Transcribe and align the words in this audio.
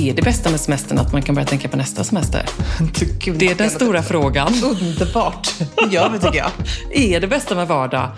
Är 0.00 0.14
det 0.14 0.22
bästa 0.22 0.50
med 0.50 0.60
semestern 0.60 0.98
att 0.98 1.12
man 1.12 1.22
kan 1.22 1.34
börja 1.34 1.46
tänka 1.46 1.68
på 1.68 1.76
nästa 1.76 2.04
semester? 2.04 2.46
Gud, 3.18 3.38
Det 3.38 3.48
är 3.48 3.54
den 3.54 3.70
stora 3.70 4.02
frågan. 4.02 4.52
Underbart. 4.64 5.48
Det 5.58 5.94
gör 5.94 6.10
vi 6.10 6.18
tycker 6.18 6.38
jag. 6.38 6.50
Är 7.14 7.20
det 7.20 7.26
bästa 7.26 7.54
med 7.54 7.68
vardag 7.68 8.08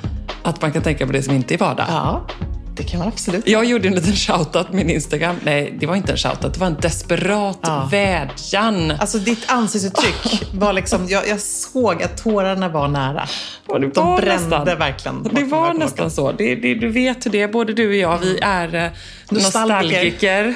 att 0.43 0.63
man 0.63 0.73
kan 0.73 0.83
tänka 0.83 1.07
på 1.07 1.13
det 1.13 1.23
som 1.23 1.35
inte 1.35 1.55
är 1.55 1.59
vardag? 1.59 1.87
Ja, 1.89 2.27
det 2.77 2.83
kan 2.83 2.99
man 2.99 3.09
absolut. 3.09 3.49
Jag 3.49 3.65
gjorde 3.65 3.89
en 3.89 3.95
liten 3.95 4.13
shoutout 4.17 4.67
på 4.71 4.77
min 4.77 4.91
Instagram. 4.91 5.37
Nej, 5.45 5.75
det 5.81 5.87
var 5.87 5.97
inte 5.97 6.13
en 6.13 6.19
shoutout. 6.19 6.55
Det 6.55 6.61
var 6.61 6.67
en 6.67 6.77
desperat 6.81 7.59
Ja. 7.63 7.89
vädjan. 7.91 8.91
Alltså 8.91 9.19
ditt 9.19 9.51
ansiktsuttryck 9.51 10.43
var 10.55 10.73
liksom, 10.73 11.07
jag, 11.09 11.29
jag 11.29 11.41
såg 11.41 12.03
att 12.03 12.23
tårarna 12.25 12.69
var 12.69 12.89
nära. 12.89 13.27
Det 13.67 13.79
De 13.79 13.91
var 13.95 14.17
brände 14.21 14.59
nästan. 14.59 14.79
verkligen. 14.79 15.23
Det 15.33 15.45
var 15.45 15.75
nästan 15.75 16.11
så. 16.11 16.33
Det, 16.33 16.55
det, 16.55 16.75
du 16.75 16.89
vet 16.89 17.27
hur 17.27 17.31
det 17.31 17.41
är, 17.43 17.49
både 17.49 17.73
du 17.73 17.89
och 17.89 17.95
jag. 17.95 18.19
Vi 18.19 18.39
är 18.43 18.75
eh, 18.75 18.91
Nostalgiker. 19.31 20.55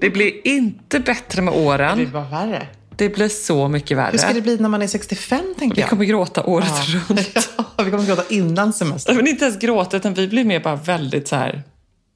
Det 0.00 0.10
blir 0.10 0.46
inte 0.46 1.00
bättre 1.00 1.42
med 1.42 1.54
Det 1.54 1.58
åren. 1.60 1.96
blir 1.96 2.06
bara 2.06 2.24
värre. 2.24 2.66
Det 2.96 3.08
blir 3.08 3.28
så 3.28 3.68
mycket 3.68 3.98
Hur 3.98 4.18
ska 4.18 4.26
det 4.26 4.32
värre. 4.32 4.42
bli 4.42 4.56
när 4.58 4.68
man 4.68 4.82
är 4.82 4.86
65 4.86 5.40
tänker 5.58 5.74
Vi 5.76 5.80
jag? 5.80 5.90
kommer 5.90 6.04
gråta 6.04 6.42
året 6.44 6.72
runt. 6.88 7.48
Vi 7.84 7.90
kommer 7.90 8.06
gråta 8.06 8.24
innan 8.28 8.72
semestern. 8.72 9.16
Men 9.16 9.28
inte 9.28 9.44
ens 9.44 9.58
gråta, 9.58 9.96
utan 9.96 10.14
vi 10.14 10.28
blir 10.28 10.44
mer 10.44 10.60
bara 10.60 10.76
väldigt 10.76 11.28
så 11.28 11.36
här 11.36 11.62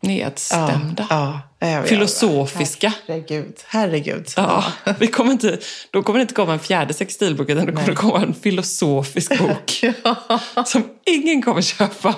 nedstämda. 0.01 1.07
Ja, 1.11 1.41
ja. 1.59 1.83
Filosofiska. 1.83 2.93
Herregud, 3.07 3.55
herregud. 3.67 4.29
Ja, 4.37 4.65
vi 4.99 5.07
kommer 5.07 5.33
inte, 5.33 5.59
då 5.91 6.03
kommer 6.03 6.19
det 6.19 6.23
inte 6.23 6.35
komma 6.35 6.53
en 6.53 6.59
fjärde 6.59 6.95
sextilbok 6.95 7.49
utan 7.49 7.67
det 7.67 7.73
kommer 7.73 7.87
det 7.87 7.95
komma 7.95 8.23
en 8.23 8.35
filosofisk 8.35 9.39
bok 9.39 9.85
som 10.67 10.83
ingen 11.07 11.43
kommer 11.43 11.63
köpa. 11.63 12.15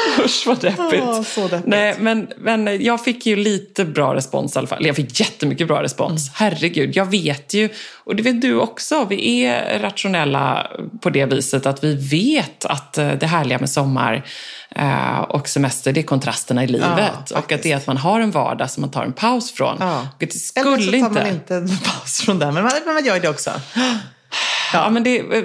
Usch 0.24 0.46
vad 0.46 0.60
deppigt. 0.60 1.02
Ja, 1.04 1.24
så 1.24 1.48
deppigt. 1.48 1.66
Nej, 1.66 1.94
men, 1.98 2.28
men 2.38 2.84
jag 2.84 3.04
fick 3.04 3.26
ju 3.26 3.36
lite 3.36 3.84
bra 3.84 4.14
respons 4.14 4.56
i 4.56 4.58
alla 4.58 4.68
fall. 4.68 4.86
Jag 4.86 4.96
fick 4.96 5.20
jättemycket 5.20 5.66
bra 5.66 5.82
respons. 5.82 6.28
Mm. 6.28 6.34
Herregud, 6.34 6.96
jag 6.96 7.10
vet 7.10 7.54
ju, 7.54 7.68
och 8.04 8.16
det 8.16 8.22
vet 8.22 8.40
du 8.40 8.60
också, 8.60 9.04
vi 9.04 9.44
är 9.44 9.78
rationella 9.78 10.66
på 11.00 11.10
det 11.10 11.26
viset 11.26 11.66
att 11.66 11.84
vi 11.84 11.94
vet 11.94 12.64
att 12.64 12.98
eh, 12.98 13.12
det 13.12 13.26
härliga 13.26 13.58
med 13.58 13.70
sommar 13.70 14.26
eh, 14.70 15.18
och 15.18 15.48
semester, 15.48 15.92
det 15.92 16.00
är 16.00 16.04
kontrasterna 16.04 16.64
i 16.64 16.66
livet. 16.66 17.30
och 17.34 17.52
att 17.52 17.62
det 17.62 17.72
är 17.72 17.76
att 17.76 17.86
man 17.86 17.96
har 17.96 18.20
en 18.20 18.30
vardag 18.30 18.70
som 18.70 18.80
man 18.80 18.90
tar 18.90 19.04
en 19.04 19.12
paus 19.12 19.52
från. 19.52 19.76
Ja. 19.80 20.08
Det 20.18 20.24
Eller 20.24 20.32
så 20.32 20.82
skulle 20.82 21.00
tar 21.00 21.08
inte... 21.08 21.22
man 21.22 21.26
inte 21.26 21.54
en 21.56 21.68
paus 21.68 22.20
från 22.20 22.38
det, 22.38 22.52
men 22.52 22.62
man, 22.62 22.72
man 22.86 23.04
gör 23.04 23.20
det 23.20 23.28
också. 23.28 23.50
Ja, 24.72 24.90
men 24.90 25.02
det 25.02 25.18
är 25.18 25.34
eh, 25.34 25.44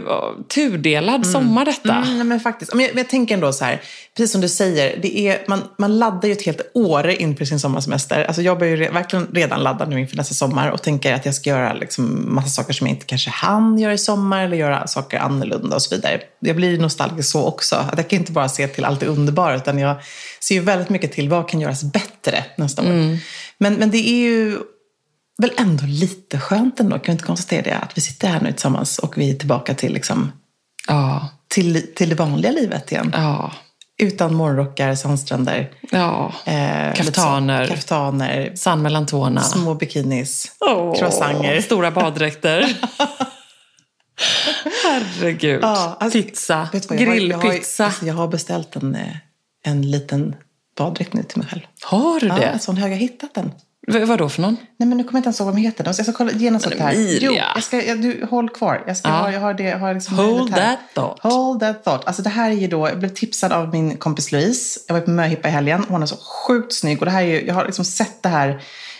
tudelad 0.55 1.27
sommar 1.27 1.65
detta. 1.65 1.95
Mm, 1.95 2.17
nej, 2.17 2.23
men 2.23 2.39
faktiskt. 2.39 2.73
Men 2.73 2.85
jag, 2.85 2.97
jag 2.97 3.09
tänker 3.09 3.33
ändå 3.33 3.53
så 3.53 3.65
här, 3.65 3.81
precis 4.17 4.31
som 4.31 4.41
du 4.41 4.49
säger, 4.49 4.99
det 5.01 5.19
är, 5.19 5.43
man, 5.47 5.63
man 5.77 5.99
laddar 5.99 6.27
ju 6.27 6.31
ett 6.31 6.45
helt 6.45 6.61
år 6.73 7.07
inför 7.07 7.45
sin 7.45 7.59
sommarsemester. 7.59 8.23
Alltså 8.23 8.41
jag 8.41 8.59
börjar 8.59 8.77
ju 8.77 8.89
verkligen 8.89 9.27
redan 9.33 9.63
ladda 9.63 9.85
nu 9.85 9.99
inför 9.99 10.17
nästa 10.17 10.33
sommar 10.33 10.69
och 10.69 10.81
tänker 10.81 11.13
att 11.13 11.25
jag 11.25 11.35
ska 11.35 11.49
göra 11.49 11.73
liksom 11.73 12.35
massa 12.35 12.49
saker 12.49 12.73
som 12.73 12.87
jag 12.87 12.95
inte 12.95 13.05
kanske 13.05 13.29
hann 13.29 13.79
göra 13.79 13.93
i 13.93 13.97
sommar 13.97 14.45
eller 14.45 14.57
göra 14.57 14.87
saker 14.87 15.19
annorlunda 15.19 15.75
och 15.75 15.81
så 15.81 15.95
vidare. 15.95 16.21
Jag 16.39 16.55
blir 16.55 16.77
nostalgisk 16.77 17.31
så 17.31 17.45
också. 17.45 17.75
Att 17.75 17.97
jag 17.97 18.09
kan 18.09 18.19
inte 18.19 18.31
bara 18.31 18.49
se 18.49 18.67
till 18.67 18.85
allt 18.85 18.99
det 18.99 19.05
underbara 19.05 19.55
utan 19.55 19.79
jag 19.79 19.95
ser 20.39 20.55
ju 20.55 20.61
väldigt 20.61 20.89
mycket 20.89 21.11
till 21.11 21.29
vad 21.29 21.49
kan 21.49 21.61
göras 21.61 21.83
bättre 21.83 22.43
nästa 22.55 22.81
år. 22.81 22.87
Men, 23.57 23.73
men 23.73 23.91
det 23.91 24.09
är 24.09 24.17
ju 24.17 24.57
väl 25.37 25.51
ändå 25.57 25.85
lite 25.85 26.39
skönt 26.39 26.79
ändå, 26.79 26.95
kan 26.95 27.05
vi 27.05 27.11
inte 27.11 27.23
konstatera 27.25 27.61
det? 27.61 27.75
Att 27.77 27.97
vi 27.97 28.01
sitter 28.01 28.27
här 28.27 28.41
nu 28.41 28.51
tillsammans 28.51 28.99
och 28.99 29.17
vi 29.17 29.29
är 29.31 29.35
tillbaka 29.35 29.73
till 29.73 29.93
liksom 29.93 30.31
Ja, 30.87 31.29
till, 31.47 31.93
till 31.95 32.09
det 32.09 32.15
vanliga 32.15 32.51
livet 32.51 32.91
igen. 32.91 33.11
ja, 33.15 33.51
Utan 33.99 34.33
morgonrockar, 34.33 34.95
sandstränder, 34.95 35.71
ja. 35.91 36.33
eh, 36.45 36.93
Kaftaner. 36.95 37.67
kaftaner 37.67 38.51
Sand 38.55 38.81
mellan 38.83 39.05
tårna. 39.05 39.41
små 39.41 39.73
bikinis, 39.75 40.51
Åh, 40.59 40.95
croissanger. 40.99 41.61
Stora 41.61 41.91
baddräkter. 41.91 42.77
Herregud. 44.83 45.59
Ja, 45.63 45.97
alltså, 45.99 46.21
Pizza. 46.21 46.69
Vad, 46.73 46.99
jag 47.01 47.07
har- 47.07 47.15
Grillpizza. 47.15 47.83
Jag 47.83 47.85
har, 47.85 47.85
alltså, 47.89 48.05
jag 48.05 48.13
har 48.13 48.27
beställt 48.27 48.75
en, 48.75 48.95
eh, 48.95 49.15
en 49.65 49.91
liten 49.91 50.35
baddräkt 50.77 51.13
nu 51.13 51.23
till 51.23 51.37
mig 51.37 51.47
själv. 51.47 51.61
Har 51.83 52.19
du 52.19 52.27
Ja, 52.27 52.35
det? 52.35 52.43
en 52.45 52.59
sån 52.59 52.77
hög, 52.77 52.91
jag 52.91 52.95
har 52.95 53.01
hittat 53.01 53.33
den. 53.33 53.51
V- 53.91 54.05
vad 54.05 54.17
då 54.19 54.29
för 54.29 54.41
någon? 54.41 54.57
Nej 54.77 54.89
men 54.89 54.97
nu 54.97 55.03
kommer 55.03 55.13
jag 55.17 55.19
inte 55.19 55.27
ens 55.27 55.39
ihåg 55.39 55.45
vad 55.47 55.55
de 55.55 55.61
heter. 55.61 55.83
Jag 55.85 55.95
ska 55.95 56.13
kolla 56.13 56.31
genast 56.31 56.65
upp 56.67 56.73
det 56.77 56.83
här. 56.83 56.93
Jo, 57.21 57.31
jag 57.55 57.63
ska, 57.63 57.85
jag, 57.85 58.01
du, 58.01 58.25
håll 58.29 58.49
kvar. 58.49 58.83
Jag, 58.87 58.97
ska, 58.97 59.09
Ja. 59.09 59.15
ha, 59.15 59.31
jag 59.31 59.39
har 59.39 59.53
det, 59.53 59.71
har 59.71 59.93
liksom 59.93 60.17
Hold 60.17 60.51
här. 60.53 60.69
that 60.71 60.79
thought. 60.95 61.19
Hold 61.33 61.59
that 61.59 61.83
thought. 61.83 62.07
Alltså 62.07 62.21
det 62.21 62.29
här 62.29 62.49
är 62.51 62.55
ju 62.55 62.67
då, 62.67 62.89
jag 62.89 62.99
blev 62.99 63.09
tipsad 63.09 63.51
av 63.51 63.69
min 63.69 63.97
kompis 63.97 64.31
Louise. 64.31 64.79
Jag 64.87 64.93
var 64.95 65.01
på 65.01 65.09
möhippa 65.11 65.47
i 65.47 65.51
helgen. 65.51 65.85
Hon 65.89 66.01
är 66.01 66.05
så 66.05 66.15
sjukt 66.17 66.73
snygg. 66.73 66.99
Och 66.99 67.05
det 67.05 67.11
här 67.11 67.21
är 67.21 67.25
ju, 67.27 67.45
jag 67.47 67.53
har 67.55 67.65
liksom 67.65 67.85
sett 67.85 68.23
det 68.23 68.29
här 68.29 68.49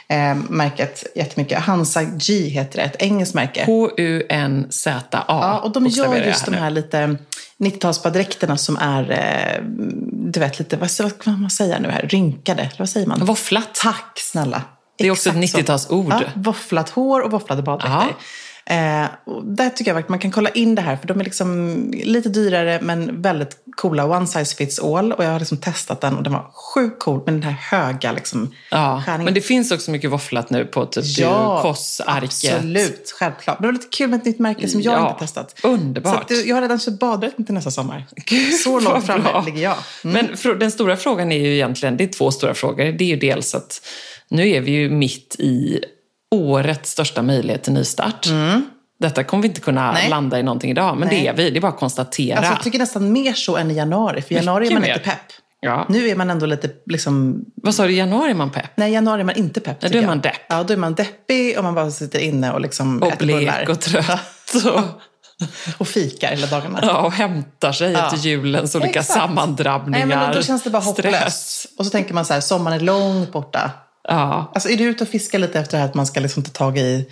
eh, 0.07 0.35
märket 0.49 1.03
jättemycket. 1.15 1.59
Hansa 1.59 2.03
G 2.03 2.33
heter 2.33 2.77
det, 2.77 2.83
ett 2.83 2.95
engelskt 3.01 3.35
märke. 3.35 3.63
H-U-N-Z-A. 3.65 5.23
Ja, 5.27 5.59
och 5.59 5.71
de 5.71 5.87
gör 5.87 6.15
just 6.15 6.39
här 6.39 6.45
de 6.45 6.51
nu. 6.51 6.57
här 6.57 6.69
lite 6.69 7.17
90-talsbaddräkterna 7.59 8.55
som 8.55 8.77
är, 8.77 9.11
eh, 9.11 9.63
du 10.11 10.39
vet, 10.39 10.59
lite, 10.59 10.77
vad, 10.77 10.89
vad 11.25 11.39
man 11.39 11.49
säga 11.49 11.79
nu 11.79 11.89
här, 11.89 12.01
rynkade, 12.01 12.61
eller 12.61 12.75
vad 12.79 12.89
säger 12.89 13.07
man? 13.07 13.25
Våfflat. 13.25 13.75
Tack 13.75 14.11
snälla. 14.15 14.61
Det 14.97 15.07
är 15.07 15.11
också 15.11 15.29
ett 15.29 15.43
Exakt 15.43 15.67
så. 15.67 15.73
90-talsord. 15.73 16.11
Ja, 16.11 16.21
våfflat 16.35 16.89
hår 16.89 17.21
och 17.21 17.31
våfflade 17.31 17.61
baddräkter. 17.61 18.15
Eh, 18.69 19.05
där 19.43 19.69
tycker 19.69 19.89
jag 19.91 19.95
verkligen 19.95 20.11
man 20.11 20.19
kan 20.19 20.31
kolla 20.31 20.49
in 20.49 20.75
det 20.75 20.81
här, 20.81 20.95
för 20.97 21.07
de 21.07 21.19
är 21.19 21.23
liksom 21.23 21.77
lite 22.03 22.29
dyrare 22.29 22.79
men 22.81 23.21
väldigt 23.21 23.57
coola. 23.75 24.05
One 24.17 24.27
size 24.27 24.55
fits 24.55 24.79
all. 24.79 25.11
Och 25.13 25.23
jag 25.23 25.29
har 25.31 25.39
liksom 25.39 25.57
testat 25.57 26.01
den 26.01 26.17
och 26.17 26.23
den 26.23 26.33
var 26.33 26.51
sjukt 26.73 26.99
cool 27.03 27.21
med 27.25 27.33
den 27.33 27.43
här 27.43 27.51
höga 27.51 28.11
liksom, 28.11 28.53
Ja, 28.71 29.03
skärningen. 29.05 29.25
men 29.25 29.33
det 29.33 29.41
finns 29.41 29.71
också 29.71 29.91
mycket 29.91 30.11
våfflat 30.11 30.49
nu 30.49 30.65
på 30.65 30.85
typ 30.85 31.03
Ja, 31.17 31.61
Koss-arket. 31.61 32.23
absolut. 32.23 33.13
Självklart. 33.19 33.59
Men 33.59 33.61
det 33.61 33.67
var 33.67 33.73
lite 33.83 33.97
kul 33.97 34.09
med 34.09 34.17
ett 34.19 34.25
nytt 34.25 34.39
märke 34.39 34.67
som 34.69 34.81
jag 34.81 34.93
Ja, 34.93 35.09
inte 35.09 35.19
testat. 35.19 35.59
underbart. 35.63 36.29
Så 36.29 36.33
att, 36.39 36.45
jag 36.45 36.55
har 36.55 36.61
redan 36.61 36.79
köpt 36.79 36.99
baddräkten 36.99 37.45
till 37.45 37.53
nästa 37.53 37.71
sommar. 37.71 38.05
Så 38.63 38.71
vad 38.71 38.83
långt 38.83 39.05
framme 39.05 39.45
ligger 39.45 39.63
jag. 39.63 39.75
Men 40.03 40.27
fr- 40.27 40.55
den 40.59 40.71
stora 40.71 40.97
frågan 40.97 41.31
är 41.31 41.39
ju 41.39 41.53
egentligen, 41.53 41.97
det 41.97 42.03
är 42.03 42.07
två 42.07 42.31
stora 42.31 42.53
frågor. 42.53 42.85
Det 42.85 43.03
är 43.03 43.07
ju 43.09 43.15
dels 43.15 43.55
att 43.55 43.81
nu 44.29 44.49
är 44.49 44.61
vi 44.61 44.71
ju 44.71 44.89
mitt 44.89 45.35
i 45.39 45.79
årets 46.35 46.91
största 46.91 47.21
möjlighet 47.21 47.63
till 47.63 47.73
nystart. 47.73 48.27
Detta 48.99 49.23
kommer 49.23 49.41
vi 49.41 49.47
inte 49.47 49.61
kunna 49.61 49.81
Mm. 49.83 49.93
Nej. 49.93 50.09
landa 50.09 50.39
i 50.39 50.43
någonting 50.43 50.71
idag, 50.71 50.97
men 50.97 51.07
Nej. 51.07 51.21
det 51.21 51.27
är 51.27 51.33
vi. 51.33 51.49
Det 51.49 51.59
är 51.59 51.61
bara 51.61 51.71
att 51.71 51.79
konstatera. 51.79 52.37
Alltså, 52.37 52.53
jag 52.53 52.63
tycker 52.63 52.79
nästan 52.79 53.11
mer 53.11 53.33
så 53.33 53.57
än 53.57 53.71
i 53.71 53.73
januari. 53.73 54.21
För 54.21 54.31
i 54.31 54.35
januari 54.35 54.67
är 54.67 54.73
man 54.73 54.81
mer. 54.81 54.89
inte 54.93 54.99
pepp. 55.09 55.17
Ja. 55.59 55.85
Nu 55.89 56.09
är 56.09 56.15
man 56.15 56.29
ändå 56.29 56.45
lite 56.45 56.69
liksom... 56.85 57.45
Vad 57.55 57.75
sa 57.75 57.83
du, 57.87 57.93
i 57.93 57.97
januari 57.97 58.29
är 58.31 58.35
man 58.35 58.49
pepp? 58.49 58.69
Nej, 58.75 58.89
i 58.91 58.93
januari 58.93 59.19
är 59.21 59.23
man 59.25 59.35
inte 59.35 59.59
pepp. 59.59 59.81
Nej, 59.81 59.91
då 59.91 59.97
är 59.97 60.05
man 60.05 60.21
depp. 60.21 60.33
Ja, 60.49 60.63
då 60.63 60.73
är 60.73 60.77
man 60.77 60.93
deppig 60.95 61.57
och 61.57 61.63
man 61.63 61.75
bara 61.75 61.91
sitter 61.91 62.19
inne 62.19 62.51
och 62.51 62.61
liksom 62.61 63.01
Och 63.01 63.07
äter 63.07 63.25
bullar. 63.27 63.39
blek 63.39 63.69
och 63.69 63.79
trött. 63.79 64.53
Och, 64.75 64.81
och 65.77 65.87
fikar 65.87 66.29
hela 66.29 66.47
dagarna. 66.47 66.79
ja, 66.81 67.01
och 67.01 67.11
hämtar 67.11 67.71
sig 67.71 67.91
Ja. 67.91 68.05
efter 68.05 68.17
julens 68.17 68.75
olika 68.75 68.99
Exakt. 68.99 69.19
sammandrabbningar. 69.19 70.05
Nej, 70.05 70.17
men 70.17 70.35
då 70.35 70.41
känns 70.41 70.63
det 70.63 70.69
bara 70.69 70.81
stress. 70.81 71.05
hopplöst. 71.15 71.65
Och 71.77 71.85
så 71.85 71.91
tänker 71.91 72.13
man 72.13 72.25
så 72.25 72.33
här, 72.33 72.41
sommaren 72.41 72.77
är 72.79 72.83
långt 72.83 73.31
borta. 73.31 73.71
Ja. 74.07 74.51
Alltså 74.53 74.69
är 74.69 74.77
du 74.77 74.83
ute 74.83 75.03
och 75.03 75.09
fiskar 75.09 75.39
lite 75.39 75.59
efter 75.59 75.77
det 75.77 75.81
här 75.81 75.89
att 75.89 75.95
man 75.95 76.05
ska 76.05 76.19
liksom 76.19 76.43
ta 76.43 76.49
tag 76.51 76.77
i, 76.77 77.05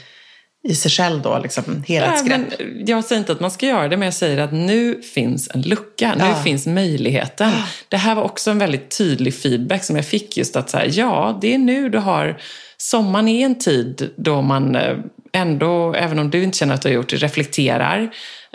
i 0.68 0.76
sig 0.76 0.92
själv 0.92 1.22
då, 1.22 1.40
liksom 1.44 1.64
Nej, 1.68 1.84
helhetsgrepp? 1.88 2.42
men 2.60 2.86
jag 2.88 3.04
säger 3.04 3.20
inte 3.20 3.32
att 3.32 3.40
man 3.40 3.52
ska 3.52 3.66
göra 3.68 3.88
det, 3.88 3.98
men 3.98 4.06
jag 4.06 4.14
säger 4.14 4.38
att 4.38 4.54
nu 4.54 5.02
finns 5.02 5.50
en 5.54 5.62
lucka. 5.62 6.16
Nu 6.18 6.24
Ja. 6.26 6.36
finns 6.44 6.68
möjligheten. 6.68 7.52
Det 7.90 7.98
här 7.98 8.16
var 8.16 8.24
också 8.24 8.52
en 8.52 8.60
väldigt 8.60 8.98
tydlig 8.98 9.36
feedback 9.36 9.84
som 9.84 9.96
jag 9.96 10.06
fick 10.06 10.38
just 10.38 10.56
att 10.56 10.70
så 10.70 10.78
här, 10.78 10.90
ja, 10.92 11.38
det 11.42 11.54
är 11.54 11.58
nu 11.58 11.90
du 11.90 11.98
har... 11.98 12.38
Sommaren 12.78 13.28
är 13.28 13.46
en 13.46 13.60
tid 13.60 14.10
då 14.18 14.42
man 14.42 14.76
eh, 14.76 14.98
ändå, 15.34 15.94
även 15.94 16.20
om 16.20 16.30
du 16.30 16.44
inte 16.44 16.58
känner 16.58 16.74
att 16.74 16.82
du 16.82 16.90
har 16.90 16.94
gjort 16.94 17.10
det, 17.10 17.16
reflekterar. 17.16 18.10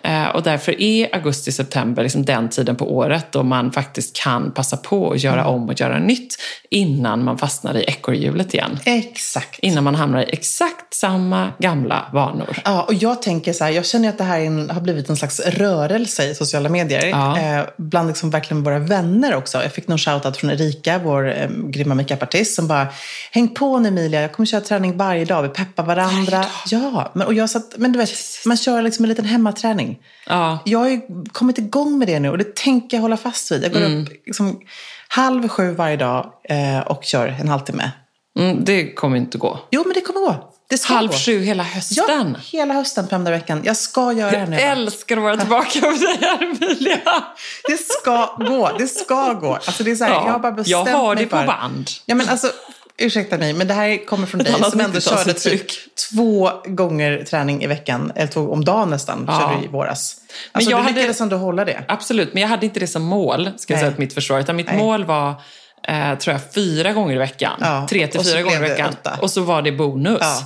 Eh, 0.04 0.28
och 0.28 0.42
därför 0.42 0.82
är 0.82 1.14
augusti-september 1.14 2.02
liksom 2.02 2.24
den 2.24 2.48
tiden 2.48 2.76
på 2.76 2.96
året 2.96 3.32
då 3.32 3.42
man 3.42 3.72
faktiskt 3.72 4.16
kan 4.16 4.52
passa 4.52 4.76
på 4.76 5.12
att 5.12 5.22
göra 5.22 5.46
om 5.46 5.68
och 5.68 5.80
göra 5.80 5.98
nytt 5.98 6.36
innan 6.70 7.24
man 7.24 7.38
fastnar 7.38 7.76
i 7.76 7.84
ekorrhjulet 7.84 8.54
igen. 8.54 8.78
Exakt. 8.84 9.58
Innan 9.58 9.84
man 9.84 9.94
hamnar 9.94 10.22
i 10.22 10.26
exakt 10.32 10.79
samma 10.94 11.52
gamla 11.58 12.06
vanor. 12.12 12.58
Ja, 12.64 12.82
och 12.82 12.94
jag 12.94 13.22
tänker 13.22 13.52
så 13.52 13.64
här, 13.64 13.70
jag 13.70 13.86
känner 13.86 14.08
att 14.08 14.18
det 14.18 14.24
här 14.24 14.40
är 14.40 14.44
en, 14.44 14.70
har 14.70 14.80
blivit 14.80 15.08
en 15.08 15.16
slags 15.16 15.40
rörelse 15.40 16.24
i 16.30 16.34
sociala 16.34 16.68
medier. 16.68 17.06
Ja. 17.06 17.38
Eh, 17.38 17.64
bland 17.76 18.08
liksom 18.08 18.30
verkligen 18.30 18.62
våra 18.62 18.78
vänner 18.78 19.34
också. 19.34 19.62
Jag 19.62 19.72
fick 19.72 19.88
någon 19.88 19.98
shoutout 19.98 20.36
från 20.36 20.50
Erika, 20.50 20.98
vår 20.98 21.28
eh, 21.30 21.48
grymma 21.50 21.94
makeupartist, 21.94 22.54
som 22.54 22.68
bara 22.68 22.86
Häng 23.32 23.48
på 23.48 23.78
nu 23.78 23.88
Emilia, 23.88 24.20
jag 24.22 24.32
kommer 24.32 24.46
köra 24.46 24.60
träning 24.60 24.96
varje 24.96 25.24
dag, 25.24 25.42
vi 25.42 25.48
peppar 25.48 25.84
varandra. 25.84 26.44
Ja, 26.66 27.10
men, 27.14 27.26
och 27.26 27.34
jag 27.34 27.50
satt, 27.50 27.74
men 27.76 27.92
du 27.92 27.98
vet, 27.98 28.10
man 28.46 28.56
kör 28.56 28.82
liksom 28.82 29.04
en 29.04 29.08
liten 29.08 29.24
hemmaträning. 29.24 29.98
Ja. 30.26 30.58
Jag 30.64 30.78
har 30.78 30.88
ju 30.88 31.00
kommit 31.32 31.58
igång 31.58 31.98
med 31.98 32.08
det 32.08 32.20
nu 32.20 32.30
och 32.30 32.38
det 32.38 32.54
tänker 32.56 32.96
jag 32.96 33.02
hålla 33.02 33.16
fast 33.16 33.52
vid. 33.52 33.64
Jag 33.64 33.72
går 33.72 33.80
Mm. 33.80 34.02
upp 34.02 34.08
liksom, 34.26 34.60
halv 35.08 35.48
sju 35.48 35.74
varje 35.74 35.96
dag 35.96 36.32
eh, 36.44 36.78
och 36.80 37.04
kör 37.04 37.28
en 37.40 37.48
halvtimme. 37.48 37.90
Mm, 38.38 38.64
det 38.64 38.94
kommer 38.94 39.16
inte 39.16 39.38
gå. 39.38 39.58
Jo, 39.70 39.82
men 39.86 39.92
det 39.94 40.00
kommer 40.00 40.20
gå. 40.20 40.52
Det 40.70 40.78
ska 40.78 40.94
Halv 40.94 41.08
gå. 41.10 41.16
sju 41.16 41.40
hela 41.42 41.62
Ja, 41.62 41.68
hösten. 41.74 42.36
hela 42.52 42.74
hösten, 42.74 43.08
fem 43.08 43.24
dagar 43.24 43.36
i 43.36 43.40
veckan. 43.40 43.60
Jag 43.64 43.76
ska 43.76 44.12
göra 44.12 44.30
det 44.30 44.36
här 44.38 44.46
nu. 44.46 44.60
Jag 44.60 44.70
älskar 44.72 45.16
att 45.16 45.22
vara 45.22 45.36
tillbaka 45.36 45.80
med 45.80 46.00
dig 46.00 46.18
här, 46.20 46.42
Emilia. 46.42 46.98
Det 47.68 47.76
ska 47.80 48.34
gå. 48.38 48.70
Det 48.78 48.86
ska 48.88 49.32
gå. 49.32 49.54
Alltså 49.54 49.84
det 49.84 49.90
är 49.90 49.96
så 49.96 50.04
här, 50.04 50.10
Ja, 50.12 50.22
jag 50.26 50.32
har 50.32 50.38
bara 50.38 50.52
bestämt 50.52 50.88
jag 50.88 50.96
har 50.96 51.14
mig 51.14 51.24
det 51.24 51.30
på 51.30 51.36
band. 51.46 51.90
Ja, 52.06 52.14
men 52.14 52.28
alltså, 52.28 52.50
ursäkta 52.98 53.38
mig, 53.38 53.52
men 53.52 53.66
det 53.68 53.74
här 53.74 54.06
kommer 54.06 54.26
från 54.26 54.38
dig 54.42 54.52
som 54.52 54.80
ändå 54.80 54.98
90-talsuttryck. 54.98 55.24
körde 55.24 55.34
typ 55.34 55.66
två 56.12 56.50
gånger 56.64 57.24
träning 57.24 57.62
i 57.62 57.66
veckan, 57.66 58.12
eller 58.14 58.26
två 58.28 58.40
om 58.52 58.64
dagen 58.64 58.90
nästan, 58.90 59.24
Ja. 59.28 59.40
körde 59.40 59.58
du 59.60 59.64
i 59.64 59.68
våras. 59.68 60.16
Alltså, 60.52 60.70
jag 60.70 60.80
du 60.80 60.82
hade- 60.84 60.94
lyckades 60.96 61.20
ändå 61.20 61.36
hålla 61.36 61.64
det. 61.64 61.84
Absolut, 61.88 62.34
men 62.34 62.40
jag 62.42 62.48
hade 62.48 62.66
inte 62.66 62.80
det 62.80 62.86
som 62.86 63.02
mål, 63.02 63.50
ska 63.56 63.72
jag 63.72 63.76
Nej. 63.76 63.82
säga 63.82 63.90
till 63.92 64.00
mitt 64.00 64.14
försvar. 64.14 64.40
Utan 64.40 64.56
mitt 64.56 64.66
Nej. 64.66 64.76
mål 64.78 65.04
var, 65.04 65.30
eh, 65.88 66.18
tror 66.18 66.32
jag, 66.32 66.40
fyra 66.54 66.92
gånger 66.92 67.14
i 67.14 67.18
veckan. 67.18 67.52
Ja, 67.60 67.86
Tre 67.90 68.06
till 68.06 68.20
fyra 68.24 68.42
gånger 68.42 68.56
i 68.56 68.62
det 68.62 68.68
veckan. 68.68 68.88
åtta. 69.00 69.18
Och 69.22 69.30
så 69.30 69.40
var 69.42 69.62
det 69.62 69.72
bonus. 69.72 70.18
Ja. 70.20 70.42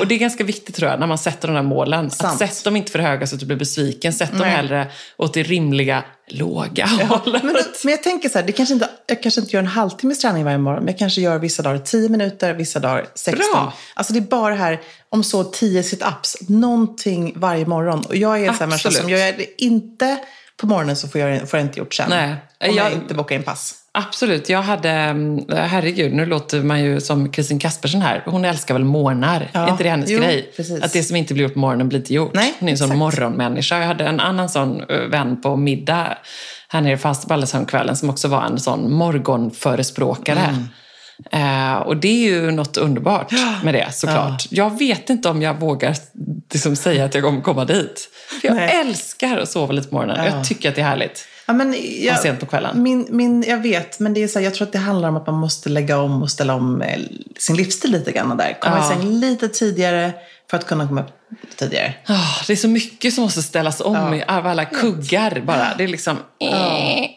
Och 0.00 0.06
det 0.06 0.14
är 0.14 0.18
ganska 0.18 0.44
viktigt 0.44 0.76
tror 0.76 0.90
jag, 0.90 1.00
när 1.00 1.06
man 1.06 1.18
sätter 1.18 1.48
de 1.48 1.54
där 1.54 1.62
målen. 1.62 2.10
Sant. 2.10 2.42
Att 2.42 2.48
sätt 2.48 2.64
dem 2.64 2.76
inte 2.76 2.92
för 2.92 2.98
höga 2.98 3.26
så 3.26 3.34
att 3.34 3.40
du 3.40 3.46
blir 3.46 3.56
besviken. 3.56 4.12
Sätt 4.12 4.30
dem 4.30 4.40
Nej. 4.40 4.50
hellre 4.50 4.90
åt 5.16 5.34
det 5.34 5.42
rimliga, 5.42 6.04
låga 6.28 6.86
hållet. 6.86 7.42
Men, 7.42 7.56
men 7.84 7.90
jag 7.90 8.02
tänker 8.02 8.28
så 8.28 8.38
här, 8.38 8.46
det 8.46 8.52
kanske 8.52 8.74
inte, 8.74 8.88
jag 9.06 9.22
kanske 9.22 9.40
inte 9.40 9.56
gör 9.56 9.62
en 9.62 9.66
halvtimmes 9.66 10.18
träning 10.18 10.44
varje 10.44 10.58
morgon, 10.58 10.84
men 10.84 10.92
jag 10.92 10.98
kanske 10.98 11.20
gör 11.20 11.38
vissa 11.38 11.62
dagar 11.62 11.78
10 11.78 12.08
minuter, 12.08 12.54
vissa 12.54 12.80
dagar 12.80 13.06
16. 13.14 13.52
Bra. 13.52 13.72
Alltså 13.94 14.12
det 14.12 14.18
är 14.18 14.20
bara 14.20 14.54
här, 14.54 14.80
om 15.08 15.24
så 15.24 15.44
10 15.44 15.82
sit-ups, 15.82 16.36
någonting 16.48 17.32
varje 17.36 17.66
morgon. 17.66 18.04
Och 18.08 18.16
jag 18.16 18.40
är 18.40 18.48
en 18.48 18.54
sån 18.54 18.70
här 18.70 18.78
som, 18.78 19.10
gör 19.10 19.18
jag 19.18 19.38
det 19.38 19.62
inte 19.62 20.18
på 20.60 20.66
morgonen 20.66 20.96
så 20.96 21.08
får 21.08 21.20
jag, 21.20 21.48
får 21.50 21.58
jag 21.58 21.66
inte 21.66 21.78
gjort 21.78 21.94
sen. 21.94 22.06
Nej. 22.10 22.28
Om 22.30 22.36
jag, 22.60 22.74
Jag- 22.74 22.92
inte 22.92 23.14
bokar 23.14 23.36
in 23.36 23.42
pass. 23.42 23.74
Absolut. 23.92 24.48
Jag 24.48 24.62
hade, 24.62 24.90
mm, 24.90 25.44
herregud, 25.48 26.12
nu 26.14 26.26
låter 26.26 26.62
man 26.62 26.80
ju 26.84 27.00
som 27.00 27.32
Kristin 27.32 27.58
Kaspersen 27.58 28.02
här. 28.02 28.22
Hon 28.26 28.44
älskar 28.44 28.74
väl 28.74 28.84
morgnar? 28.84 29.48
Ja. 29.52 29.66
Är 29.66 29.70
inte 29.70 29.82
det 29.84 29.90
hennes 29.90 30.10
Jo, 30.10 30.18
grej? 30.20 30.52
precis. 30.56 30.82
Att 30.82 30.92
det 30.92 31.02
som 31.02 31.16
inte 31.16 31.34
blir 31.34 31.44
gjort 31.44 31.52
på 31.54 31.58
morgonen 31.58 31.88
blir 31.88 31.98
inte 31.98 32.14
gjort. 32.14 32.34
Nej, 32.34 32.54
Hon 32.58 32.68
är 32.68 32.72
en 32.72 32.78
sån 32.78 32.98
morgonmänniska. 32.98 33.78
Jag 33.78 33.86
hade 33.86 34.04
en 34.04 34.20
annan 34.20 34.48
sån 34.48 34.80
eh, 34.90 34.98
vän 34.98 35.40
på 35.40 35.56
middag 35.56 36.18
här 36.68 36.80
nere 36.80 36.92
i 36.92 36.96
Falsterbo 36.96 37.46
som 37.96 38.10
också 38.10 38.28
var 38.28 38.42
en 38.42 38.58
sån 38.58 38.92
morgonförespråkare. 38.92 40.38
Mm. 40.40 40.64
Eh, 41.32 41.74
och 41.74 41.96
det 41.96 42.08
är 42.08 42.30
ju 42.30 42.50
något 42.50 42.76
underbart 42.76 43.32
med 43.64 43.74
det 43.74 43.94
såklart. 43.94 44.46
Jag 44.50 44.78
vet 44.78 45.10
inte 45.10 45.28
om 45.28 45.42
jag 45.42 45.60
vågar 45.60 45.96
liksom, 46.52 46.76
säga 46.76 47.04
att 47.04 47.14
jag 47.14 47.24
kommer 47.24 47.40
komma 47.40 47.64
dit. 47.64 48.08
För 48.40 48.48
jag 48.48 48.56
Nej. 48.56 48.80
älskar 48.80 49.38
att 49.38 49.50
sova 49.50 49.72
lite 49.72 49.88
på 49.88 49.94
morgonen. 49.94 50.16
Ja. 50.24 50.36
Jag 50.36 50.44
tycker 50.44 50.68
att 50.68 50.74
det 50.74 50.80
är 50.80 50.84
härligt. 50.86 51.26
Ja, 51.46 51.52
men 51.54 51.76
jag, 52.00 52.14
Och 52.14 52.20
sent 52.22 52.40
på 52.40 52.46
kvällen. 52.46 52.82
Min, 52.82 53.06
min, 53.10 53.42
jag 53.48 53.58
vet, 53.58 53.98
men 54.00 54.14
det 54.14 54.22
är 54.22 54.28
så 54.28 54.38
här, 54.38 54.44
jag 54.44 54.54
tror 54.54 54.66
att 54.66 54.72
det 54.72 54.78
handlar 54.78 55.08
om 55.08 55.16
att 55.16 55.26
man 55.26 55.36
måste 55.36 55.68
lägga 55.68 55.98
om 55.98 56.22
och 56.22 56.30
ställa 56.30 56.54
om 56.54 56.82
eh, 56.82 57.00
sin 57.38 57.56
livsstil 57.56 57.92
lite 57.92 58.12
grann 58.12 58.36
där. 58.36 58.56
Komma 58.60 58.76
Ja. 58.78 58.84
i 58.92 58.96
säng 58.96 59.10
lite 59.10 59.48
tidigare 59.48 60.12
för 60.50 60.56
att 60.56 60.66
kunna 60.66 60.88
komma 60.88 61.00
upp 61.02 61.10
tidigare. 61.56 61.94
Ah, 62.06 62.42
det 62.46 62.52
är 62.52 62.56
så 62.56 62.68
mycket 62.68 63.14
som 63.14 63.24
måste 63.24 63.42
ställas 63.42 63.80
om 63.80 63.94
Ja. 63.94 64.16
i- 64.16 64.22
av 64.22 64.46
alla 64.46 64.64
kuggar 64.64 65.42
bara. 65.46 65.74
Det 65.78 65.84
är 65.84 65.88
liksom 65.88 66.16
eh, 66.40 66.50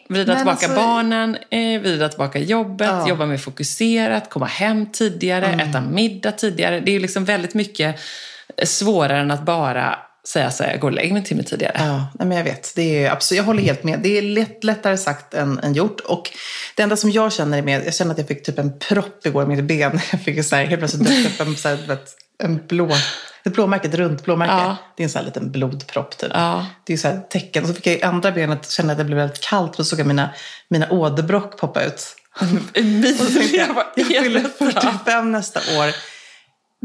vrida 0.08 0.26
Men 0.32 0.36
tillbaka 0.36 0.50
alltså- 0.50 0.74
barnen, 0.74 1.36
eh, 1.50 1.80
vrida 1.80 2.08
tillbaka 2.08 2.38
jobbet, 2.38 2.86
Ja. 2.88 2.94
Mm. 2.96 3.08
jobba 3.08 3.26
mer 3.26 3.36
fokuserat, 3.38 4.30
komma 4.30 4.46
hem 4.46 4.92
tidigare, 4.92 5.46
äta 5.46 5.80
middag 5.80 6.32
tidigare. 6.32 6.80
Det 6.80 6.96
är 6.96 7.00
liksom 7.00 7.24
väldigt 7.24 7.54
mycket 7.54 7.96
svårare 8.64 9.20
än 9.20 9.30
att 9.30 9.42
bara 9.44 9.98
säga 10.28 10.50
så 10.50 10.62
här, 10.64 10.70
jag 10.70 10.80
går 10.80 10.88
och 10.88 10.94
lägger 10.94 11.12
mig 11.12 11.18
en 11.20 11.24
timme 11.24 11.42
tidigare. 11.42 11.74
Ja, 11.78 12.06
nej, 12.18 12.28
men 12.28 12.36
jag 12.38 12.44
vet. 12.44 12.72
Det 12.76 13.04
är, 13.04 13.10
absolut, 13.10 13.36
jag 13.38 13.44
håller 13.44 13.62
helt 13.62 13.84
med. 13.84 14.00
Det 14.02 14.18
är 14.18 14.22
lätt, 14.22 14.64
lättare 14.64 14.96
sagt 14.98 15.34
än, 15.34 15.58
än 15.58 15.74
gjort. 15.74 16.00
Och 16.00 16.30
det 16.74 16.82
enda 16.82 16.96
som 16.96 17.10
jag 17.10 17.32
känner 17.32 17.58
är 17.58 17.62
med, 17.62 17.86
jag 17.86 17.94
känner 17.94 18.12
att 18.12 18.18
jag 18.18 18.28
fick 18.28 18.42
typ 18.42 18.58
en 18.58 18.78
propp 18.78 19.26
igår 19.26 19.42
i 19.42 19.46
mitt 19.46 19.64
ben. 19.64 20.00
Jag 20.10 20.20
fick 20.20 20.44
så 20.44 20.56
här, 20.56 20.64
helt 20.64 20.80
plötsligt 20.80 21.26
upp 21.40 21.46
en, 21.46 21.56
så 21.56 21.68
här, 21.68 21.78
en 22.42 22.60
blå, 22.68 22.90
ett 23.44 23.54
blåmärke, 23.54 23.88
ett 23.88 23.94
runt 23.94 24.24
blåmärke. 24.24 24.52
Ja. 24.52 24.76
Det 24.96 25.02
är 25.02 25.04
en 25.04 25.10
sån 25.10 25.18
här 25.18 25.26
liten 25.26 25.50
blodpropp 25.50 26.18
typ. 26.18 26.30
Ja. 26.34 26.66
Det 26.84 26.92
är 26.92 26.96
så 26.96 27.08
här 27.08 27.20
tecken. 27.30 27.62
Och 27.62 27.68
så 27.68 27.74
fick 27.74 27.86
jag 27.86 27.94
i 27.94 28.02
andra 28.02 28.32
benet 28.32 28.70
känna 28.70 28.92
att 28.92 28.98
det 28.98 29.04
blev 29.04 29.18
väldigt 29.18 29.40
kallt. 29.40 29.70
Och 29.70 29.76
så 29.76 29.84
såg 29.84 30.00
jag 30.00 30.06
mina, 30.06 30.30
mina 30.68 30.90
åderbråck 30.90 31.58
poppa 31.58 31.82
ut. 31.82 32.16
Emilia, 32.74 33.66
jag, 33.94 34.06
jag 34.12 34.24
fyller 34.24 34.40
detta? 34.40 34.80
45 34.80 35.32
nästa 35.32 35.60
år. 35.60 36.13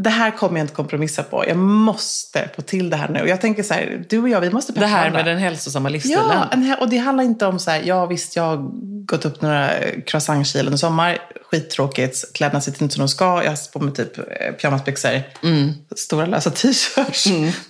Det 0.04 0.10
här 0.10 0.32
kommer 0.32 0.60
jag 0.60 0.64
inte 0.64 0.74
kompromissa 0.74 1.24
på. 1.24 1.46
Jag 1.48 1.58
måste 1.58 2.50
få 2.56 2.62
till 2.62 2.90
det 2.90 2.96
här 2.98 3.10
nu. 3.10 3.22
Och 3.22 3.28
jag 3.28 3.42
tänker 3.42 3.64
så 3.64 3.74
här, 3.74 4.06
du 4.10 4.20
och 4.22 4.30
jag, 4.30 4.42
vi 4.42 4.50
måste 4.52 4.74
peppa 4.74 4.86
Det 4.86 4.92
här 4.92 5.00
varandra. 5.00 5.20
med 5.24 5.26
den 5.34 5.38
hälsosamma 5.40 5.90
livsstilen. 5.90 6.66
Ja, 6.70 6.76
och 6.80 6.90
det 6.90 6.98
handlar 6.98 7.24
inte 7.24 7.46
om 7.46 7.60
så 7.60 7.72
här, 7.72 7.82
ja 7.86 8.06
visst 8.06 8.36
jag 8.36 8.44
har 8.44 8.58
gått 9.06 9.26
upp 9.26 9.42
några 9.42 9.70
croissantkilen 10.06 10.66
under 10.66 10.78
sommar, 10.78 11.18
skittråkigt, 11.52 12.34
kläderna 12.34 12.62
sitter 12.62 12.84
inte 12.84 12.96
som 12.96 13.02
de 13.02 13.08
ska, 13.10 13.44
jag 13.44 13.52
har 13.52 13.72
på 13.72 13.80
mig 13.80 13.94
typ 13.94 14.18
eh, 14.18 14.24
pyjamasbyxor, 14.62 15.22
Mm. 15.44 15.72
stora 15.96 16.26
lösa 16.26 16.50
t-shirts. 16.50 17.24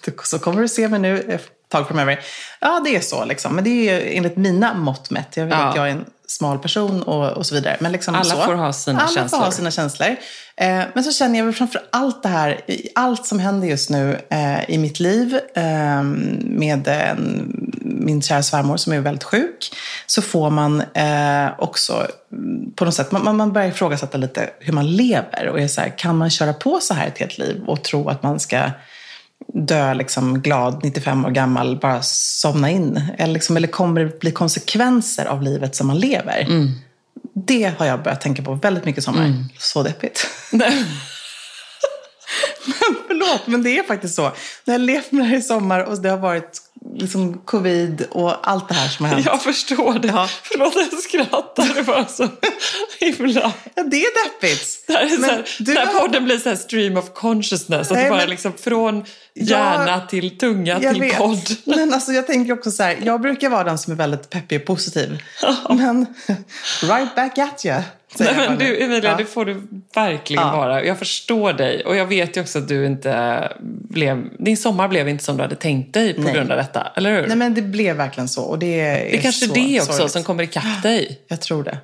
Du- 0.05 0.13
Så 0.23 0.39
kommer 0.39 0.61
du 0.61 0.67
se 0.67 0.87
mig 0.87 0.99
nu 0.99 1.39
tag 1.69 1.87
framöver. 1.87 2.19
Ja, 2.59 2.81
det 2.85 2.95
är 2.95 2.99
så 3.01 3.25
liksom, 3.25 3.55
men 3.55 3.63
det 3.63 3.69
är 3.69 3.99
ju 4.01 4.17
enligt 4.17 4.37
mina 4.37 4.73
mått 4.73 5.09
mätt. 5.09 5.37
Jag 5.37 5.45
vet 5.45 5.53
Ja. 5.53 5.63
att 5.69 5.75
jag 5.75 5.87
är 5.87 5.91
en 5.91 6.05
smal 6.27 6.59
person 6.59 7.03
och, 7.03 7.29
och 7.31 7.45
så 7.45 7.55
vidare. 7.55 7.77
Men 7.79 7.91
liksom 7.91 8.15
Alla 8.15 8.23
så. 8.35 8.41
får 8.41 8.53
ha 8.53 8.73
sina 8.73 8.99
Alla 8.99 9.09
känslor. 9.09 9.39
får 9.39 9.45
ha 9.45 9.51
sina 9.51 9.71
känslor. 9.71 10.07
Eh, 10.55 10.81
men 10.93 11.03
så 11.03 11.11
känner 11.11 11.39
jag 11.39 11.45
väl 11.45 11.53
framför 11.53 11.81
allt 11.91 12.23
det 12.23 12.29
här, 12.29 12.61
allt 12.95 13.25
som 13.25 13.39
händer 13.39 13.67
just 13.67 13.89
nu 13.89 14.19
eh, 14.29 14.69
i 14.69 14.77
mitt 14.77 14.99
liv 14.99 15.39
eh, 15.55 16.03
med 16.43 16.87
en, 16.87 17.53
min 17.83 18.21
kära 18.21 18.43
svärmor 18.43 18.77
som 18.77 18.93
är 18.93 18.99
väldigt 18.99 19.23
sjuk, 19.23 19.71
så 20.05 20.21
får 20.21 20.49
man 20.49 20.81
eh, 20.93 21.47
också 21.57 22.07
mm, 22.31 22.71
på 22.75 22.85
något 22.85 22.93
sätt, 22.95 23.11
man- 23.11 23.37
man 23.37 23.53
börjar 23.53 23.67
ifrågasätta 23.67 24.17
lite 24.17 24.49
hur 24.59 24.73
man 24.73 24.95
lever. 24.95 25.47
Och 25.47 25.59
är 25.59 25.67
så 25.67 25.81
här, 25.81 25.97
kan 25.97 26.17
man 26.17 26.29
köra 26.29 26.53
på 26.53 26.79
så 26.81 26.93
här 26.93 27.07
ett 27.07 27.17
helt 27.17 27.37
liv 27.37 27.63
och 27.67 27.83
tro 27.83 28.09
att 28.09 28.23
man 28.23 28.39
ska 28.39 28.61
dö 29.47 29.93
liksom 29.93 30.41
glad, 30.41 30.79
95 30.83 31.25
år 31.25 31.29
gammal, 31.29 31.79
bara 31.81 32.01
somna 32.01 32.69
in? 32.69 33.01
Eller, 33.17 33.33
liksom, 33.33 33.57
eller 33.57 33.67
kommer 33.67 34.01
det 34.01 34.19
bli 34.19 34.31
konsekvenser 34.31 35.25
av 35.25 35.41
livet 35.43 35.75
som 35.75 35.87
man 35.87 35.99
lever? 35.99 36.45
Det 37.33 37.73
har 37.77 37.85
jag 37.85 38.03
börjat 38.03 38.21
tänka 38.21 38.43
på 38.43 38.53
väldigt 38.53 38.85
mycket 38.85 39.01
i 39.01 39.05
sommar. 39.05 39.33
Så 39.57 39.83
deppigt. 39.83 40.27
men 42.65 42.95
förlåt, 43.07 43.47
men 43.47 43.63
det 43.63 43.77
är 43.79 43.83
faktiskt 43.83 44.15
så. 44.15 44.21
När 44.65 44.73
jag 44.73 44.73
har 44.73 44.79
levt 44.79 45.11
med 45.11 45.21
det 45.21 45.29
här 45.29 45.37
i 45.37 45.41
sommar 45.41 45.79
och 45.83 46.01
det 46.01 46.09
har 46.09 46.17
varit 46.17 46.61
liksom 46.99 47.37
covid 47.45 48.07
och 48.11 48.49
allt 48.49 48.67
det 48.67 48.73
här 48.73 48.89
som 48.89 49.05
har 49.05 49.13
hänt. 49.13 49.25
Jag 49.25 49.41
förstår 49.43 49.99
det. 49.99 50.07
Ja. 50.07 50.29
Förlåt 50.43 50.75
att 50.77 50.87
jag 50.91 51.01
skrattar. 51.01 51.73
Det 51.75 51.81
var 51.81 52.05
så 52.09 52.27
himla... 52.99 53.53
Ja, 53.75 53.83
det 53.83 54.03
är 54.05 54.23
deppigt. 54.25 54.83
Det 54.87 54.93
här 54.93 55.03
är 55.05 55.09
så 55.09 55.21
Men 55.21 55.29
här, 55.29 55.45
du 55.59 55.73
när 55.73 55.85
har- 55.85 55.99
podden 55.99 56.25
blir 56.25 56.37
så 56.37 56.49
här 56.49 56.55
stream 56.55 56.97
of 56.97 57.13
consciousness. 57.13 57.87
Att 57.87 57.95
Nej, 57.95 58.03
det 58.03 58.09
bara 58.09 58.19
men- 58.19 58.29
liksom 58.29 58.53
från 58.53 59.05
hjärna 59.35 60.01
till 60.07 60.37
tunga 60.37 60.79
Jag 60.81 60.93
till 60.93 61.01
vet. 61.01 61.17
podd. 61.17 61.49
Men 61.63 61.93
alltså, 61.93 62.11
jag 62.11 62.27
tänker 62.27 62.53
också 62.53 62.71
så 62.71 62.83
här, 62.83 62.97
jag 63.03 63.21
brukar 63.21 63.49
vara 63.49 63.63
den 63.63 63.77
som 63.77 63.93
är 63.93 63.97
väldigt 63.97 64.29
peppig 64.29 64.59
och 64.61 64.65
positiv. 64.67 65.23
Men 65.69 66.05
right 66.83 67.15
back 67.15 67.37
at 67.37 67.65
you. 67.65 67.81
Nej, 68.19 68.33
men 68.35 68.57
du, 68.57 68.83
Emilia, 68.83 69.11
Ja. 69.11 69.17
det 69.17 69.25
får 69.25 69.45
du 69.45 69.61
verkligen 69.95 70.43
Ja. 70.47 70.55
vara. 70.57 70.83
Jag 70.83 70.99
förstår 70.99 71.53
dig. 71.53 71.85
Och 71.85 71.95
jag 71.95 72.05
vet 72.05 72.37
ju 72.37 72.41
också 72.41 72.59
att 72.59 72.67
du 72.67 72.85
inte 72.85 73.51
blev... 73.89 74.23
Din 74.39 74.57
sommar 74.57 74.87
blev 74.87 75.09
inte 75.09 75.23
som 75.23 75.37
du 75.37 75.43
hade 75.43 75.55
tänkt 75.55 75.93
dig 75.93 76.13
på 76.13 76.21
Nej. 76.21 76.33
grund 76.33 76.51
av 76.51 76.57
detta. 76.57 76.87
Eller 76.95 77.11
hur? 77.21 77.27
Nej 77.27 77.37
men 77.37 77.53
det 77.53 77.61
blev 77.61 77.95
verkligen 77.95 78.27
så. 78.29 78.41
Och 78.43 78.59
det 78.59 78.79
är 78.79 78.93
det 78.95 79.17
är 79.17 79.21
kanske 79.21 79.47
så 79.47 79.53
det 79.53 79.79
också 79.81 79.93
sorgligt. 79.93 80.11
som 80.11 80.23
kommer 80.23 80.43
ikapp 80.43 80.83
dig. 80.83 81.19
Jag 81.27 81.41
tror 81.41 81.63
det. 81.63 81.77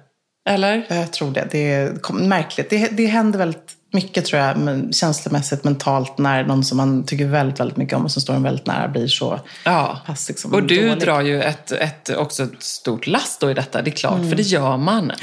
Eller? 0.50 0.86
Jag 0.90 1.14
tror 1.14 1.32
det. 1.32 1.48
Det 1.52 1.74
är 1.74 2.14
märkligt. 2.14 2.70
Det, 2.70 2.88
det 2.92 3.06
händer 3.06 3.40
väldigt 3.40 3.72
mycket 3.94 4.26
tror 4.26 4.42
jag, 4.42 4.58
men 4.58 4.94
känslomässigt, 4.94 5.64
mentalt, 5.64 6.18
när 6.18 6.44
någon 6.44 6.64
som 6.64 6.78
man 6.78 7.04
tycker 7.06 7.26
väldigt, 7.26 7.60
väldigt 7.60 7.78
mycket 7.78 7.96
om 7.96 8.04
och 8.06 8.12
som 8.12 8.22
står 8.22 8.34
en 8.34 8.44
väldigt 8.44 8.66
nära 8.68 8.88
blir 8.88 9.08
så 9.08 9.40
Ja. 9.64 10.02
pass 10.06 10.28
liksom, 10.30 10.54
Och 10.54 10.64
du 10.64 10.88
dålig. 10.88 11.00
drar 11.04 11.22
ju 11.22 11.42
ett, 11.42 11.72
ett, 11.72 12.10
också 12.10 12.44
ett 12.44 12.64
stort 12.64 13.08
last 13.08 13.40
då 13.42 13.52
i 13.52 13.54
detta, 13.54 13.82
det 13.82 13.90
är 13.90 13.96
klart, 13.96 14.30
för 14.30 14.36
det 14.36 14.44
gör 14.44 14.78
man. 14.78 15.12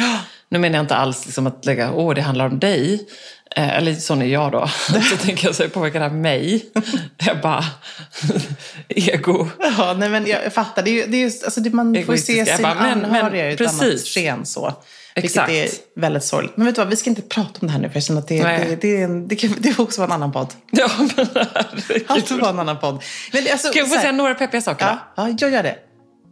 Nu 0.53 0.59
menar 0.59 0.77
jag 0.79 0.83
inte 0.85 0.97
alls 0.97 1.25
liksom 1.27 1.47
att 1.47 1.65
lägga, 1.67 1.93
åh, 1.93 2.15
det 2.15 2.21
handlar 2.23 2.47
om 2.47 2.59
dig. 2.59 3.07
Eh, 3.57 3.77
eller 3.77 3.95
sån 3.95 4.23
är 4.23 4.27
jag 4.27 4.53
då. 4.53 4.69
Så 5.11 5.17
tänker 5.17 5.47
jag, 5.47 5.55
så 5.55 5.69
påverkar 5.69 6.01
det 6.01 6.07
här 6.09 6.13
mig? 6.15 6.67
Jag 7.27 7.41
bara, 7.41 7.65
ego. 8.89 9.49
Ja, 9.79 9.95
nej, 9.99 10.09
men 10.09 10.27
jag 10.27 10.53
fattar. 10.53 10.83
Det 10.83 10.91
är, 10.91 10.93
ju- 10.93 11.07
det 11.07 11.17
är 11.17 11.21
just, 11.21 11.45
alltså, 11.45 11.61
det, 11.61 11.71
man 11.71 11.87
får 11.87 11.95
se 11.95 12.01
Egoistisk. 12.03 12.57
Sina 12.57 12.69
bara, 12.75 12.75
men- 12.83 12.99
men 12.99 13.11
anhöriga 13.15 13.51
i 13.51 13.55
ett 13.55 13.61
annat 13.61 14.01
sken 14.15 14.47
så. 14.47 14.75
Exakt. 15.15 15.51
Vilket 15.51 15.73
är 15.97 16.01
väldigt 16.01 16.25
sorgligt. 16.25 16.57
Men 16.57 16.67
vet 16.67 16.75
du 16.75 16.81
vad, 16.81 16.89
vi 16.89 16.97
ska 16.97 17.11
inte 17.11 17.23
prata 17.23 17.51
om 17.61 17.67
det 17.67 17.73
här 17.73 17.81
nu 17.81 17.89
för 17.89 17.97
jag 17.97 18.03
känner 18.05 18.21
att 18.21 18.29
det, 18.29 18.43
det, 18.43 18.77
det, 18.81 19.07
det, 19.29 19.37
kan, 19.37 19.55
det 19.59 19.73
får 19.73 19.83
också 19.83 20.01
vara 20.01 20.09
en 20.09 20.13
annan 20.13 20.33
podd. 20.33 20.49
Ja, 20.71 20.89
men 20.99 21.09
herregud. 21.35 22.05
Allt 22.09 22.29
får 22.29 22.39
vara 22.39 22.51
en 22.51 22.59
annan 22.59 22.79
podd. 22.79 23.03
Men 23.33 23.43
alltså, 23.53 23.69
Ska 23.69 23.79
jag 23.79 23.89
få 23.91 23.99
säga 23.99 24.13
några 24.13 24.35
peppiga 24.35 24.61
saker? 24.61 24.87
Ja, 24.87 24.99
ja, 25.17 25.37
jag 25.41 25.53
gör 25.53 25.63
det. 25.63 25.77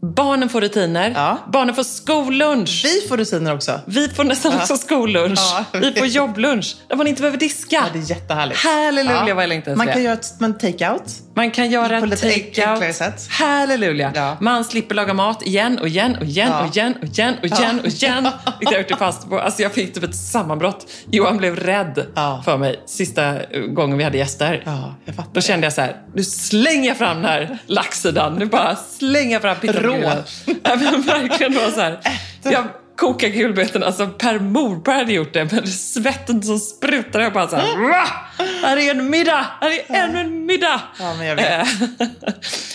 Barnen 0.03 0.49
får 0.49 0.61
rutiner. 0.61 1.13
Ja. 1.15 1.39
Barnen 1.53 1.75
får 1.75 1.83
skollunch. 1.83 2.83
Vi 2.85 3.09
får 3.09 3.17
rutiner 3.17 3.55
också. 3.55 3.81
Vi 3.87 4.09
får 4.09 4.25
nästan 4.25 4.57
också 4.57 4.77
skollunch. 4.77 5.39
Ja. 5.73 5.79
Vi 5.81 5.93
får 5.93 6.07
jobblunch 6.07 6.77
där 6.89 6.97
man 6.97 7.07
inte 7.07 7.23
behöver 7.23 7.39
diska. 7.39 7.77
Ja, 7.77 7.83
det 7.93 7.99
är 7.99 8.11
jättehärligt. 8.11 8.61
Halleluja 8.61 9.35
vad 9.35 9.43
jag 9.43 9.49
längtar 9.49 9.77
Man 9.77 9.87
kan 9.87 9.97
det. 9.97 10.03
göra 10.03 10.15
ett 10.15 10.39
take-out. 10.41 11.21
Man 11.41 11.51
kan 11.51 11.71
göra 11.71 12.01
lite 12.01 12.31
take-out. 12.31 12.95
sätt. 12.95 13.29
Halleluja. 13.31 14.13
Ja. 14.15 14.37
Man 14.41 14.65
slipper 14.65 14.95
laga 14.95 15.15
mat 15.15 15.43
igen 15.43 15.79
och 15.79 15.89
igen 15.89 16.17
och 16.21 16.25
igen 16.27 16.49
Ja. 16.51 16.61
och 16.67 16.77
igen 16.77 16.95
och 17.03 17.05
igen 17.05 17.35
och 17.41 17.47
igen 17.47 17.81
och 17.81 17.87
igen. 17.87 18.29
Vilket 18.61 18.77
jag 18.79 18.89
det 18.89 18.97
fast 18.97 19.29
på. 19.29 19.41
Alltså 19.41 19.63
jag 19.63 19.73
fick 19.73 19.95
typ 19.95 20.05
ett 20.05 20.15
sammanbrott. 20.17 20.87
Johan 21.11 21.37
blev 21.37 21.57
rädd 21.57 22.07
Ja. 22.15 22.43
för 22.45 22.57
mig 22.59 22.81
sista 22.87 23.35
gången 23.69 23.99
vi 23.99 24.05
hade 24.05 24.19
gäster. 24.19 24.63
Ja. 24.67 24.95
Då 25.33 25.41
kände 25.41 25.67
jag 25.67 25.73
så 25.73 25.81
här, 25.81 25.97
nu 26.15 26.25
slänger 26.25 26.89
jag 26.89 26.99
fram 26.99 27.17
den 27.17 27.25
här 27.27 27.59
laxsidan. 27.67 28.35
Nu 28.35 28.47
bara 28.47 28.77
slänger 28.77 29.33
jag 29.33 29.43
fram. 29.43 29.57
Ja, 30.63 30.77
men 30.77 31.03
verkligen 31.03 31.53
då 31.55 31.71
så 31.75 31.81
här. 31.81 32.01
Jag 32.43 32.65
kokar 33.01 33.29
kulbetorna, 33.31 33.87
alltså 33.87 34.07
per 34.07 34.39
morbror 34.39 34.93
hade 34.95 35.13
gjort 35.13 35.33
det, 35.33 35.49
men 35.53 35.67
svetten 35.67 36.43
som 36.43 36.59
sprutar. 36.59 37.21
Jag 37.21 37.33
bara 37.33 37.49
så 37.49 37.57
här, 37.57 37.77
"Wah! 37.77 38.09
här 38.63 38.77
är 38.77 38.91
en 38.91 39.11
middag, 39.11 39.47
här 39.61 39.71
är 39.71 39.97
ännu 40.05 40.21
en 40.21 40.47
middag. 40.47 40.81
Ja, 40.99 41.15
men 41.19 41.27
jag 41.27 41.37
vet. 41.37 41.51
Eh, 41.51 41.67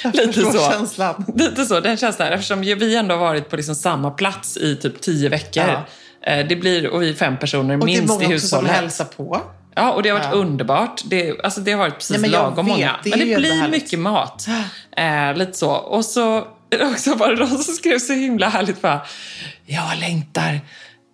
Lite 0.13 0.33
förstår 0.33 0.51
så. 0.51 0.71
känslan. 0.71 1.25
Lite 1.35 1.65
så, 1.65 1.79
den 1.79 1.97
känslan. 1.97 2.27
Eftersom 2.33 2.61
vi 2.61 2.95
ändå 2.95 3.15
har 3.15 3.19
varit 3.19 3.49
på 3.49 3.55
liksom 3.55 3.75
samma 3.75 4.11
plats 4.11 4.57
i 4.57 4.75
typ 4.75 5.01
tio 5.01 5.29
veckor. 5.29 5.63
Eh, 6.27 6.47
Det 6.47 6.55
blir, 6.55 6.87
och 6.89 7.01
vi 7.01 7.09
är 7.09 7.13
fem 7.13 7.37
personer 7.37 7.79
Och 7.79 7.85
det 7.85 7.93
är 7.93 7.97
minst 8.01 8.03
i 8.03 8.07
många 8.07 8.23
som 8.23 8.31
hushållet. 8.31 8.71
hälsar 8.71 9.05
på. 9.05 9.41
Ja, 9.75 9.91
och 9.91 10.03
det 10.03 10.09
har 10.09 10.17
varit 10.19 10.29
Ja. 10.31 10.37
underbart. 10.39 11.01
Det, 11.05 11.41
alltså 11.43 11.61
det 11.61 11.71
har 11.71 11.79
varit 11.79 11.93
precis 11.93 12.09
Nej, 12.11 12.19
men 12.21 12.31
jag 12.31 12.39
lagom 12.43 12.65
vet, 12.65 12.75
många. 12.75 12.95
men 13.03 13.19
det 13.19 13.25
blir 13.37 13.67
mycket 13.67 13.99
mat. 13.99 14.45
Eh, 14.97 15.33
lite 15.37 15.53
så. 15.53 15.69
Och 15.71 16.05
så 16.05 16.47
det 16.77 16.85
också 16.85 17.15
bara 17.15 17.35
de 17.35 17.47
som 17.49 17.73
skrev 17.73 17.99
så 17.99 18.13
himla 18.13 18.49
härligt 18.49 18.81
bara, 18.81 19.01
jag 19.65 19.83
längtar 19.99 20.59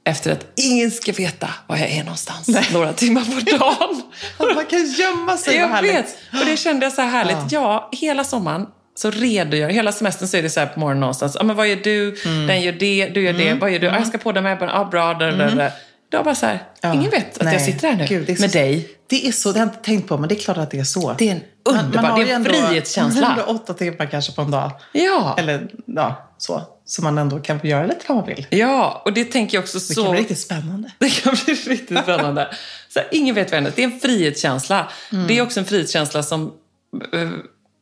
efter 0.05 0.31
att 0.31 0.45
ingen 0.55 0.91
ska 0.91 1.11
veta 1.11 1.49
var 1.67 1.77
jag 1.77 1.89
är 1.91 2.03
någonstans 2.03 2.71
några 2.73 2.93
timmar 2.93 3.21
på 3.21 3.57
dagen. 3.57 4.01
Att 4.37 4.55
man 4.55 4.65
kan 4.65 4.85
gömma 4.91 5.37
sig. 5.37 5.53
vad 5.59 5.63
jag 5.69 5.75
härligt. 5.75 5.93
vet. 5.95 6.15
Och 6.39 6.45
det 6.45 6.57
kände 6.57 6.85
jag 6.85 6.93
så 6.93 7.01
här 7.01 7.09
härligt. 7.09 7.51
Ja, 7.51 7.89
hela 7.91 8.23
sommaren 8.23 8.65
så 8.95 9.11
redogör, 9.11 9.69
hela 9.69 9.91
semestern 9.91 10.27
så 10.27 10.37
är 10.37 10.41
det 10.43 10.49
så 10.49 10.59
här 10.59 10.67
på 10.67 10.79
morgonen 10.79 10.99
någonstans. 10.99 11.35
Ja, 11.39 11.43
men 11.43 11.55
vad 11.55 11.67
gör 11.67 11.75
du? 11.83 12.21
Mm. 12.25 12.47
Den 12.47 12.61
gör 12.61 12.71
det, 12.71 13.09
du 13.13 13.21
gör 13.21 13.33
det. 13.33 13.53
Vad 13.53 13.71
gör 13.71 13.79
du? 13.79 13.85
Ja, 13.87 13.93
jag 13.97 14.07
ska 14.07 14.17
på 14.17 14.31
den 14.31 14.43
med. 14.43 14.57
Ja, 14.61 14.87
bra. 14.91 15.13
Där, 15.13 15.31
där, 15.31 15.55
där. 15.55 15.71
Då 16.11 16.23
bara 16.23 16.35
så 16.35 16.45
här, 16.45 16.63
Ja. 16.81 16.93
ingen 16.93 17.09
vet 17.11 17.37
att 17.37 17.43
Nej. 17.43 17.53
jag 17.53 17.61
sitter 17.61 17.87
här 17.89 17.95
nu 17.95 18.05
Gud, 18.05 18.25
det 18.25 18.31
är 18.31 18.35
så- 18.35 18.41
med 18.41 18.49
dig. 18.51 18.89
Det 19.11 19.27
är 19.27 19.31
så, 19.31 19.51
det 19.51 19.59
har 19.59 19.65
jag 19.65 19.73
inte 19.75 19.85
tänkt 19.85 20.07
på, 20.07 20.17
men 20.17 20.29
det 20.29 20.35
är 20.35 20.39
klart 20.39 20.57
att 20.57 20.71
det 20.71 20.79
är 20.79 20.83
så. 20.83 21.15
Det 21.17 21.27
är 21.27 21.31
en 21.31 21.41
Man- 21.69 21.75
underbar, 21.85 22.01
man 22.01 22.11
har 22.11 22.19
det 22.19 22.25
ju 22.25 22.31
är 22.31 22.35
en 22.35 22.45
frihetskänsla. 22.45 23.21
Man 23.21 23.31
har 23.31 23.39
ändå 23.41 23.53
åtta 23.53 23.73
timmar 23.73 24.05
kanske 24.11 24.31
på 24.31 24.41
en 24.41 24.51
dag. 24.51 24.71
Ja. 24.91 25.35
Eller 25.39 25.67
ja, 25.85 26.29
så. 26.37 26.61
Så 26.85 27.01
man 27.03 27.17
ändå 27.17 27.39
kan 27.39 27.59
göra 27.63 27.85
lite 27.85 27.99
vad 28.07 28.17
man 28.17 28.25
vill. 28.27 28.47
Ja, 28.49 29.01
och 29.05 29.13
det 29.13 29.25
tänker 29.25 29.57
jag 29.57 29.63
också 29.63 29.77
Det 29.79 29.83
så... 29.93 30.03
kan 30.03 30.11
bli 30.11 30.21
riktigt 30.21 30.39
spännande. 30.39 30.91
Det 30.99 31.09
kan 31.09 31.35
bli 31.45 31.53
riktigt 31.53 31.99
spännande. 32.03 32.47
Så 32.89 32.99
här, 32.99 33.07
ingen 33.11 33.35
vet 33.35 33.51
vad 33.51 33.61
jag 33.61 33.67
är. 33.67 33.73
Det 33.75 33.81
är 33.83 33.87
en 33.87 33.99
frihetskänsla. 33.99 34.87
Mm. 35.11 35.27
Det 35.27 35.37
är 35.37 35.41
också 35.41 35.59
en 35.59 35.65
frihetskänsla 35.65 36.23
som, 36.23 36.51
eh, 37.13 37.29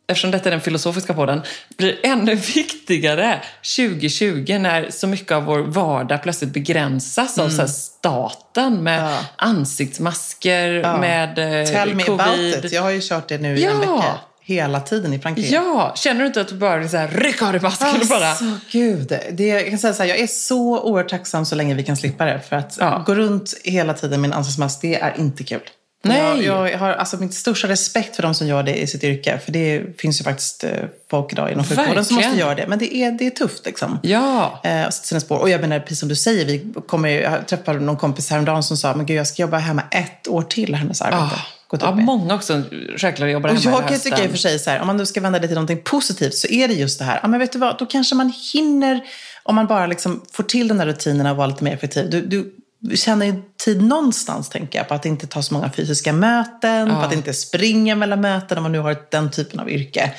eftersom 0.09 0.31
detta 0.31 0.49
är 0.49 0.51
den 0.51 0.61
filosofiska 0.61 1.13
podden, 1.13 1.41
blir 1.77 1.99
ännu 2.03 2.35
viktigare 2.35 3.41
2020 3.77 4.57
när 4.59 4.89
så 4.91 5.07
mycket 5.07 5.31
av 5.31 5.43
vår 5.43 5.59
vardag 5.59 6.23
plötsligt 6.23 6.53
begränsas 6.53 7.37
av 7.39 7.49
så 7.49 7.67
staten 7.67 8.83
med 8.83 8.99
Mm. 8.99 9.11
Ja. 9.11 9.19
ansiktsmasker, 9.35 10.67
Ja. 10.73 10.97
med 10.97 11.29
eh, 11.61 11.67
Tell 11.71 11.95
me 11.95 12.03
covid. 12.03 12.21
about 12.21 12.65
it. 12.65 12.71
Jag 12.71 12.81
har 12.81 12.89
ju 12.89 13.01
kört 13.01 13.27
det 13.27 13.37
nu 13.37 13.57
i 13.57 13.65
en 13.65 13.79
vecka. 13.79 14.13
Hela 14.41 14.79
tiden 14.79 15.13
i 15.13 15.19
Frankrike. 15.19 15.53
Ja, 15.55 15.93
känner 15.95 16.21
du 16.21 16.27
inte 16.27 16.41
att 16.41 16.47
du 16.47 16.55
bara 16.55 16.77
vill 16.77 16.89
rycka 17.11 17.45
av 17.45 17.51
dig 17.51 17.61
masken 17.61 17.87
och 18.01 18.07
bara... 18.07 18.27
Alltså, 18.29 18.45
gud. 18.71 19.13
Det, 19.31 19.47
jag 19.47 19.69
kan 19.69 19.79
säga 19.79 19.93
så 19.93 20.03
här, 20.03 20.09
jag 20.09 20.19
är 20.19 20.27
så 20.27 20.79
oerhört 20.81 21.09
tacksam 21.09 21.45
så 21.45 21.55
länge 21.55 21.73
vi 21.73 21.83
kan 21.83 21.97
slippa 21.97 22.25
det. 22.25 22.39
För 22.49 22.55
att 22.55 22.77
Ja. 22.79 23.03
gå 23.05 23.15
runt 23.15 23.53
hela 23.63 23.93
tiden 23.93 24.21
med 24.21 24.27
en 24.27 24.33
ansiktsmask, 24.33 24.81
det 24.81 24.95
är 24.95 25.15
inte 25.19 25.43
kul. 25.43 25.59
Nej. 26.01 26.45
Jag, 26.45 26.71
jag 26.71 26.79
har 26.79 26.89
alltså 26.89 27.17
min 27.17 27.31
största 27.31 27.67
respekt 27.67 28.15
för 28.15 28.23
de 28.23 28.33
som 28.33 28.47
gör 28.47 28.63
det 28.63 28.75
i 28.75 28.87
sitt 28.87 29.03
yrke. 29.03 29.39
För 29.45 29.51
det 29.51 29.99
finns 30.01 30.19
ju 30.19 30.23
faktiskt 30.23 30.63
eh, 30.63 30.71
folk 31.09 31.31
idag 31.33 31.51
inom 31.51 31.63
sjukvården 31.63 32.05
som 32.05 32.15
Verkligen. 32.15 32.31
måste 32.31 32.39
göra 32.39 32.55
det. 32.55 32.67
Men 32.67 32.79
det 32.79 32.95
är, 32.95 33.11
det 33.11 33.25
är 33.27 33.29
tufft 33.29 33.65
liksom. 33.65 33.99
Ja. 34.03 34.61
Eh, 34.63 34.85
och 34.85 34.93
sina 34.93 35.19
spår. 35.19 35.37
Och 35.37 35.49
jag 35.49 35.61
menar, 35.61 35.79
precis 35.79 35.99
som 35.99 36.09
du 36.09 36.15
säger, 36.15 36.45
vi 36.45 36.73
kommer, 36.87 37.09
jag 37.09 37.47
träffade 37.47 37.79
någon 37.79 37.97
kompis 37.97 38.29
häromdagen 38.29 38.63
som 38.63 38.77
sa, 38.77 38.93
men 38.93 39.05
gud 39.05 39.17
jag 39.17 39.27
ska 39.27 39.41
jobba 39.41 39.57
hemma 39.57 39.83
ett 39.91 40.27
år 40.27 40.41
till 40.41 40.75
hennes 40.75 41.01
arbete. 41.01 41.35
Ah, 41.71 41.77
ja, 41.81 41.91
många 41.91 42.35
också 42.35 42.63
självklart 42.97 43.29
jobbar 43.29 43.49
Och 43.49 43.55
hemma 43.55 43.77
jag 43.77 43.85
i 43.85 43.89
kan 43.89 43.99
tycka 43.99 44.23
i 44.23 44.27
och 44.27 44.31
för 44.31 44.37
sig 44.37 44.59
så 44.59 44.69
här, 44.69 44.81
om 44.81 44.87
man 44.87 44.97
nu 44.97 45.05
ska 45.05 45.21
vända 45.21 45.39
det 45.39 45.47
till 45.47 45.55
någonting 45.55 45.81
positivt 45.83 46.35
så 46.35 46.47
är 46.47 46.67
det 46.67 46.73
just 46.73 46.99
det 46.99 47.05
här. 47.05 47.19
Ja, 47.21 47.27
men 47.27 47.39
vet 47.39 47.51
du 47.51 47.59
vad, 47.59 47.77
då 47.77 47.85
kanske 47.85 48.15
man 48.15 48.33
hinner, 48.53 49.03
om 49.43 49.55
man 49.55 49.67
bara 49.67 49.87
liksom 49.87 50.21
får 50.31 50.43
till 50.43 50.67
den 50.67 50.77
där 50.77 50.85
rutinen 50.85 51.25
och 51.25 51.37
vara 51.37 51.47
lite 51.47 51.63
mer 51.63 51.73
effektiv. 51.73 52.09
Du, 52.09 52.21
du 52.21 52.53
känner 52.95 53.25
ju 53.25 53.33
tid 53.65 53.81
någonstans, 53.81 54.49
tänker 54.49 54.79
jag, 54.79 54.87
på 54.87 54.93
att 54.93 55.05
inte 55.05 55.27
ta 55.27 55.41
så 55.41 55.53
många 55.53 55.71
fysiska 55.71 56.13
möten, 56.13 56.89
på 56.89 56.95
att 56.95 57.13
inte 57.13 57.33
springa 57.33 57.95
mellan 57.95 58.21
möten 58.21 58.57
om 58.57 58.63
man 58.63 58.71
nu 58.71 58.79
har 58.79 58.97
den 59.11 59.31
typen 59.31 59.59
av 59.59 59.69
yrke. 59.69 60.13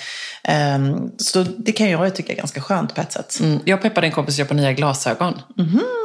Ehm, 0.45 1.11
så 1.19 1.43
det 1.43 1.73
kan 1.73 1.91
jag 1.91 2.05
ju 2.05 2.11
tycka 2.11 2.33
är 2.33 2.37
ganska 2.37 2.61
skönt 2.61 2.95
på 2.95 3.01
ett 3.01 3.13
sätt. 3.13 3.41
Mm, 3.41 3.61
jag 3.65 3.83
peppade 3.83 4.07
en 4.07 4.13
kompis 4.13 4.35
att 4.35 4.39
köpa 4.39 4.55
nya 4.55 4.73
glasögon 4.73 5.35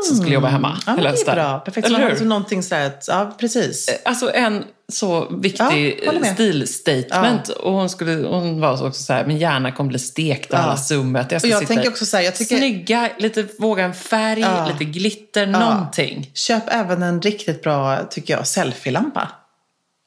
som 0.08 0.18
skulle 0.18 0.34
jobba 0.34 0.48
hemma 0.48 0.70
Mhm. 0.70 0.80
Ja, 0.86 0.96
det 1.12 1.32
är 1.32 1.36
bra. 1.36 1.60
Perfekt. 1.60 1.88
Eller 1.88 1.98
Så 1.98 2.04
hur? 2.04 2.10
alltså 2.10 2.26
någonting 2.26 2.64
sådär, 2.64 2.92
ja 3.08 3.36
precis. 3.40 3.90
Alltså 4.06 4.32
en 4.34 4.64
så 4.94 5.28
viktig 5.36 6.00
Ja, 6.06 6.12
stilstatement. 6.34 7.50
Och 7.50 7.72
hon, 7.74 7.90
skulle, 7.90 8.28
hon 8.28 8.60
var 8.62 8.74
också 8.88 9.04
så 9.04 9.14
här, 9.14 9.26
min 9.26 9.38
hjärna 9.38 9.72
kommer 9.72 9.88
bli 9.90 10.00
stekt 10.00 10.54
av 10.54 10.60
Ja. 10.60 10.64
alla 10.66 10.78
summet. 10.78 11.32
Jag 11.32 11.42
ska 11.42 11.50
jag 11.50 11.60
sitta 11.60 11.74
tänker 11.74 11.90
också 11.90 12.06
så 12.06 12.18
här, 12.18 12.24
jag 12.24 12.36
tycker- 12.36 12.58
Snygga, 12.58 13.10
lite 13.20 13.48
våga 13.60 13.84
en 13.86 13.94
färg, 13.94 14.40
Ja. 14.40 14.68
lite 14.72 14.84
glitter, 14.92 15.48
någonting. 15.48 16.32
Köp 16.34 16.64
även 16.68 17.04
en 17.04 17.22
riktigt 17.22 17.64
bra, 17.64 18.04
tycker 18.10 18.38
jag, 18.38 18.48
selfie-lampa. 18.48 19.32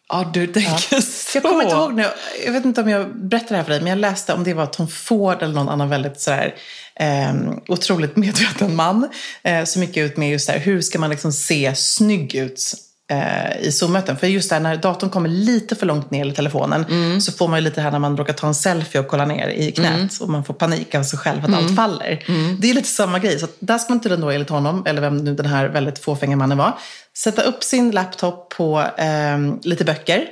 Ja, 0.08 0.30
du 0.35 0.47
tänker 0.47 1.00
så. 1.00 1.37
Jag 1.38 1.42
kommer 1.42 1.62
inte 1.62 1.75
ihåg 1.76 1.94
nu, 1.94 2.04
jag 2.47 2.52
vet 2.52 2.64
inte 2.64 2.80
om 2.80 2.88
jag 2.88 3.16
berättade 3.28 3.50
det 3.54 3.56
här 3.56 3.64
för 3.64 3.70
dig, 3.70 3.80
men 3.80 3.88
jag 3.90 3.99
läste 3.99 4.32
om 4.32 4.44
det 4.44 4.54
var 4.54 4.66
Tom 4.66 4.88
Ford 4.88 5.42
eller 5.42 5.54
någon 5.54 5.68
annan 5.68 5.88
väldigt 5.88 6.20
sådär, 6.20 6.54
eh, 7.00 7.35
otroligt 7.68 8.16
medveten 8.16 8.76
man 8.76 9.08
eh, 9.42 9.64
som 9.64 9.82
gick 9.82 9.97
ut 9.97 10.16
med 10.16 10.30
just 10.30 10.47
det 10.47 10.52
här, 10.52 10.61
hur 10.61 10.80
ska 10.80 10.99
man 10.99 11.11
liksom 11.11 11.32
se 11.32 11.75
snygg 11.76 12.35
ut 12.35 12.75
eh, 13.10 13.60
i 13.60 13.72
Zoom-möten. 13.72 14.16
För 14.16 14.26
just 14.26 14.48
det 14.48 14.54
här, 14.54 14.62
när 14.62 14.76
datorn 14.76 15.10
kommer 15.10 15.28
lite 15.28 15.76
för 15.76 15.86
långt 15.86 16.10
ner 16.10 16.26
i 16.26 16.32
telefonen 16.32 16.84
så 17.20 17.32
får 17.32 17.48
man 17.48 17.58
ju 17.58 17.64
lite 17.64 17.76
det 17.76 17.82
här 17.82 17.90
när 17.90 17.98
man 17.98 18.16
råkar 18.16 18.32
ta 18.32 18.46
en 18.46 18.54
selfie 18.54 19.00
och 19.00 19.08
kolla 19.08 19.24
ner 19.24 19.48
i 19.48 19.72
knät 19.72 20.20
och 20.20 20.28
man 20.28 20.44
får 20.44 20.54
panik 20.54 20.94
av 20.94 21.02
sig 21.02 21.18
själv 21.18 21.44
att 21.44 21.54
allt 21.54 21.76
faller. 21.76 22.24
Det 22.58 22.70
är 22.70 22.74
lite 22.74 22.88
samma 22.88 23.18
grej. 23.18 23.38
Så 23.38 23.46
där 23.58 23.78
ska 23.78 23.92
man 23.92 24.00
tydligen 24.00 24.20
då 24.20 24.30
enligt 24.30 24.50
honom, 24.50 24.82
eller 24.86 25.00
vem 25.00 25.16
nu 25.16 25.34
den 25.34 25.46
här 25.46 25.68
väldigt 25.68 25.98
fåfänga 25.98 26.36
mannen 26.36 26.58
var, 26.58 26.78
sätta 27.16 27.42
upp 27.42 27.64
sin 27.64 27.90
laptop 27.90 28.48
på 28.56 28.84
eh, 28.98 29.38
lite 29.62 29.84
böcker 29.84 30.24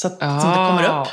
så 0.00 0.06
att 0.06 0.18
som 0.18 0.50
det 0.50 0.56
kommer 0.56 1.00
upp. 1.00 1.08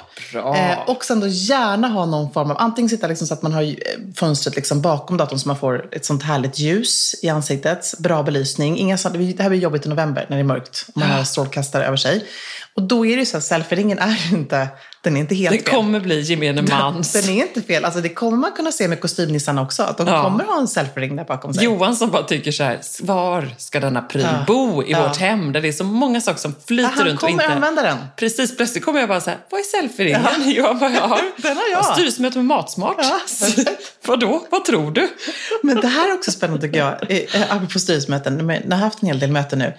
Eh, 0.56 0.89
och 0.89 1.06
sen 1.06 1.20
då 1.20 1.27
gärna 1.27 1.88
ha 1.88 2.06
någon 2.06 2.32
form 2.32 2.51
av, 2.51 2.58
antingen 2.58 2.89
sitta 2.89 3.08
liksom 3.08 3.27
så 3.27 3.34
att 3.34 3.42
man 3.42 3.54
har 3.54 3.63
eh, 3.63 3.74
fönstret 4.15 4.56
liksom 4.56 4.82
bakom 4.82 5.18
datorn 5.18 5.39
så 5.39 5.48
man 5.48 5.58
får 5.58 5.89
ett 5.92 6.06
sånt 6.06 6.24
härligt 6.24 6.60
ljus 6.60 7.15
i 7.22 7.30
ansiktet, 7.30 7.94
bra 8.00 8.24
belysning. 8.24 8.77
Inga 8.77 8.98
det 8.98 9.44
här 9.44 9.50
blir 9.50 9.60
jobbigt 9.60 9.86
i 9.86 9.89
november 9.89 10.25
när 10.30 10.38
det 10.38 10.42
är 10.42 10.44
mörkt 10.44 10.86
och 10.88 10.98
man 10.98 11.10
har 11.10 11.24
strålkastare 11.24 11.86
över 11.86 11.98
sig. 11.98 12.25
Och 12.75 12.84
då 12.84 13.05
är 13.05 13.10
det 13.15 13.20
ju 13.20 13.25
så 13.25 13.38
att 13.38 13.44
selfie-ringen 13.44 14.00
är 14.00 14.34
inte, 14.34 14.67
den 15.01 15.15
är 15.17 15.20
inte 15.20 15.36
helt 15.36 15.58
Det 15.58 15.63
fel. 15.63 15.74
kommer 15.74 16.00
bli 16.00 16.22
gemene 16.22 16.62
mans. 16.62 17.13
Den 17.13 17.29
är 17.29 17.41
inte 17.48 17.62
fel. 17.62 17.86
Alltså 17.86 18.01
det 18.01 18.10
kommer 18.10 18.38
man 18.38 18.51
kunna 18.51 18.72
se 18.72 18.88
med 18.88 19.01
kostymnissarna 19.01 19.62
också. 19.62 19.84
Att 19.84 19.98
de 19.98 20.08
Ja. 20.08 20.24
kommer 20.24 20.44
ha 20.44 20.60
en 20.60 20.67
selfie-ring 20.67 21.15
där 21.15 21.24
bakom 21.24 21.53
sig. 21.53 21.63
Johan 21.63 21.96
som 21.96 22.12
bara 22.12 22.24
tycker 22.24 22.51
så 22.51 22.63
här, 22.63 22.79
var 23.01 23.50
ska 23.58 23.79
denna 23.79 24.01
pryl 24.01 24.24
Ja. 24.32 24.44
bo 24.48 24.84
i 24.84 24.91
Ja. 24.91 25.08
vårt 25.08 25.17
hem? 25.17 25.51
Där 25.53 25.62
det 25.62 25.67
är 25.67 25.72
så 25.72 25.84
många 25.84 26.22
saker 26.22 26.39
som 26.39 26.51
Ja, 26.58 26.63
flyter 26.67 26.89
han 26.96 27.05
runt 27.05 27.13
och 27.24 27.29
kommer 27.29 27.44
inte... 27.44 27.55
använda 27.55 27.82
den. 27.82 27.98
Precis, 28.15 28.58
plötsligt 28.58 28.86
kommer 28.86 29.00
jag 29.00 29.10
bara 29.10 29.22
så 29.22 29.29
här, 29.29 29.39
vad 29.50 29.60
är 29.60 29.63
selfie-ringen? 29.63 30.22
Jag 30.55 30.77
bara, 30.79 30.91
ja, 30.91 31.20
Den 31.38 31.58
har 31.58 31.63
jag. 31.72 31.86
Styrelsemöte 31.86 32.38
med 32.38 32.46
Matsmart. 32.46 32.96
Ja. 33.00 33.20
Vadå? 34.05 34.46
Vad 34.50 34.65
tror 34.65 34.91
du? 34.91 35.10
Men 35.63 35.82
det 35.82 35.88
här 35.88 36.10
är 36.10 36.13
också 36.13 36.32
spännande 36.32 36.62
tycker 36.62 36.79
jag. 36.79 37.12
Eh, 37.12 37.53
Apropå 37.55 37.79
styrelsemöten, 37.79 38.50
jag 38.70 38.77
har 38.77 38.84
haft 38.84 39.01
en 39.01 39.08
hel 39.08 39.20
del 39.20 39.32
möten 39.32 39.60
nu. 39.60 39.74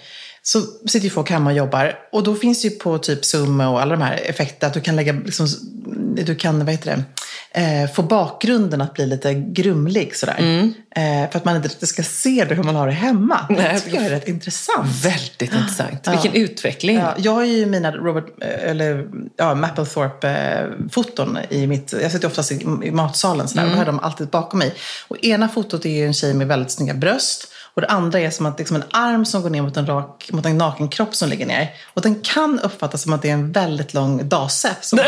Så 0.47 0.61
sitter 0.61 1.03
ju 1.05 1.09
folk 1.09 1.29
hemma 1.29 1.49
och 1.49 1.55
jobbar. 1.55 1.93
Och 2.11 2.23
då 2.23 2.35
finns 2.35 2.61
det 2.61 2.67
ju 2.67 2.75
på 2.75 2.97
typ 2.97 3.25
Zoom 3.25 3.59
och 3.61 3.81
alla 3.81 3.95
de 3.95 4.01
här 4.01 4.19
effekterna 4.25 4.67
att 4.67 4.73
du 4.73 4.81
kan 4.81 4.95
lägga 4.95 5.13
liksom 5.13 5.47
du 6.25 6.35
kan, 6.35 6.59
vad 6.59 6.69
heter 6.69 6.95
det, 6.95 7.03
eh, 7.61 7.89
få 7.91 8.01
bakgrunden 8.01 8.81
att 8.81 8.93
bli 8.93 9.05
lite 9.05 9.33
grumlig 9.33 10.15
sådär. 10.15 10.35
Mm. 10.39 10.73
Eh, 10.95 11.31
för 11.31 11.39
att 11.39 11.45
man 11.45 11.55
inte 11.55 11.67
riktigt 11.67 11.89
ska 11.89 12.03
se 12.03 12.45
det 12.49 12.55
hur 12.55 12.63
man 12.63 12.75
har 12.75 12.87
det 12.87 12.93
hemma. 12.93 13.45
Nej, 13.49 13.73
det 13.73 13.79
tycker 13.79 13.97
jag 13.97 14.05
är 14.05 14.09
rätt 14.09 14.27
intressant. 14.27 14.87
Väldigt 15.03 15.41
intressant. 15.41 16.07
Vilken 16.07 16.33
utveckling. 16.33 16.97
Ja, 16.97 17.13
jag 17.17 17.31
har 17.31 17.43
ju 17.43 17.65
mina 17.65 17.91
Robert, 17.91 18.25
eh, 18.41 18.69
eller, 18.69 19.07
ja, 19.37 19.55
Mapplethorpe-foton 19.55 21.37
i 21.49 21.67
mitt... 21.67 21.93
Jag 22.01 22.11
sitter 22.11 22.27
oftast 22.27 22.51
i, 22.51 22.55
i 22.83 22.91
matsalen 22.91 23.47
sådär, 23.47 23.63
och 23.63 23.67
Mm. 23.67 23.79
har 23.79 23.85
dem 23.85 23.99
alltid 23.99 24.27
bakom 24.27 24.59
mig. 24.59 24.73
Och 25.07 25.25
ena 25.25 25.49
fotot 25.49 25.85
är 25.85 25.89
ju 25.89 26.05
en 26.05 26.13
tjej 26.13 26.33
med 26.33 26.47
väldigt 26.47 26.71
snygga 26.71 26.93
bröst. 26.93 27.47
Och 27.77 27.81
det 27.81 27.87
andra 27.87 28.19
är 28.19 28.29
som 28.29 28.45
att 28.45 28.59
liksom 28.59 28.75
en 28.75 28.83
arm 28.91 29.25
som 29.25 29.41
går 29.41 29.49
ner 29.49 29.61
mot 29.61 29.77
en, 29.77 29.85
rak, 29.85 30.29
mot 30.31 30.45
en 30.45 30.57
naken 30.57 30.89
kropp 30.89 31.15
som 31.15 31.29
ligger 31.29 31.45
ner. 31.45 31.69
Och 31.93 32.01
den 32.01 32.21
kan 32.21 32.59
uppfattas 32.59 33.01
som 33.01 33.13
att 33.13 33.21
det 33.21 33.29
är 33.29 33.33
en 33.33 33.51
väldigt 33.51 33.93
lång 33.93 34.29
dase. 34.29 34.75
Som 34.81 34.99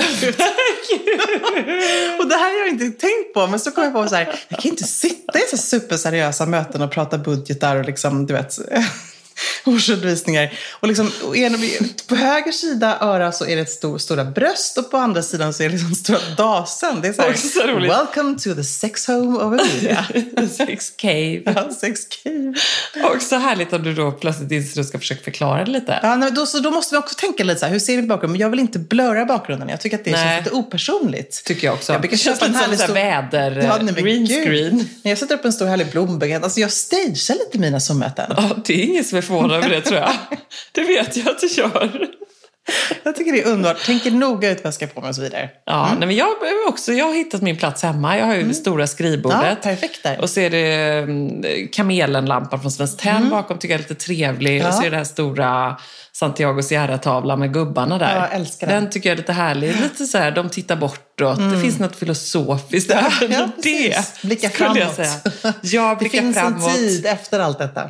och 2.19 2.27
det 2.27 2.35
här 2.35 2.59
har 2.59 2.59
jag 2.59 2.69
inte 2.69 2.85
tänkt 2.85 3.33
på, 3.33 3.47
men 3.47 3.59
så 3.59 3.71
kom 3.71 3.83
jag 3.83 3.93
på 3.93 4.07
så 4.07 4.15
här, 4.15 4.39
jag 4.47 4.59
kan 4.59 4.71
inte 4.71 4.83
sitta 4.83 5.39
i 5.39 5.41
så 5.51 5.57
superseriösa 5.57 6.45
möten 6.45 6.81
och 6.81 6.91
prata 6.91 7.17
budgetar 7.17 7.75
och 7.75 7.85
liksom, 7.85 8.25
du 8.25 8.33
vet, 8.33 8.59
årsredovisningar. 9.65 10.53
Och 10.71 10.87
liksom, 10.87 11.11
och 11.23 11.37
en, 11.37 11.59
på 12.07 12.15
höger 12.15 12.51
sida 12.51 12.97
öra 13.01 13.31
så 13.31 13.45
är 13.45 13.55
det 13.55 13.65
stor, 13.65 13.97
stora 13.97 14.25
bröst 14.25 14.77
och 14.77 14.91
på 14.91 14.97
andra 14.97 15.21
sidan 15.21 15.53
så 15.53 15.63
är 15.63 15.69
det 15.69 15.73
liksom 15.75 15.95
stora 15.95 16.35
dasen. 16.37 17.01
Det 17.01 17.07
är 17.07 17.13
så 17.13 17.21
här, 17.21 17.33
så 17.33 17.67
roligt. 17.67 17.91
welcome 17.91 18.35
to 18.39 18.55
the 18.55 18.63
sex 18.63 19.07
home 19.07 19.37
of 19.39 19.61
Emilia. 19.61 20.05
Sex 20.57 20.89
cave. 20.97 21.41
ja, 21.45 21.69
sex 21.79 22.01
cave. 22.23 22.53
Också 23.15 23.35
härligt 23.35 23.73
om 23.73 23.83
du 23.83 23.93
då 23.93 24.11
plötsligt 24.11 24.51
inser 24.51 24.69
att 24.81 24.85
du 24.85 24.89
ska 24.89 24.99
försöka 24.99 25.23
förklara 25.23 25.65
det 25.65 25.71
lite. 25.71 25.99
Ja, 26.03 26.15
nej, 26.15 26.31
då, 26.31 26.45
så 26.45 26.59
då 26.59 26.71
måste 26.71 26.95
vi 26.95 26.99
också 26.99 27.15
tänka 27.15 27.43
lite 27.43 27.59
så 27.59 27.65
här, 27.65 27.73
hur 27.73 27.79
ser 27.79 27.95
vi 27.95 28.01
bakgrunden? 28.01 28.31
Men 28.31 28.41
jag 28.41 28.49
vill 28.49 28.59
inte 28.59 28.79
blurra 28.79 29.25
bakgrunden. 29.25 29.69
Jag 29.69 29.81
tycker 29.81 29.97
att 29.97 30.05
det 30.05 30.11
Nej. 30.11 30.35
känns 30.35 30.45
lite 30.45 30.55
opersonligt. 30.55 31.43
Tycker 31.45 31.67
jag 31.67 31.73
också. 31.73 31.91
Jag 31.91 32.01
brukar 32.01 32.17
köpa 32.17 32.45
en 32.45 32.55
härlig 32.55 32.77
så 32.79 32.81
här 32.81 32.87
stor- 32.87 32.93
väder, 32.93 33.61
Ja, 33.63 33.77
nej, 33.81 33.93
green 34.03 34.27
screen. 34.27 34.89
När 35.03 35.11
jag 35.11 35.17
sätter 35.17 35.35
upp 35.35 35.45
en 35.45 35.53
stor 35.53 35.65
härlig 35.65 35.91
blombukett, 35.91 36.43
alltså 36.43 36.59
jag 36.59 36.71
stagear 36.71 37.37
lite 37.45 37.57
mina 37.59 37.79
Zoom-möten. 37.79 38.33
Ja, 38.37 38.49
det 38.65 38.73
är 38.73 38.83
ingen 38.85 39.03
som 39.03 39.17
är 39.17 39.21
förvånad 39.21 39.58
över 39.59 39.69
det 39.75 39.81
tror 39.81 39.99
jag. 39.99 40.11
Det 40.71 40.81
vet 40.81 41.17
jag 41.17 41.27
att 41.29 41.39
du 41.39 41.47
gör. 41.47 42.07
Jag 43.03 43.15
tycker 43.15 43.31
det 43.31 43.41
är 43.41 43.47
underbart. 43.47 43.85
Tänker 43.85 44.11
noga 44.11 44.49
ut 44.51 44.57
vad 44.57 44.65
jag 44.65 44.73
ska 44.73 44.87
på 44.87 45.01
mig 45.01 45.09
och 45.09 45.15
så 45.15 45.21
vidare. 45.21 45.49
Ja, 45.65 45.89
nej, 45.99 46.07
men 46.07 46.15
jag, 46.15 46.27
också, 46.67 46.93
jag 46.93 47.05
har 47.05 47.13
hittat 47.13 47.41
min 47.41 47.57
plats 47.57 47.83
hemma. 47.83 48.17
Jag 48.17 48.25
har 48.25 48.35
ju 48.35 48.43
det 48.43 48.53
stora 48.53 48.87
skrivbordet. 48.87 49.39
Ja, 49.49 49.55
perfekt 49.63 50.03
där. 50.03 50.21
Och 50.21 50.29
så 50.29 50.39
är 50.39 50.49
det 50.49 50.65
mm, 50.99 51.43
kamelenlampan 51.73 52.61
från 52.61 52.71
Svenskt 52.71 52.99
Tenn 52.99 53.29
bakom, 53.29 53.57
tycker 53.59 53.73
jag 53.73 53.79
är 53.79 53.89
lite 53.89 53.95
trevlig. 54.05 54.51
Mm. 54.51 54.61
Ja. 54.61 54.67
Och 54.67 54.73
så 54.73 54.83
är 54.83 54.91
det 54.91 54.97
här 54.97 55.03
stora 55.03 55.77
Santiago 56.13 56.61
Sierra-tavlan 56.61 57.39
med 57.39 57.53
gubbarna 57.53 57.97
där. 57.97 58.15
Ja, 58.15 58.21
jag 58.31 58.35
älskar 58.39 58.67
den. 58.67 58.83
Den 58.83 58.91
tycker 58.91 59.09
jag 59.09 59.13
är 59.13 59.17
lite 59.17 59.33
härlig. 59.33 59.75
Lite 59.81 60.05
så 60.05 60.17
här, 60.17 60.31
de 60.31 60.49
tittar 60.49 60.75
bortåt. 60.75 61.37
Det 61.53 61.61
finns 61.61 61.79
något 61.79 61.95
filosofiskt 61.95 62.91
även 62.91 63.09
Mm. 63.35 63.51
ja, 63.63 63.69
i 63.69 63.89
det. 63.89 64.05
Blicka 64.27 64.49
skulle 64.49 64.79
jag 64.79 64.95
framåt. 64.95 64.95
säga. 64.95 65.53
Ja, 65.61 65.89
Det 65.93 65.95
blicka 65.99 66.21
finns 66.21 66.37
framåt. 66.37 66.69
en 66.69 66.75
tid 66.75 67.05
efter 67.05 67.39
allt 67.39 67.59
detta. 67.59 67.89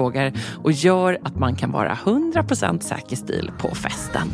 och 0.63 0.71
gör 0.71 1.19
att 1.23 1.35
man 1.35 1.55
kan 1.55 1.71
vara 1.71 1.97
100% 2.05 2.79
säker 2.79 3.15
stil 3.15 3.51
på 3.59 3.75
festen. 3.75 4.27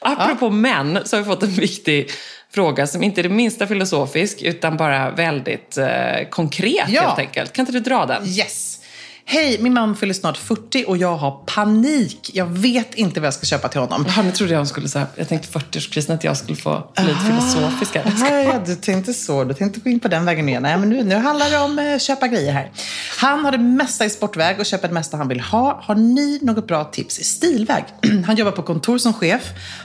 Apropå 0.00 0.50
män 0.50 0.98
så 1.04 1.16
har 1.16 1.22
vi 1.22 1.26
fått 1.28 1.42
en 1.42 1.50
viktig 1.50 2.10
fråga 2.50 2.86
som 2.86 3.02
inte 3.02 3.20
är 3.20 3.22
det 3.22 3.28
minsta 3.28 3.66
filosofisk 3.66 4.42
utan 4.42 4.76
bara 4.76 5.10
väldigt 5.10 5.78
eh, 5.78 6.28
konkret 6.30 6.88
Ja. 6.88 7.02
helt 7.02 7.18
enkelt. 7.18 7.52
Kan 7.52 7.62
inte 7.62 7.72
du 7.72 7.80
dra 7.80 8.06
den? 8.06 8.26
Yes. 8.26 8.81
Hej, 9.24 9.58
min 9.60 9.74
man 9.74 9.96
fyller 9.96 10.14
snart 10.14 10.36
40 10.36 10.84
och 10.88 10.96
jag 10.96 11.16
har 11.16 11.30
panik. 11.46 12.30
Jag 12.34 12.46
vet 12.46 12.94
inte 12.94 13.20
vad 13.20 13.26
jag 13.26 13.34
ska 13.34 13.46
köpa 13.46 13.68
till 13.68 13.80
honom. 13.80 14.04
Jaha, 14.08 14.22
nu 14.22 14.30
trodde 14.30 14.52
jag 14.52 14.58
hon 14.58 14.66
skulle 14.66 14.88
säga, 14.88 15.06
jag 15.16 15.28
tänkte 15.28 15.58
40-årskrisen 15.58 16.14
att 16.14 16.24
jag 16.24 16.36
skulle 16.36 16.56
få 16.56 16.92
bli 16.96 17.04
lite 17.04 17.20
filosofisk 17.20 17.96
ja, 17.96 18.62
du 18.66 18.74
tänkte 18.76 19.14
så. 19.14 19.44
Du 19.44 19.54
tänkte 19.54 19.80
gå 19.80 19.90
in 19.90 20.00
på 20.00 20.08
den 20.08 20.24
vägen 20.24 20.48
igen. 20.48 20.62
Nej, 20.62 20.78
men 20.78 20.88
nu, 20.88 21.04
nu 21.04 21.14
handlar 21.14 21.50
det 21.50 21.58
om 21.58 21.78
eh, 21.78 21.98
köpa 21.98 22.28
grejer 22.28 22.52
här. 22.52 22.70
Han 23.18 23.44
har 23.44 23.52
det 23.52 23.58
mesta 23.58 24.04
i 24.04 24.10
sportväg 24.10 24.60
och 24.60 24.66
köper 24.66 24.88
det 24.88 24.94
mesta 24.94 25.16
han 25.16 25.28
vill 25.28 25.40
ha. 25.40 25.80
Har 25.82 25.94
ni 25.94 26.38
något 26.42 26.66
bra 26.66 26.84
tips 26.84 27.18
i 27.18 27.24
stilväg? 27.24 27.84
han 28.26 28.36
jobbar 28.36 28.52
på 28.52 28.62
kontor 28.62 28.98
som 28.98 29.12
chef. 29.12 29.42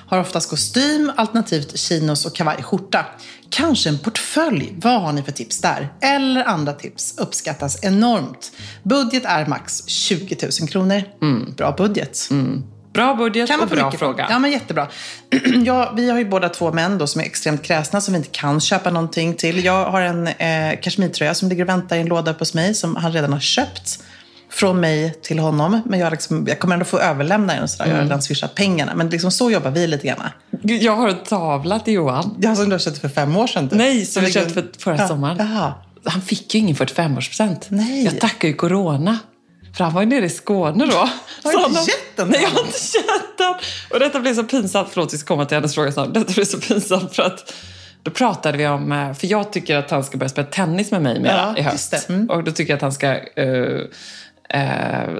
Har 0.07 0.19
oftast 0.19 0.49
kostym, 0.49 1.11
alternativt 1.15 1.79
chinos 1.79 2.25
och 2.25 2.35
kavajskjorta. 2.35 3.05
Kanske 3.49 3.89
en 3.89 3.99
portfölj. 3.99 4.73
Vad 4.77 5.01
har 5.01 5.13
ni 5.13 5.23
för 5.23 5.31
tips 5.31 5.61
där? 5.61 5.93
Eller 6.01 6.43
andra 6.43 6.73
tips 6.73 7.17
uppskattas 7.17 7.83
enormt. 7.83 8.51
Budget 8.83 9.25
är 9.25 9.45
max 9.45 9.87
20 9.87 10.37
000 10.61 10.69
kronor. 10.69 11.03
Bra 11.55 11.71
budget. 11.77 12.29
Bra 12.93 13.15
budget 13.15 13.47
Kan 13.47 13.59
man 13.59 13.67
och 13.69 13.75
bra 13.75 13.85
mycket 13.85 13.99
fråga. 13.99 14.27
Ja, 14.29 14.39
men 14.39 14.51
jättebra. 14.51 14.87
ja, 15.65 15.93
vi 15.95 16.09
har 16.09 16.17
ju 16.17 16.25
båda 16.25 16.49
två 16.49 16.71
män 16.71 16.97
då 16.97 17.07
som 17.07 17.21
är 17.21 17.25
extremt 17.25 17.63
kräsna 17.63 18.01
som 18.01 18.13
vi 18.13 18.17
inte 18.17 18.29
kan 18.29 18.61
köpa 18.61 18.89
någonting 18.89 19.33
till. 19.33 19.65
Jag 19.65 19.85
har 19.91 20.01
en 20.01 20.27
eh, 20.27 20.79
kashmirtröja 20.81 21.33
som 21.33 21.49
ligger 21.49 21.63
och 21.63 21.69
väntar 21.69 21.95
i 21.95 21.99
en 21.99 22.07
låda 22.07 22.31
uppe 22.31 22.41
hos 22.41 22.53
mig 22.53 22.73
som 22.73 22.95
han 22.95 23.11
redan 23.11 23.33
har 23.33 23.39
köpt. 23.39 24.03
Från 24.59 24.79
mig 24.79 25.13
till 25.21 25.39
honom. 25.39 25.81
Men 25.85 25.99
jag, 25.99 26.11
liksom, 26.11 26.45
jag 26.47 26.59
kommer 26.59 26.73
ändå 26.75 26.85
få 26.85 26.99
överlämna 26.99 27.53
den 27.53 27.63
och 27.63 27.69
sådär. 27.69 27.89
Jag 27.89 27.95
har 27.97 28.03
redan 28.03 28.21
swishat 28.21 28.55
pengarna. 28.55 28.95
Men 28.95 29.09
liksom 29.09 29.31
så 29.31 29.51
jobbar 29.51 29.71
vi 29.71 29.87
lite 29.87 30.07
grann. 30.07 30.17
Jag 30.61 30.95
har 30.95 31.09
en 31.09 31.23
tavla 31.23 31.79
till 31.79 31.93
Johan. 31.93 32.35
Jag 32.41 32.57
som 32.57 32.65
du 32.65 32.71
har 32.71 32.79
köpt 32.79 32.97
för 32.97 33.09
fem 33.09 33.37
år 33.37 33.47
sedan. 33.47 33.69
typ. 33.69 33.77
Nej, 33.77 34.05
som 34.05 34.21
vi 34.23 34.27
ligger- 34.27 34.41
köpte 34.41 34.53
för 34.53 34.67
förra 34.79 34.97
Ja, 34.97 35.07
sommaren. 35.07 35.37
Jaha. 35.39 35.73
Han 36.05 36.21
fick 36.21 36.53
ju 36.55 36.59
ingen 36.59 36.75
45-årspresent. 36.75 37.65
Nej. 37.69 38.03
Jag 38.05 38.19
tackar 38.19 38.47
ju 38.47 38.53
corona. 38.53 39.17
För 39.77 39.83
han 39.83 39.93
var 39.93 40.01
ju 40.01 40.07
nere 40.07 40.25
i 40.25 40.29
Skåne 40.29 40.85
då. 40.85 40.97
Har 41.43 41.51
du 41.51 41.65
inte 41.65 41.79
gett 41.91 42.15
den 42.15 42.27
Nej, 42.27 42.41
jag 42.43 42.49
har 42.49 42.59
inte 42.59 42.77
gett 42.97 43.37
den. 43.37 43.53
Och 43.93 43.99
detta 43.99 44.19
blev 44.19 44.35
så 44.35 44.43
pinsamt. 44.43 44.87
Förlåt, 44.91 45.13
vi 45.13 45.17
ska 45.17 45.27
komma 45.27 45.45
till 45.45 45.55
hennes 45.57 45.75
fråga 45.75 45.91
snart. 45.91 46.13
Detta 46.13 46.33
blev 46.33 46.45
så 46.45 46.57
pinsamt 46.59 47.15
för 47.15 47.23
att 47.23 47.53
då 48.03 48.11
pratade 48.11 48.57
vi 48.57 48.67
om, 48.67 48.91
eh, 48.91 49.13
för 49.13 49.27
jag 49.27 49.51
tycker 49.53 49.75
att 49.77 49.91
han 49.91 50.03
ska 50.03 50.17
börja 50.17 50.29
spela 50.29 50.47
tennis 50.47 50.91
med 50.91 51.01
mig 51.01 51.19
mera 51.19 51.53
Ja, 51.55 51.57
i 51.57 51.61
höst. 51.61 52.09
Mm. 52.09 52.29
Och 52.29 52.43
då 52.43 52.51
tycker 52.51 52.71
jag 52.73 52.75
att 52.77 52.81
han 52.81 52.91
ska, 52.91 53.07
eh, 53.41 53.81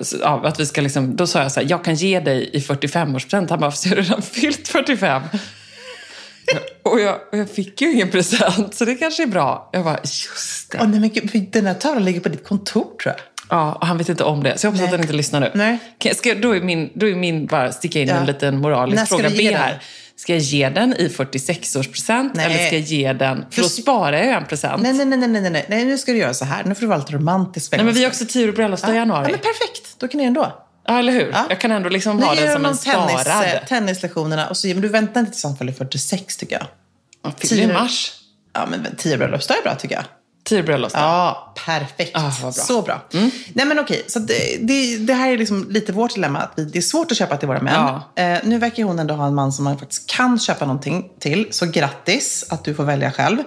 så- 0.02 0.18
ja, 0.22 0.42
att 0.48 0.60
vi 0.60 0.66
ska 0.66 0.82
liksom, 0.82 1.16
då 1.16 1.28
sa 1.28 1.42
jag 1.42 1.52
så 1.52 1.60
här, 1.60 1.68
jag 1.70 1.84
kan 1.84 1.96
ge 1.96 2.20
dig 2.20 2.50
i 2.54 2.60
45-årspresent. 2.60 3.50
Han 3.50 3.60
bara, 3.60 3.72
för 3.72 3.90
jag 3.90 3.96
har 3.96 4.04
redan 4.04 4.22
fyllt 4.22 4.68
45. 4.68 5.22
och, 6.84 7.00
jag, 7.00 7.16
och 7.32 7.38
jag 7.38 7.50
fick 7.50 7.82
ju 7.82 7.92
ingen 7.94 8.10
present, 8.10 8.76
så 8.76 8.86
det 8.86 8.96
kanske 8.96 9.24
är 9.24 9.28
bra. 9.28 9.70
Jag 9.74 9.84
bara, 9.84 10.00
just 10.04 10.72
det. 10.72 10.78
Åh, 10.82 10.88
nej, 10.88 11.00
men 11.00 11.10
gud, 11.10 11.50
den 11.52 11.66
här 11.66 11.74
tavlan 11.74 12.06
ligger 12.06 12.20
på 12.20 12.30
ditt 12.30 12.48
kontor 12.48 12.84
tror 12.84 12.96
jag. 13.06 13.16
Ja, 13.50 13.74
och 13.74 13.88
han 13.88 13.98
vet 13.98 14.10
inte 14.10 14.24
om 14.24 14.44
det. 14.44 14.58
Så 14.58 14.68
jag 14.68 14.72
hoppas 14.72 14.80
Nej. 14.80 14.86
att 14.86 14.92
han 14.92 15.02
inte 15.02 15.14
lyssnar 15.14 15.40
nu. 15.40 15.52
Nej. 15.54 15.78
Ska, 16.16 16.36
då, 16.36 16.56
är 16.56 16.62
min, 16.62 16.90
då 16.94 17.08
är 17.08 17.16
min 17.16 17.46
bara 17.46 17.72
sticka 17.72 18.00
in 18.00 18.08
Ja. 18.08 18.16
en 18.16 18.26
liten 18.26 18.58
moralisk 18.58 18.96
När 18.98 19.06
ska 19.06 19.16
fråga 19.16 19.30
du 19.30 19.36
ge 19.44 19.50
B 19.50 19.56
här. 19.58 19.82
Ska 20.18 20.34
jag 20.34 20.42
ge 20.42 20.70
den 20.70 20.94
i 20.94 21.08
46-årspresent 21.08 22.32
Nej. 22.34 22.46
eller 22.46 22.66
ska 22.66 22.76
jag 22.76 22.86
ge 22.86 23.14
den... 23.14 23.46
För 23.52 23.62
då 23.62 23.70
sparar 23.70 24.18
jag 24.18 24.34
en 24.34 24.46
present. 24.46 24.82
Nej, 24.82 24.94
nej, 24.94 25.06
nej, 25.06 25.30
nej, 25.30 25.50
nej, 25.50 25.66
nej, 25.70 25.86
nu 25.86 25.98
ska 25.98 26.12
du 26.12 26.18
göra 26.18 26.34
så 26.34 26.46
här. 26.46 26.64
Nu 26.64 26.76
får 26.76 26.82
du 26.82 26.88
vara 26.88 26.98
lite 26.98 27.14
romantisk. 27.14 27.72
Nej, 27.72 27.84
men 27.84 27.94
vi 27.94 28.04
har 28.04 28.10
också 28.10 28.26
tio 28.26 28.50
år 28.50 28.52
bröllopsdag 28.52 28.94
i 28.94 28.96
januari. 28.96 29.24
Ja, 29.24 29.32
men 29.32 29.40
perfekt. 29.40 30.00
Då 30.00 30.08
kan 30.08 30.18
ni 30.18 30.24
ändå. 30.24 30.64
Ja, 30.88 31.00
eller 31.00 31.14
hur? 31.14 31.30
Ja. 31.32 31.46
Jag 31.50 31.60
kan 31.60 31.72
ändå 31.72 31.90
liksom 31.90 32.24
ha 32.24 32.36
den 32.36 32.54
som 32.54 32.66
en 32.66 32.78
tennis, 32.78 33.22
sparad. 33.22 33.68
tennislektionerna 33.68 34.50
och 34.50 34.58
så, 34.58 34.68
men 34.68 34.82
du 34.82 34.88
väntar 34.88 35.20
inte 35.20 35.32
tills 35.32 35.44
han 35.44 35.58
fyller 35.58 35.74
46 35.74 36.38
tycker 36.38 36.56
jag. 36.56 36.68
Ja, 37.24 37.34
fyller 37.38 37.64
i 37.64 37.74
mars. 37.74 38.14
Ja, 38.54 38.68
men 38.72 38.96
tio 38.98 39.18
bröllopsdag 39.18 39.58
är 39.58 39.64
bra 39.64 39.76
tycker 39.76 39.96
jag. 39.96 40.04
Tio 40.48 40.64
bröllopsdag. 40.64 41.02
Ja, 41.02 41.54
perfekt. 41.66 42.12
Ah, 42.14 42.32
bra. 42.42 42.52
Så 42.52 42.82
bra. 42.82 43.02
Nej 43.54 43.66
men 43.66 43.80
okej, 43.80 44.04
så 44.08 44.20
det, 44.20 44.58
det, 44.62 44.98
det 44.98 45.14
här 45.14 45.32
är 45.32 45.38
liksom 45.38 45.68
lite 45.70 45.92
vårt 45.92 46.14
dilemma. 46.14 46.40
Att 46.40 46.52
vi, 46.56 46.66
det 46.66 46.78
är 46.78 46.82
svårt 46.82 47.12
att 47.12 47.18
köpa 47.18 47.38
till 47.38 47.48
våra 47.48 47.62
män. 47.62 47.74
Ja. 48.16 48.24
Eh, 48.24 48.40
nu 48.44 48.60
verkar 48.60 48.84
hon 48.84 49.00
ändå 49.00 49.14
ha 49.14 49.28
en 49.28 49.36
man 49.36 49.52
som 49.52 49.64
man 49.64 49.80
faktiskt 49.80 50.10
kan 50.10 50.40
köpa 50.40 50.66
någonting 50.66 51.10
till. 51.20 51.48
Så 51.52 51.66
grattis 51.66 52.46
att 52.50 52.64
du 52.64 52.76
får 52.76 52.84
välja 52.84 53.12
själv. 53.12 53.38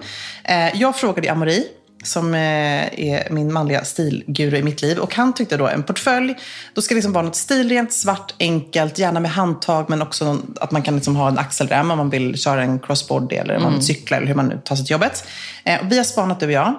Eh, 0.43 0.81
jag 0.81 0.95
frågade 0.95 1.31
Amori, 1.31 1.67
som 2.03 2.33
eh, 2.33 2.99
är 2.99 3.29
min 3.29 3.53
manliga 3.53 3.83
stilguru 3.83 4.57
i 4.57 4.63
mitt 4.63 4.81
liv. 4.81 4.97
Och 4.97 5.15
han 5.15 5.33
tyckte 5.33 5.57
då 5.57 5.67
en 5.67 5.83
portfölj, 5.83 6.35
då 6.73 6.81
ska 6.81 6.93
det 6.93 6.95
liksom 6.95 7.13
vara 7.13 7.25
något 7.25 7.35
stilrent, 7.35 7.93
svart, 7.93 8.33
enkelt, 8.39 8.99
gärna 8.99 9.19
med 9.19 9.31
handtag 9.31 9.89
men 9.89 10.01
också 10.01 10.25
någon, 10.25 10.55
att 10.59 10.71
man 10.71 10.81
kan 10.81 10.95
liksom 10.95 11.15
ha 11.15 11.27
en 11.27 11.37
axelrem 11.37 11.91
om 11.91 11.97
man 11.97 12.09
vill 12.09 12.37
köra 12.37 12.63
en 12.63 12.79
crossbody 12.79 13.35
eller 13.35 13.55
om 13.57 13.63
man 13.63 13.73
vill 13.73 13.81
cykla 13.81 14.17
eller 14.17 14.27
hur 14.27 14.35
man 14.35 14.47
nu 14.47 14.61
tar 14.65 14.75
sig 14.75 14.85
till 14.85 14.93
jobbet. 14.93 15.27
Eh, 15.63 15.79
vi 15.89 15.97
har 15.97 16.03
spanat 16.03 16.39
du 16.39 16.45
och 16.45 16.51
jag. 16.51 16.73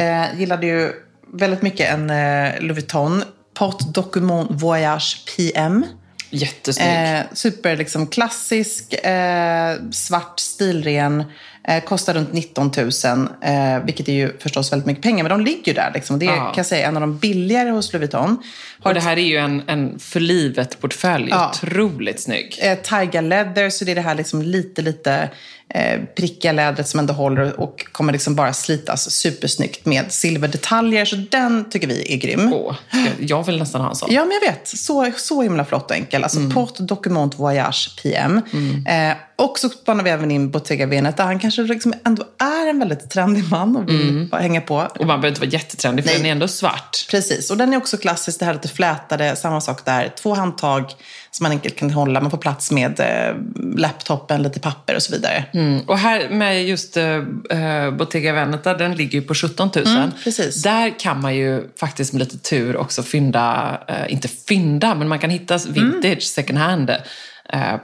Eh, 0.00 0.40
gillade 0.40 0.66
ju 0.66 0.92
väldigt 1.34 1.62
mycket 1.62 1.92
en 1.92 2.10
eh, 2.10 2.60
Louis 2.60 2.76
Vuitton 2.76 3.24
Pot 3.54 3.94
Document 3.94 4.50
Voyage 4.50 5.24
PM. 5.36 5.84
Jättesnygg. 6.30 6.88
Eh, 6.88 7.20
super 7.32 7.76
liksom, 7.76 8.06
klassisk, 8.06 8.92
eh, 8.92 9.76
svart, 9.90 10.40
stilren. 10.40 11.24
Eh, 11.68 11.84
kostar 11.84 12.14
runt 12.14 12.32
19 12.32 12.70
000, 12.76 13.28
eh, 13.42 13.84
vilket 13.84 14.08
är 14.08 14.12
ju 14.12 14.38
förstås 14.38 14.72
väldigt 14.72 14.86
mycket 14.86 15.02
pengar. 15.02 15.24
Men 15.24 15.30
de 15.38 15.44
ligger 15.44 15.66
ju 15.66 15.72
där. 15.72 15.90
Liksom. 15.94 16.18
Det 16.18 16.26
är 16.26 16.30
Ja. 16.30 16.36
kan 16.44 16.52
jag 16.56 16.66
säga, 16.66 16.88
en 16.88 16.96
av 16.96 17.00
de 17.00 17.18
billigare 17.18 17.70
hos 17.70 17.92
Louis 17.92 18.00
Vuitton. 18.00 18.36
Har 18.80 18.90
och 18.90 18.94
det 18.94 19.00
här 19.00 19.16
är 19.16 19.20
ju 19.20 19.36
en, 19.36 19.62
en 19.66 19.98
för 19.98 20.20
livet-portfölj. 20.20 21.26
Ja. 21.30 21.48
Otroligt 21.50 22.20
snygg. 22.20 22.58
eh, 22.62 22.78
Tiger 22.78 23.22
leather, 23.22 23.70
så 23.70 23.84
det 23.84 23.90
är 23.90 23.94
det 23.94 24.00
här 24.00 24.14
liksom 24.14 24.42
lite, 24.42 24.82
lite 24.82 25.30
prickiga 26.16 26.52
lädret 26.52 26.88
som 26.88 27.00
ändå 27.00 27.12
håller 27.14 27.60
och 27.60 27.86
kommer 27.92 28.12
liksom 28.12 28.34
bara 28.34 28.52
slitas 28.52 29.10
supersnyggt 29.10 29.86
med 29.86 30.12
silverdetaljer. 30.12 31.04
Så 31.04 31.16
den 31.16 31.70
tycker 31.70 31.86
vi 31.88 32.12
är 32.14 32.16
grym. 32.16 32.52
Åh, 32.52 32.74
jag- 33.18 33.46
vill 33.46 33.58
nästan 33.58 33.80
ha 33.80 33.88
en 33.88 33.96
sån. 33.96 34.08
Ja, 34.12 34.24
men 34.24 34.38
jag 34.42 34.50
vet. 34.52 34.68
Så, 34.68 35.12
så 35.16 35.42
himla 35.42 35.64
flott 35.64 35.90
och 35.90 35.96
enkel. 35.96 36.22
Alltså 36.24 36.50
Port 36.54 36.78
Document 36.78 37.38
Voyage 37.38 37.96
PM. 38.02 38.42
Eh, 38.86 39.16
och 39.36 39.58
så 39.58 39.68
spanar 39.68 40.04
vi 40.04 40.10
även 40.10 40.30
in 40.30 40.50
Bottega 40.50 40.86
Veneta. 40.86 41.22
Han 41.22 41.38
kanske 41.38 41.62
liksom 41.62 41.94
ändå 42.04 42.24
är 42.38 42.70
en 42.70 42.78
väldigt 42.78 43.10
trendig 43.10 43.44
man 43.50 43.76
och 43.76 43.88
vill 43.90 44.28
bara 44.30 44.40
hänga 44.40 44.60
på. 44.60 44.76
Och 44.76 45.06
man 45.06 45.06
behöver 45.06 45.28
inte 45.28 45.40
vara 45.40 45.50
jättetrendig 45.50 46.04
för 46.04 46.10
Nej. 46.10 46.18
den 46.18 46.26
är 46.26 46.32
ändå 46.32 46.48
svart. 46.48 47.06
Precis, 47.10 47.50
och 47.50 47.56
den 47.56 47.72
är 47.72 47.76
också 47.76 47.96
klassisk. 47.96 48.38
Det 48.38 48.44
här 48.44 48.54
lite 48.54 48.68
flätade, 48.68 49.36
samma 49.36 49.60
sak 49.60 49.84
där. 49.84 50.12
Två 50.18 50.34
handtag 50.34 50.84
som 51.36 51.44
man 51.44 51.52
enkelt 51.52 51.76
kan 51.76 51.90
hålla. 51.90 52.20
Man 52.20 52.30
får 52.30 52.38
plats 52.38 52.70
med 52.70 53.00
eh, 53.00 53.36
laptopen, 53.76 54.42
lite 54.42 54.60
papper 54.60 54.94
och 54.94 55.02
så 55.02 55.12
vidare. 55.12 55.44
Mm. 55.54 55.80
Och 55.86 55.98
här 55.98 56.28
med 56.28 56.64
just 56.64 56.96
uh, 56.96 57.90
Bottega 57.98 58.32
Veneta, 58.32 58.74
den 58.74 58.94
ligger 58.94 59.20
ju 59.20 59.26
på 59.26 59.34
17 59.34 59.70
000. 59.76 59.86
Mm, 59.86 60.10
precis. 60.24 60.62
Där 60.62 60.98
kan 60.98 61.20
man 61.20 61.36
ju 61.36 61.68
faktiskt 61.80 62.12
med 62.12 62.20
lite 62.20 62.38
tur 62.38 62.76
också 62.76 63.02
fynda, 63.02 63.78
eh, 63.88 64.12
inte 64.12 64.28
fynda, 64.28 64.94
men 64.94 65.08
man 65.08 65.18
kan 65.18 65.30
hitta 65.30 65.58
vintage 65.68 66.04
Mm. 66.06 66.20
second 66.20 66.58
hand 66.58 66.90
eh, 66.90 66.96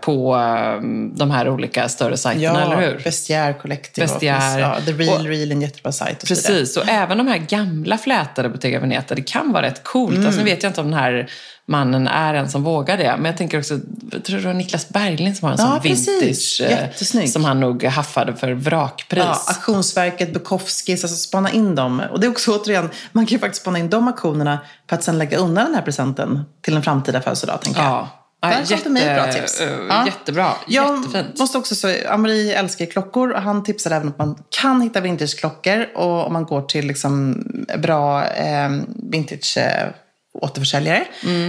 på 0.01 0.35
eh, 0.37 0.81
de 1.17 1.31
här 1.31 1.49
olika 1.49 1.89
större 1.89 2.17
sajterna, 2.17 2.63
eller 2.65 2.81
hur? 2.81 2.99
Vestiaire 3.05 3.53
Collective. 3.55 4.07
och 4.15 4.23
Ja, 4.23 4.77
The 4.87 4.93
Real 4.93 5.21
Och- 5.21 5.27
Real 5.27 5.49
är 5.51 5.53
en 5.55 5.63
jättebra 5.63 5.93
sajt. 5.93 6.23
Och. 6.23 6.29
Precis, 6.29 6.77
och 6.77 6.89
även 6.89 7.19
de 7.19 7.29
här 7.29 7.39
gamla 7.39 7.99
flätade 7.99 8.49
Bottega 8.49 8.81
Veneta, 8.81 9.15
det 9.15 9.23
kan 9.23 9.53
vara 9.53 9.63
rätt 9.67 9.85
coolt. 9.85 10.15
Mm. 10.15 10.27
Alltså, 10.27 10.41
nu 10.41 10.45
vet 10.51 10.63
jag 10.63 10.71
inte 10.71 10.81
om 10.81 10.91
den 10.91 10.99
här 11.01 11.31
mannen 11.67 12.09
är 12.09 12.35
en 12.35 12.49
som 12.51 12.63
vågar 12.65 12.97
det, 12.97 13.15
men 13.17 13.25
jag 13.25 13.37
tänker 13.37 13.59
också, 13.59 13.79
jag 14.13 14.25
tror 14.25 14.39
det 14.39 14.47
var 14.47 14.55
Niklas 14.55 14.89
Berglind 14.89 15.37
som 15.37 15.47
har 15.47 15.53
en 15.53 15.61
Ja, 15.61 15.67
sån 15.73 15.81
precis. 15.81 16.61
vintage 16.61 17.15
eh, 17.23 17.27
som 17.27 17.45
han 17.45 17.61
nog 17.61 17.85
haffade 17.85 18.35
för 18.37 18.53
vrakpris. 18.53 19.23
Ja, 19.25 19.39
Auktionsverket, 19.49 20.33
Bukowskis, 20.33 21.05
alltså 21.05 21.17
spana 21.17 21.51
in 21.51 21.75
dem. 21.75 22.03
Och 22.11 22.21
det 22.21 22.27
är 22.27 22.31
också 22.31 22.59
återigen, 22.59 22.91
man 23.13 23.27
kan 23.27 23.33
ju 23.33 23.39
faktiskt 23.39 23.63
spana 23.63 23.79
in 23.79 23.91
de 23.91 24.09
auktionerna 24.09 24.59
för 24.89 24.97
att 24.97 25.05
sen 25.05 25.19
lägga 25.19 25.37
undan 25.39 25.65
den 25.65 25.75
här 25.75 25.83
presenten 25.83 26.45
till 26.63 26.77
en 26.77 26.83
framtida 26.83 27.21
födelsedag, 27.21 27.61
tänker 27.61 27.81
jag. 27.83 27.91
Ja. 27.91 28.09
Ja, 28.13 28.19
Där 28.43 28.67
kom 28.67 28.79
det 28.85 28.91
mig 28.91 29.15
bra 29.15 29.33
tips. 29.33 29.61
eh, 29.61 30.03
Jättebra. 30.07 30.53
Jag 30.67 30.97
Jättefint. 31.05 31.39
måste 31.39 31.59
också 31.59 31.75
säga, 31.75 32.11
Amri 32.11 32.53
älskar 32.53 32.87
klockor 32.87 33.31
och 33.33 33.43
han 33.43 33.65
tipsade 33.65 33.97
även 33.97 34.09
att 34.09 34.19
man 34.19 34.39
kan 34.61 34.81
hitta 34.81 35.01
vintageklockor 35.01 35.87
och 35.95 36.27
om 36.27 36.33
man 36.33 36.45
går 36.45 36.63
till 36.63 36.87
liksom 36.87 37.45
bra 37.79 38.25
eh, 38.27 38.71
vintage 39.11 39.57
eh, 39.59 39.89
återförsäljare. 40.35 41.05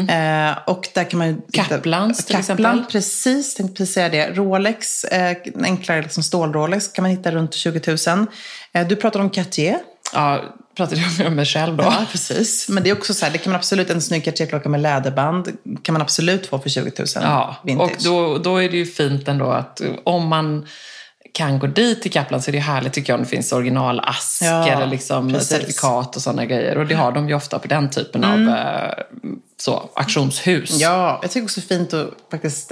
Eh, 0.09 0.57
och 0.67 0.87
där 0.93 1.03
kan 1.03 1.17
man 1.17 1.27
ju... 1.27 1.33
hitta- 1.33 1.59
Mm. 1.59 1.69
Kaplans 1.69 2.25
till 2.25 2.35
Kaplan, 2.35 2.41
exempel. 2.79 2.91
precis. 2.91 3.55
Tänkte 3.55 3.77
precis 3.77 3.93
säga 3.93 4.09
det. 4.09 4.29
Rolex, 4.29 5.03
eh, 5.03 5.37
en 5.55 5.63
enklare 5.65 6.01
liksom 6.01 6.23
stål-Rolex 6.23 6.87
kan 6.87 7.03
man 7.03 7.11
hitta 7.11 7.31
runt 7.31 7.53
20 7.53 7.97
000. 8.07 8.27
Eh, 8.73 8.87
du 8.87 8.95
pratar 8.95 9.19
om 9.19 9.29
Cartier. 9.29 9.79
Ja, 10.13 10.41
pratade 10.75 11.01
jag 11.01 11.19
med 11.23 11.31
mig 11.35 11.45
själv 11.45 11.77
då. 11.77 11.83
Ja, 11.83 12.05
precis. 12.11 12.69
Men 12.69 12.83
det 12.83 12.89
är 12.89 12.93
också 12.97 13.13
så 13.13 13.25
här, 13.25 13.31
det 13.31 13.37
kan 13.37 13.51
man 13.51 13.59
absolut, 13.59 13.89
en 13.89 14.01
snygg 14.01 14.23
Cartier-klocka 14.25 14.69
med 14.69 14.81
läderband 14.81 15.57
kan 15.83 15.93
man 15.93 16.01
absolut 16.01 16.45
få 16.45 16.59
för 16.59 16.69
20 16.69 16.91
000 16.99 17.07
Ja, 17.15 17.55
vintage. 17.63 17.91
och 17.91 18.03
då, 18.03 18.37
då 18.37 18.57
är 18.57 18.69
det 18.69 18.77
ju 18.77 18.85
fint 18.85 19.27
ändå 19.27 19.51
att 19.51 19.81
om 20.03 20.27
man 20.27 20.67
kan 21.33 21.59
gå 21.59 21.67
dit 21.67 22.01
till 22.01 22.11
Kaplan 22.11 22.41
så 22.41 22.51
är 22.51 22.53
det 22.53 22.59
härligt 22.59 22.93
tycker 22.93 23.13
jag 23.13 23.17
om 23.17 23.23
det 23.23 23.29
finns 23.29 23.51
originalask 23.51 24.41
Ja, 24.41 24.67
eller 24.67 24.87
liksom 24.87 25.33
precis. 25.33 25.49
certifikat 25.49 26.15
och 26.15 26.21
sådana 26.21 26.45
grejer. 26.45 26.77
Och 26.77 26.87
det 26.87 26.95
har 26.95 27.11
de 27.11 27.29
ju 27.29 27.35
ofta 27.35 27.59
på 27.59 27.67
den 27.67 27.89
typen 27.89 28.23
av 28.23 28.55
eh, 28.57 28.93
så, 29.57 29.89
auktionshus. 29.95 30.69
Mm. 30.69 30.81
Ja, 30.81 31.19
jag 31.21 31.31
tycker 31.31 31.45
också 31.45 31.61
fint 31.61 31.93
att 31.93 32.09
faktiskt 32.31 32.71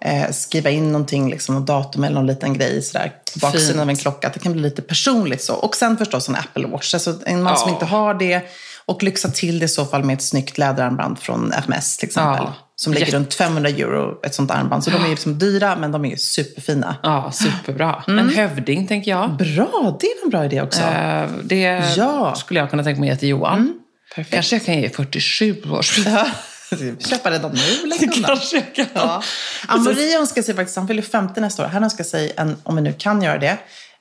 eh, 0.00 0.30
skriva 0.30 0.70
in 0.70 0.92
någonting, 0.92 1.30
liksom, 1.30 1.54
något 1.54 1.66
datum 1.66 2.04
eller 2.04 2.14
någon 2.14 2.26
liten 2.26 2.54
grej 2.54 2.82
sådär. 2.82 3.12
på 3.32 3.38
Baksidan 3.38 3.80
av 3.82 3.88
en 3.88 3.96
klocka, 3.96 4.26
att 4.26 4.34
det 4.34 4.40
kan 4.40 4.52
bli 4.52 4.62
lite 4.62 4.82
personligt 4.82 5.42
så. 5.42 5.54
Och 5.54 5.76
sen 5.76 5.96
förstås 5.96 6.28
en 6.28 6.36
Apple 6.36 6.66
Watch. 6.66 6.94
Alltså 6.94 7.14
en 7.26 7.42
man 7.42 7.56
som 7.58 7.68
Ja. 7.68 7.74
inte 7.74 7.86
har 7.86 8.14
det 8.14 8.40
och 8.86 9.02
lyxa 9.02 9.28
till 9.28 9.58
det 9.58 9.64
i 9.64 9.68
så 9.68 9.84
fall 9.84 10.04
med 10.04 10.14
ett 10.14 10.22
snyggt 10.22 10.58
läderarmband 10.58 11.18
från 11.18 11.52
FMS 11.52 11.96
till 11.96 12.06
exempel. 12.08 12.44
Ja. 12.46 12.54
Som 12.76 12.92
ligger 12.92 13.06
Jätte- 13.06 13.16
runt 13.16 13.34
500 13.34 13.70
euro, 13.70 14.20
ett 14.26 14.34
sånt 14.34 14.50
armband. 14.50 14.84
Så 14.84 14.90
de 14.90 14.96
är 15.00 15.04
ju 15.04 15.10
liksom 15.10 15.38
dyra, 15.38 15.76
men 15.76 15.92
de 15.92 16.04
är 16.04 16.10
ju 16.10 16.16
superfina. 16.16 16.96
Ja, 17.02 17.30
superbra. 17.32 18.04
Mm. 18.08 18.18
En 18.28 18.34
hövding 18.34 18.86
tänker 18.86 19.10
jag. 19.10 19.30
Bra, 19.36 19.96
det 20.00 20.06
är 20.06 20.24
en 20.24 20.30
bra 20.30 20.44
idé 20.44 20.62
också. 20.62 20.80
Eh, 20.82 21.26
det 21.44 21.60
Ja. 21.96 22.22
Mm. 22.24 22.36
skulle 22.36 22.60
jag 22.60 22.70
kunna 22.70 22.84
tänka 22.84 23.00
mig 23.00 23.08
ge 23.08 23.16
till 23.16 23.28
Johan. 23.28 23.74
Perfekt. 24.14 24.34
Kanske 24.34 24.56
jag 24.56 24.64
kan 24.64 24.74
ge 24.80 24.88
47 24.90 25.62
års 25.70 25.98
Ja. 26.06 26.26
Köpa 26.98 27.30
redan 27.30 27.52
nu, 27.52 27.86
lägg 27.86 28.02
undan. 28.02 28.22
Kanske 28.22 28.56
jag 28.56 28.74
kan. 28.74 28.86
Ja. 28.92 29.22
Amori 29.68 30.14
önskar 30.14 30.42
sig 30.42 30.54
faktiskt, 30.54 30.76
han 30.76 30.88
fyller 30.88 31.02
50 31.02 31.40
nästa 31.40 31.64
år. 31.64 31.68
Han 31.68 31.84
önskar 31.84 32.04
sig, 32.04 32.32
en, 32.36 32.56
om 32.62 32.76
vi 32.76 32.82
nu 32.82 32.92
kan 32.92 33.22
göra 33.22 33.38
det, 33.38 33.58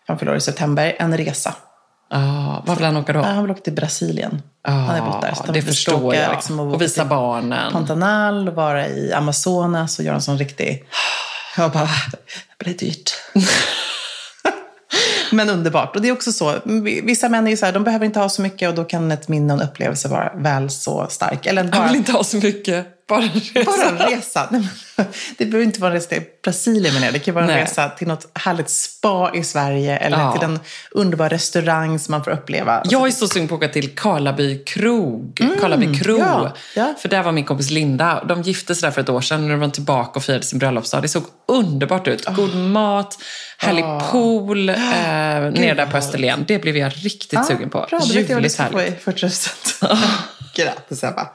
han 0.07 0.19
fyller 0.19 0.35
i 0.35 0.41
september, 0.41 0.95
en 0.99 1.17
resa. 1.17 1.55
Ja, 2.09 2.63
var 2.65 2.75
vill 2.75 2.85
han 2.85 2.97
åka 2.97 3.13
då? 3.13 3.21
Han 3.21 3.41
vill 3.41 3.51
åka 3.51 3.61
till 3.61 3.73
Brasilien. 3.73 4.41
Han 4.61 4.85
har 4.85 5.11
bott 5.11 5.21
där. 5.21 5.33
Så 5.33 5.43
det 5.45 5.53
vi 5.53 5.61
förstår 5.61 6.05
åka, 6.05 6.21
jag. 6.21 6.31
liksom, 6.31 6.59
och 6.59 6.67
åka 6.67 6.77
visa 6.77 7.05
barnen. 7.05 7.71
Pantanal, 7.71 8.49
vara 8.49 8.87
i 8.87 9.13
Amazonas 9.13 9.99
och 9.99 10.05
göra 10.05 10.15
en 10.15 10.21
sån 10.21 10.37
riktig... 10.37 10.85
Jag 11.57 11.71
bara, 11.71 11.89
det 12.57 12.65
blir 12.65 12.77
dyrt. 12.77 13.11
Men 15.33 15.49
underbart. 15.49 15.95
Och 15.95 16.01
det 16.01 16.07
är 16.07 16.11
också 16.11 16.31
så, 16.31 16.55
vissa 17.03 17.29
män 17.29 17.47
är 17.47 17.51
ju 17.51 17.57
så 17.57 17.65
här, 17.65 17.73
de 17.73 17.83
behöver 17.83 18.05
inte 18.05 18.19
ha 18.19 18.29
så 18.29 18.41
mycket 18.41 18.69
och 18.69 18.75
då 18.75 18.83
kan 18.83 19.11
ett 19.11 19.27
minne 19.27 19.53
och 19.53 19.61
en 19.61 19.69
upplevelse 19.69 20.07
vara 20.07 20.31
väl 20.35 20.69
så 20.69 21.07
stark. 21.09 21.45
Eller 21.45 21.63
Jag 21.63 21.71
bara, 21.71 21.87
vill 21.87 21.95
inte 21.95 22.11
ha 22.11 22.23
så 22.23 22.37
mycket. 22.37 22.87
Bara 23.07 23.23
en 23.23 23.29
resa. 23.29 23.63
bara 23.65 23.89
en 23.89 23.97
resa. 23.97 24.47
Nej, 24.51 24.67
men, 24.97 25.05
det 25.37 25.45
behöver 25.45 25.65
inte 25.65 25.81
vara 25.81 25.91
en 25.91 25.95
resa 25.97 26.09
till 26.09 26.21
Brasilien 26.43 26.93
menar 26.93 27.07
jag. 27.07 27.13
Det 27.13 27.19
kan 27.19 27.33
vara 27.33 27.45
en 27.45 27.51
Nej. 27.51 27.63
resa 27.63 27.89
till 27.89 28.07
något 28.07 28.27
härligt 28.33 28.69
spa 28.69 29.31
i 29.33 29.43
Sverige 29.43 29.97
eller 29.97 30.17
Ja. 30.17 30.31
till 30.31 30.43
en 30.43 30.59
underbar 30.91 31.29
restaurang 31.29 31.99
som 31.99 32.11
man 32.11 32.23
får 32.23 32.31
uppleva. 32.31 32.81
Jag 32.85 33.07
är 33.07 33.11
så 33.11 33.27
sugen 33.27 33.47
på 33.47 33.55
att 33.55 33.59
åka 33.63 33.67
till 33.67 33.95
Karlaby 33.95 34.63
krog. 34.63 35.39
Karlaby 35.61 35.95
kro. 35.95 36.15
Mm, 36.15 36.27
ja, 36.27 36.53
ja. 36.75 36.93
För 36.99 37.09
där 37.09 37.23
var 37.23 37.31
min 37.31 37.45
kompis 37.45 37.69
Linda. 37.71 38.23
De 38.23 38.41
gifte 38.41 38.75
sig 38.75 38.87
där 38.87 38.91
för 38.91 39.01
ett 39.01 39.09
år 39.09 39.21
sedan. 39.21 39.41
När 39.41 39.49
de 39.51 39.59
var 39.59 39.69
tillbaka 39.69 40.11
och 40.19 40.23
firade 40.23 40.43
sin 40.43 40.59
bröllopsdag. 40.59 41.01
Det 41.01 41.07
såg 41.07 41.23
underbart 41.47 42.07
ut. 42.07 42.25
God 42.25 42.55
mat, 42.55 43.17
härlig 43.57 43.85
pool 44.11 44.69
eh, 44.69 44.75
nere 44.75 45.73
där 45.73 45.85
på 45.85 45.97
Österlen. 45.97 46.45
Det 46.47 46.59
blev 46.59 46.77
jag 46.77 46.91
riktigt 46.95 47.45
sugen 47.45 47.69
på. 47.69 47.87
Bra, 47.89 47.99
du 47.99 48.13
Ljuvligt 48.13 48.57
härligt. 48.57 49.03
40 49.03 49.27
Grattis 50.55 51.03
Ebba. 51.03 51.27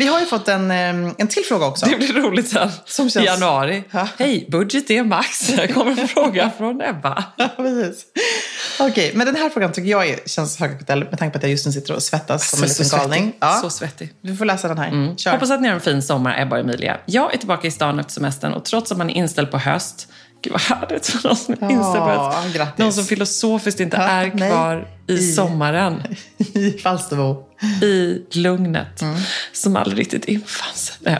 Vi 0.00 0.06
har 0.06 0.20
ju 0.20 0.26
fått 0.26 0.48
en, 0.48 0.70
en 0.70 1.28
till 1.28 1.44
fråga 1.44 1.66
också. 1.66 1.86
Det 1.86 1.96
blir 1.96 2.12
roligt 2.12 2.48
sen. 2.48 2.70
Som 2.86 3.10
känns- 3.10 3.24
I 3.24 3.26
januari. 3.26 3.84
Ja. 3.90 4.08
Hej, 4.18 4.46
budget 4.50 4.90
är 4.90 5.02
max. 5.04 5.50
Här 5.50 5.66
kommer 5.66 6.00
en 6.00 6.08
fråga 6.08 6.50
från 6.58 6.80
Ebba. 6.82 7.24
Ja, 7.36 7.48
precis. 7.56 8.04
Okej, 8.80 9.12
men 9.14 9.26
den 9.26 9.36
här 9.36 9.50
frågan 9.50 9.72
tycker 9.72 9.90
jag 9.90 10.08
är, 10.08 10.18
känns 10.26 10.60
högaktuell 10.60 11.04
med 11.04 11.18
tanke 11.18 11.32
på 11.32 11.36
att 11.38 11.42
jag 11.42 11.50
just 11.50 11.66
nu 11.66 11.72
sitter 11.72 11.94
och 11.94 12.02
svettas 12.02 12.50
som 12.50 12.62
en 12.62 12.68
Så 12.70 12.82
liten 12.82 12.98
galning. 12.98 13.32
Ja. 13.40 13.58
Så 13.62 13.70
svettig. 13.70 14.12
Du 14.22 14.36
får 14.36 14.44
läsa 14.44 14.68
den 14.68 14.78
här. 14.78 15.16
Kör. 15.16 15.30
Hoppas 15.30 15.50
att 15.50 15.60
ni 15.60 15.68
har 15.68 15.74
en 15.74 15.80
fin 15.80 16.02
sommar, 16.02 16.42
Ebba 16.42 16.56
och 16.56 16.60
Emilia. 16.60 16.96
Jag 17.06 17.34
är 17.34 17.38
tillbaka 17.38 17.66
i 17.68 17.70
stan 17.70 18.00
efter 18.00 18.12
semestern 18.12 18.52
och 18.52 18.64
trots 18.64 18.92
att 18.92 18.98
man 18.98 19.10
är 19.10 19.14
inställd 19.14 19.50
på 19.50 19.58
höst 19.58 20.08
Gud 20.42 20.52
vad 20.52 20.60
härligt 20.60 21.06
för 21.06 21.28
någon 21.28 21.36
som 21.36 21.54
Ja, 21.60 21.66
på 21.68 22.34
höst. 22.40 22.54
grattis. 22.56 22.78
Någon 22.78 22.92
som 22.92 23.04
filosofiskt 23.04 23.80
inte 23.80 23.96
Ja, 23.96 24.02
är 24.02 24.32
nej. 24.34 24.50
kvar 24.50 24.88
i, 25.06 25.12
I- 25.14 25.32
sommaren. 25.32 26.02
I 26.38 26.70
Falsterbo. 26.70 27.44
I 27.82 28.22
lugnet. 28.30 29.02
Mm. 29.02 29.16
Som 29.52 29.76
aldrig 29.76 29.98
riktigt 29.98 30.24
infann 30.24 30.74
sig. 30.74 30.96
Nej. 31.00 31.18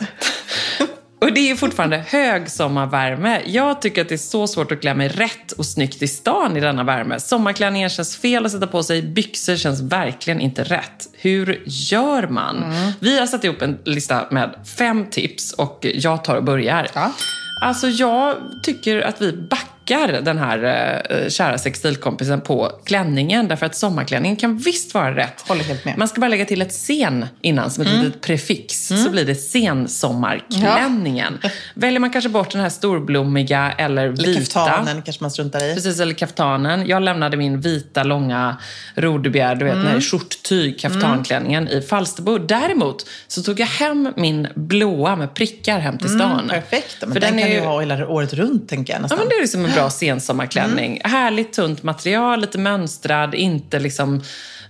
Och 1.20 1.32
det 1.32 1.50
är 1.50 1.56
fortfarande 1.56 2.04
högsommarvärme. 2.08 3.40
Jag 3.46 3.82
tycker 3.82 4.02
att 4.02 4.08
det 4.08 4.14
är 4.14 4.16
så 4.16 4.46
svårt 4.46 4.72
att 4.72 4.80
klä 4.80 4.94
mig 4.94 5.08
rätt 5.08 5.52
och 5.52 5.66
snyggt 5.66 6.02
i 6.02 6.08
stan 6.08 6.56
i 6.56 6.60
denna 6.60 6.84
värme. 6.84 7.20
Sommarklänningen 7.20 7.88
känns 7.90 8.16
fel 8.16 8.46
att 8.46 8.52
sätta 8.52 8.66
på 8.66 8.82
sig. 8.82 9.02
Byxor 9.02 9.56
känns 9.56 9.80
verkligen 9.80 10.40
inte 10.40 10.64
rätt. 10.64 11.08
Hur 11.12 11.62
gör 11.66 12.28
man? 12.28 12.56
Mm. 12.64 12.92
Vi 13.00 13.18
har 13.18 13.26
satt 13.26 13.44
ihop 13.44 13.62
en 13.62 13.78
lista 13.84 14.26
med 14.30 14.54
fem 14.76 15.06
tips 15.10 15.52
och 15.52 15.86
jag 15.94 16.24
tar 16.24 16.36
och 16.36 16.44
börjar. 16.44 16.88
Ja. 16.94 17.12
Alltså 17.60 17.88
jag 17.88 18.36
tycker 18.62 19.02
att 19.02 19.20
vi 19.20 19.32
backar 19.32 19.79
den 19.98 20.38
här 20.38 20.62
eh, 21.10 21.28
kära 21.28 21.58
sextilkompisen 21.58 22.40
på 22.40 22.72
klänningen. 22.84 23.48
Därför 23.48 23.66
att 23.66 23.76
sommarklänningen 23.76 24.36
kan 24.36 24.58
visst 24.58 24.94
vara 24.94 25.16
rätt. 25.16 25.40
Håller 25.48 25.64
helt 25.64 25.84
med. 25.84 25.98
Man 25.98 26.08
ska 26.08 26.20
bara 26.20 26.28
lägga 26.28 26.44
till 26.44 26.62
ett 26.62 26.72
sen 26.72 27.26
innan 27.40 27.70
som 27.70 27.82
ett 27.86 28.04
litet 28.04 28.20
prefix. 28.20 28.88
Så 29.04 29.10
blir 29.10 29.24
det 29.24 29.34
sensommarklänningen. 29.34 31.38
Väljer 31.74 32.00
man 32.00 32.10
kanske 32.10 32.28
bort 32.30 32.50
den 32.52 32.60
här 32.60 32.68
storblommiga 32.68 33.72
eller 33.78 34.06
Eller 34.06 34.26
vita. 34.26 34.40
kaftanen 34.66 35.02
kanske 35.02 35.24
man 35.24 35.30
struntar 35.30 35.70
i. 35.70 35.74
Precis, 35.74 36.00
eller 36.00 36.14
kaftanen. 36.14 36.86
Jag 36.86 37.02
lämnade 37.02 37.36
min 37.36 37.60
vita, 37.60 38.02
långa 38.02 38.56
rodebjer, 38.94 39.54
du 39.54 39.64
vet, 39.64 39.74
Mm. 39.74 39.84
den 39.84 39.94
här 39.94 40.00
skjorttyg, 40.00 40.80
kaftanklänningen 40.80 41.68
i 41.68 41.82
Falsterbo. 41.82 42.38
Däremot 42.38 43.06
så 43.28 43.42
tog 43.42 43.60
jag 43.60 43.66
hem 43.66 44.12
min 44.16 44.48
blåa 44.54 45.16
med 45.16 45.34
prickar 45.34 45.78
hem 45.78 45.98
till 45.98 46.08
stan. 46.08 46.30
Mm, 46.32 46.48
Perfekt. 46.48 46.96
Men 47.00 47.12
För 47.12 47.20
den, 47.20 47.30
den 47.36 47.40
kan 47.42 47.48
är 47.50 47.54
du 47.54 47.60
ju- 47.60 47.66
ha 47.66 47.80
hela 47.80 48.08
året 48.08 48.32
runt, 48.32 48.68
tänker 48.68 48.92
jag 48.92 48.98
Ja, 48.98 49.02
nästan. 49.02 49.18
men 49.18 49.28
det 49.28 49.34
är 49.34 49.40
liksom 49.40 49.64
en 49.64 49.72
bra 49.72 49.79
sensommarklänning. 49.88 51.00
Härligt 51.04 51.52
tunt 51.52 51.82
material, 51.82 52.40
lite 52.40 52.58
mönstrad, 52.58 53.34
inte 53.34 53.78
liksom 53.78 54.22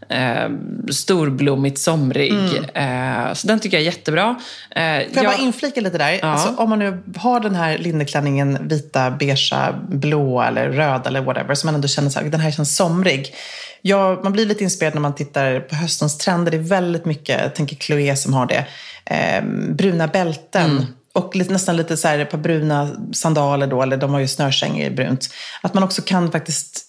eh, 0.09 0.49
storblommigt 0.91 1.79
somrig. 1.79 2.33
Eh, 2.75 3.33
så 3.33 3.47
den 3.47 3.61
tycker 3.61 3.77
jag 3.77 3.83
är 3.83 3.87
jättebra. 3.87 4.23
Eh, 4.71 4.83
Får 4.83 4.83
jag 4.83 5.09
jag- 5.13 5.25
bara 5.25 5.37
inflika 5.37 5.81
lite 5.81 5.99
där? 5.99 6.25
Alltså, 6.25 6.55
om 6.57 6.71
man 6.71 6.79
nu 6.79 7.03
har 7.17 7.41
den 7.41 7.55
här 7.55 7.79
linneklänningen 7.79 8.59
vita, 8.69 9.11
beigea, 9.11 9.75
blå 9.89 10.43
eller 10.43 10.69
röd 10.69 11.07
eller 11.07 11.21
whatever, 11.21 11.55
som 11.55 11.67
man 11.69 11.75
ändå 11.75 11.89
känner 11.89 12.09
att 12.19 12.31
den 12.33 12.41
här 12.41 12.51
känns 12.51 12.77
somrig. 12.77 13.35
Ja, 13.83 14.21
man 14.23 14.33
blir 14.33 14.47
lite 14.47 14.65
inspirerad 14.65 14.95
när 14.95 15.01
man 15.01 15.15
tittar 15.15 15.61
på 15.61 15.75
höstens 15.75 16.19
trender. 16.19 16.51
Det 16.51 16.57
är 16.57 16.63
väldigt 16.63 17.05
mycket, 17.05 17.41
jag 17.43 17.55
tänker 17.55 17.77
Chloé 17.77 18.17
som 18.17 18.35
har 18.35 18.47
det, 18.47 18.67
eh, 19.05 19.45
bruna 19.75 20.07
bälten. 20.07 20.87
Och 21.15 21.37
lite, 21.37 21.53
nästan 21.53 21.77
lite 21.77 21.97
så 21.97 22.09
här, 22.09 22.19
ett 22.19 22.31
par 22.31 22.39
bruna 22.39 22.89
sandaler 23.13 23.67
då, 23.67 23.83
eller 23.83 23.97
de 23.97 24.13
har 24.13 24.21
ju 24.21 24.29
snörsäng 24.29 24.81
i 24.81 24.91
brunt. 24.91 25.29
Att 25.63 25.75
man 25.75 25.83
också 25.83 26.03
kan 26.03 26.33
faktiskt 26.33 26.85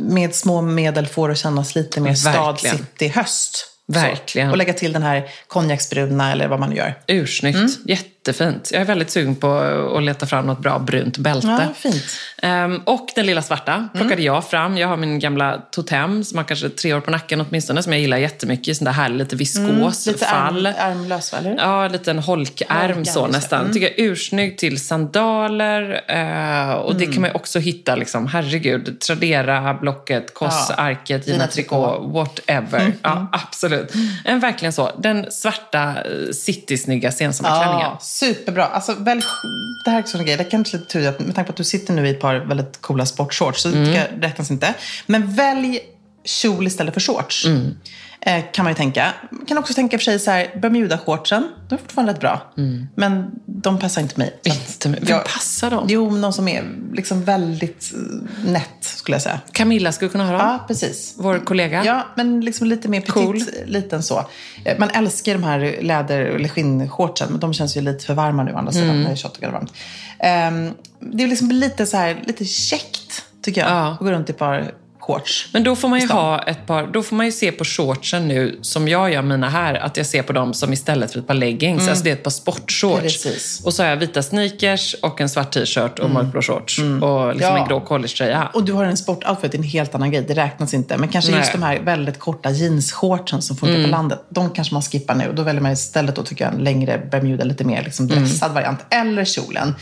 med 0.00 0.34
små 0.34 0.62
medel 0.62 1.06
få 1.06 1.26
det 1.26 1.32
att 1.32 1.38
kännas 1.38 1.74
lite 1.74 2.00
mer 2.00 2.14
stad, 2.14 2.60
city, 2.60 3.08
höst. 3.08 3.66
Verkligen. 3.86 4.48
Så. 4.48 4.52
Och 4.52 4.58
lägga 4.58 4.72
till 4.72 4.92
den 4.92 5.02
här 5.02 5.28
konjaksbruna 5.46 6.32
eller 6.32 6.48
vad 6.48 6.60
man 6.60 6.70
nu 6.70 6.76
gör. 6.76 6.98
Ursnyggt. 7.06 7.56
Mm. 7.56 7.70
Jättefint. 8.26 8.70
Jag 8.72 8.80
är 8.80 8.84
väldigt 8.86 9.10
sugen 9.10 9.36
på 9.36 9.52
att 9.96 10.02
leta 10.02 10.26
fram 10.26 10.46
något 10.46 10.58
bra 10.58 10.78
brunt 10.78 11.18
bälte. 11.18 11.46
Ja, 11.48 11.74
fint. 11.74 12.04
Ehm, 12.42 12.76
och 12.84 13.08
den 13.14 13.26
lilla 13.26 13.42
svarta 13.42 13.88
plockade 13.92 14.14
Mm. 14.14 14.24
jag 14.24 14.44
fram. 14.50 14.76
Jag 14.78 14.88
har 14.88 14.96
min 14.96 15.18
gamla 15.18 15.58
totem 15.70 16.24
som 16.24 16.38
har 16.38 16.44
kanske 16.44 16.68
tre 16.68 16.94
år 16.94 17.00
på 17.00 17.10
nacken 17.10 17.40
åtminstone, 17.40 17.82
som 17.82 17.92
jag 17.92 18.00
gillar 18.00 18.16
jättemycket. 18.16 18.76
Sån 18.76 18.84
där 18.84 18.92
härlig, 18.92 19.18
lite 19.18 19.36
viskos, 19.36 19.60
Mm, 19.68 19.90
Lite 20.14 20.24
fall. 20.26 20.66
arm, 20.66 20.74
armlös, 20.78 21.32
eller? 21.32 21.56
Ja, 21.58 21.84
en 21.84 21.92
liten 21.92 22.18
holkärm 22.18 22.76
Holkärm, 22.86 23.04
så 23.04 23.26
nästan. 23.26 23.60
Mm. 23.60 23.72
Tycker 23.72 23.86
jag 23.88 23.98
är 23.98 24.02
ursnygg 24.12 24.58
till 24.58 24.80
sandaler. 24.80 26.00
Eh, 26.08 26.70
och 26.72 26.94
det 26.94 27.06
kan 27.06 27.20
man 27.20 27.30
ju 27.30 27.34
också 27.34 27.58
hitta, 27.58 27.96
liksom, 27.96 28.26
herregud, 28.26 29.00
Tradera, 29.00 29.74
Blocket, 29.74 30.34
Koss, 30.34 30.66
Ja. 30.68 30.74
Arket, 30.74 31.26
Gina 31.28 31.46
Tricot. 31.46 32.12
whatever. 32.12 32.92
Ja, 33.02 33.26
absolut. 33.32 33.92
En, 34.24 34.40
verkligen 34.40 34.72
så. 34.72 34.90
Den 34.98 35.26
svarta, 35.30 35.82
eh, 35.82 36.32
citysnygga 36.32 37.12
sensommarklänningen. 37.12 37.86
Ja, 37.90 37.98
superbra. 38.10 38.66
Alltså, 38.66 38.94
väl, 38.94 39.22
det 39.84 39.90
här 39.90 39.98
är 39.98 40.02
också 40.02 40.18
en 40.18 40.24
grej. 40.26 40.36
Det 40.36 40.44
kanske 40.44 40.76
är 40.76 40.78
lite 40.78 40.92
tur 40.92 41.08
att 41.08 41.20
med 41.20 41.34
tanke 41.34 41.46
på 41.48 41.52
att 41.52 41.56
du 41.56 41.64
sitter 41.64 41.94
nu 41.94 42.06
i 42.06 42.10
ett 42.10 42.20
par 42.20 42.34
väldigt 42.34 42.80
coola 42.80 43.06
sportshorts 43.06 43.62
så 43.62 43.68
Mm. 43.68 43.92
det 43.92 44.26
räknas 44.26 44.50
inte. 44.50 44.74
Men 45.06 45.34
välj 45.34 45.80
kjol 46.24 46.66
istället 46.66 46.94
för 46.94 47.00
shorts. 47.00 47.46
Mm. 47.46 47.76
Eh, 48.26 48.44
kan 48.52 48.64
man 48.64 48.72
ju 48.72 48.76
tänka. 48.76 49.12
Man 49.30 49.46
kan 49.46 49.58
också 49.58 49.74
tänka 49.74 49.98
för 49.98 50.04
sig 50.04 50.18
så 50.18 50.30
här, 50.30 50.50
Bermuda-shortsen. 50.62 51.42
De 51.68 51.74
är 51.74 51.78
fortfarande 51.78 52.12
rätt 52.12 52.20
bra. 52.20 52.52
Men 52.94 53.30
de 53.46 53.78
passar 53.78 54.02
inte 54.02 54.18
mig. 54.18 54.40
Mm. 54.46 54.58
Inte 54.58 54.88
med- 54.88 54.98
Vem 55.08 55.20
passar 55.34 55.70
dem? 55.70 55.86
Jo, 55.88 56.10
någon 56.10 56.32
som 56.32 56.48
är 56.48 56.64
liksom 56.92 57.24
väldigt 57.24 57.92
eh, 57.94 58.50
nätt 58.50 58.68
skulle 58.80 59.14
jag 59.14 59.22
säga. 59.22 59.40
Camilla 59.52 59.92
skulle 59.92 60.08
kunna 60.10 60.24
ha 60.24 60.32
dem. 60.32 60.40
Ja, 60.40 60.64
precis. 60.68 61.14
Vår 61.18 61.38
kollega. 61.38 61.84
Ja, 61.84 62.06
men 62.16 62.40
liksom 62.40 62.66
lite 62.66 62.88
mer 62.88 63.00
petit, 63.00 63.12
Cool. 63.14 63.42
liten 63.66 64.02
så. 64.02 64.26
Eh, 64.64 64.78
Man 64.78 64.90
älskar 64.90 65.32
de 65.32 65.44
här 65.44 65.78
läder 65.82 66.20
eller 66.20 66.48
skinnshortsen, 66.48 67.28
men 67.30 67.40
de 67.40 67.54
känns 67.54 67.76
ju 67.76 67.80
lite 67.80 68.04
för 68.04 68.14
varma 68.14 68.42
nu 68.42 68.52
å 68.52 68.56
andra 68.56 68.72
Mm. 68.72 68.82
sidan. 68.84 69.04
Det 69.04 69.10
är 69.10 69.16
28 69.16 69.40
grader 69.40 69.52
varmt. 69.54 69.72
Ehm, 70.18 70.70
det 71.00 71.22
är 71.22 71.26
liksom 71.28 71.50
lite 71.50 71.86
så 71.86 71.96
här, 71.96 72.22
lite 72.26 72.44
käckt, 72.44 73.24
tycker 73.42 73.60
jag, 73.60 73.70
Ja. 73.70 73.92
att 73.92 73.98
gå 73.98 74.10
runt 74.10 74.28
i 74.28 74.32
ett 74.32 74.38
par 74.38 74.70
shorts. 75.12 75.48
Men 75.52 75.64
då 75.64 75.76
får 75.76 75.88
man 75.88 76.00
ju 76.00 76.06
ha 76.08 76.42
ett 76.42 76.66
par, 76.66 76.86
då 76.86 77.02
får 77.02 77.16
man 77.16 77.26
ju 77.26 77.32
se 77.32 77.52
på 77.52 77.64
shortsen 77.64 78.28
nu, 78.28 78.58
som 78.62 78.88
jag 78.88 79.12
gör 79.12 79.22
mina 79.22 79.48
här, 79.48 79.74
att 79.74 79.96
jag 79.96 80.06
ser 80.06 80.22
på 80.22 80.32
dem 80.32 80.54
som 80.54 80.72
istället 80.72 81.12
för 81.12 81.18
ett 81.18 81.26
par 81.26 81.34
leggings. 81.34 81.88
Alltså 81.88 82.04
det 82.04 82.10
är 82.10 82.14
ett 82.14 82.22
par 82.22 82.30
sportshorts. 82.30 82.92
Mm. 82.98 83.02
Precis. 83.02 83.60
Och 83.64 83.74
så 83.74 83.82
har 83.82 83.90
jag 83.90 83.96
vita 83.96 84.22
sneakers 84.22 84.94
och 85.02 85.20
en 85.20 85.28
svart 85.28 85.52
t-shirt 85.52 85.98
och 85.98 86.10
mörkblå 86.10 86.42
shorts. 86.42 86.78
Och 86.78 86.84
liksom 86.84 86.90
Mm. 86.90 87.40
Ja. 87.40 87.58
en 87.58 87.68
grå 87.68 87.80
collegetröja. 87.80 88.48
Och 88.54 88.64
du 88.64 88.72
har 88.72 88.84
en 88.84 88.96
sportoutfit, 88.96 89.52
det 89.52 89.56
är 89.56 89.58
en 89.58 89.64
helt 89.64 89.94
annan 89.94 90.10
grej. 90.10 90.24
Det 90.28 90.34
räknas 90.34 90.74
inte. 90.74 90.96
Men 90.98 91.08
kanske 91.08 91.30
Nej. 91.30 91.40
just 91.40 91.52
de 91.52 91.62
här 91.62 91.78
väldigt 91.80 92.18
korta 92.18 92.50
jeansshortsen 92.50 93.42
som 93.42 93.56
funkar 93.56 93.82
på 93.82 93.88
landet. 93.88 94.24
De 94.28 94.50
kanske 94.50 94.74
man 94.74 94.82
skippar 94.82 95.14
nu. 95.14 95.32
Då 95.34 95.42
väljer 95.42 95.62
man 95.62 95.72
istället 95.72 96.16
då, 96.16 96.22
tycker 96.22 96.44
jag, 96.44 96.54
en 96.54 96.60
längre 96.60 97.00
Bermuda, 97.10 97.44
lite 97.44 97.64
mer 97.64 97.82
liksom 97.82 98.06
dressad 98.08 98.52
variant. 98.52 98.80
Eller 98.90 99.24
kjolen. 99.24 99.74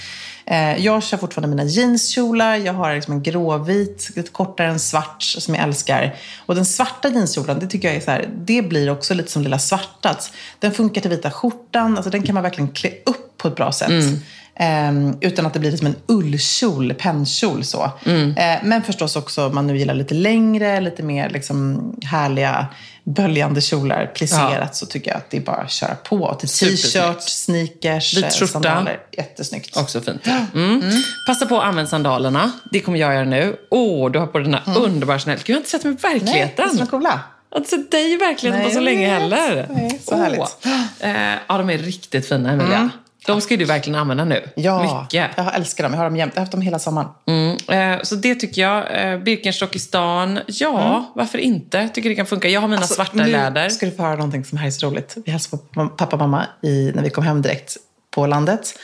Eh, 0.51 0.85
jag 0.85 1.03
kör 1.03 1.19
fortfarande 1.19 1.57
mina 1.57 1.71
jeanskjolar. 1.71 2.57
Jag 2.57 2.73
har 2.73 2.95
liksom 2.95 3.15
en 3.15 3.23
gråvit, 3.23 4.11
lite 4.17 4.31
kortare 4.31 4.69
än 4.69 4.79
svart, 4.79 5.23
som 5.23 5.55
jag 5.55 5.65
älskar. 5.65 6.15
Och 6.47 6.55
den 6.55 6.65
svarta 6.65 7.09
jeanskjolen, 7.09 7.59
det 7.59 7.67
tycker 7.67 7.89
jag 7.89 7.97
är 7.97 8.01
så 8.01 8.11
här, 8.11 8.29
det 8.35 8.63
blir 8.63 8.91
också 8.91 9.15
lite 9.15 9.31
som 9.31 9.43
lilla 9.43 9.59
Svartats. 9.59 10.33
Den 10.59 10.73
funkar 10.73 11.01
till 11.01 11.11
vita 11.11 11.31
skjortan. 11.31 11.97
Alltså 11.97 12.11
den 12.11 12.23
kan 12.23 12.35
man 12.35 12.43
verkligen 12.43 12.69
klä 12.69 12.91
upp 13.07 13.39
på 13.39 13.49
ett 13.49 13.57
bra 13.57 13.73
sätt. 13.73 13.89
Mm. 13.89 14.21
Ehm, 14.61 15.16
utan 15.21 15.47
att 15.47 15.55
det 15.55 15.61
blir 15.61 15.77
som 15.77 15.87
en 15.87 15.97
ullkjol, 16.07 16.94
pennkjol 16.94 17.64
så. 17.64 17.92
Eh, 18.05 18.59
men 18.62 18.83
förstås 18.83 19.16
också 19.16 19.47
om 19.47 19.55
man 19.55 19.66
nu 19.66 19.79
gillar 19.79 19.94
lite 19.94 20.14
längre, 20.14 20.81
lite 20.81 21.03
mer 21.03 21.31
liksom 21.31 21.92
härliga 22.05 22.66
böljande 23.05 23.61
kjolar 23.61 24.07
plisserat 24.14 24.77
så 24.77 24.87
tycker 24.87 25.11
jag 25.11 25.18
att 25.18 25.31
det 25.31 25.37
är 25.37 25.40
bara 25.40 25.57
att 25.57 25.71
köra 25.71 25.94
på. 25.94 26.35
Till 26.35 26.49
t-shirt, 26.49 27.21
sneakers, 27.21 28.16
Vit 28.16 28.25
eh, 28.25 28.47
sandaler. 28.47 29.01
Jättesnyggt. 29.12 29.77
Också 29.77 30.01
fint. 30.01 30.27
Mm. 30.55 30.83
Passa 31.27 31.47
på 31.47 31.59
att 31.61 31.64
använda 31.64 31.90
sandalerna. 31.90 32.53
Det 32.73 32.81
kommer 32.81 32.99
jag 32.99 33.14
göra 33.14 33.25
nu. 33.25 33.57
Åh, 33.71 34.11
du 34.11 34.18
har 34.18 34.27
på 34.27 34.38
den 34.38 34.55
här 34.55 34.79
underbara 34.79 35.18
Chanel. 35.18 35.38
Gud, 35.38 35.49
jag 35.49 35.55
har 35.55 35.59
inte 35.59 35.71
sett 35.71 35.83
dem 35.83 35.92
i 35.92 35.97
Nej, 36.03 36.12
verkligen. 36.12 36.49
visst 36.49 36.75
är 36.75 36.79
de 36.79 36.87
coola? 36.87 37.21
Jag 37.51 37.57
har 37.57 37.61
inte 37.61 37.71
sett 37.71 37.90
dig 37.90 38.12
i 38.12 38.16
verkligheten 38.16 38.62
Nej, 38.62 38.68
på 38.68 38.75
så 38.75 38.81
länge 38.81 39.09
heller. 39.09 39.66
Nej, 39.71 40.01
så 40.05 40.16
härligt. 40.16 40.66
Eh, 41.01 41.40
ja, 41.49 41.59
de 41.59 41.71
är 41.71 41.79
riktigt 41.79 42.29
fina, 42.29 42.53
Emilia. 42.53 42.90
De 43.29 43.41
ska 43.41 43.55
ju 43.55 43.59
du 43.59 43.64
verkligen 43.64 43.99
använda 43.99 44.25
nu. 44.25 44.49
Ja, 44.57 45.03
Mycket. 45.03 45.31
jag 45.37 45.55
älskar 45.55 45.85
dem. 45.85 45.93
Jag 45.93 45.99
har 45.99 46.05
dem 46.05 46.17
jämt. 46.17 46.33
Jag 46.35 46.41
har 46.41 46.45
haft 46.45 46.53
dem 46.53 46.61
hela 46.61 46.79
sommaren. 46.79 47.09
Mm, 47.27 47.57
eh, 47.97 48.03
så 48.03 48.14
det 48.14 48.35
tycker 48.35 48.62
jag. 48.62 49.12
Eh, 49.12 49.19
Birkenstock 49.19 49.77
i 49.77 49.79
stan, 49.79 50.38
ja, 50.47 51.12
varför 51.14 51.38
inte? 51.38 51.88
Tycker 51.88 52.09
det 52.09 52.14
kan 52.14 52.27
funka. 52.27 52.49
Jag 52.49 52.61
har 52.61 52.69
mina 52.69 52.81
Alltså, 52.81 52.95
svarta 52.95 53.12
nu 53.17 53.27
läder. 53.27 53.69
ska 53.69 53.87
du 53.87 53.93
få 53.93 54.03
höra 54.03 54.14
någonting 54.17 54.45
som 54.45 54.59
här 54.59 54.67
är 54.67 54.71
så 54.71 54.87
roligt. 54.87 55.17
Vi 55.25 55.33
hälsade 55.33 55.62
på 55.75 55.88
pappa 55.88 56.17
och 56.17 56.19
mamma 56.19 56.47
i, 56.62 56.93
när 56.95 57.03
vi 57.03 57.11
kom 57.11 57.25
hem 57.25 57.43
direkt 57.43 57.77
på 58.11 58.27
landet. 58.27 58.79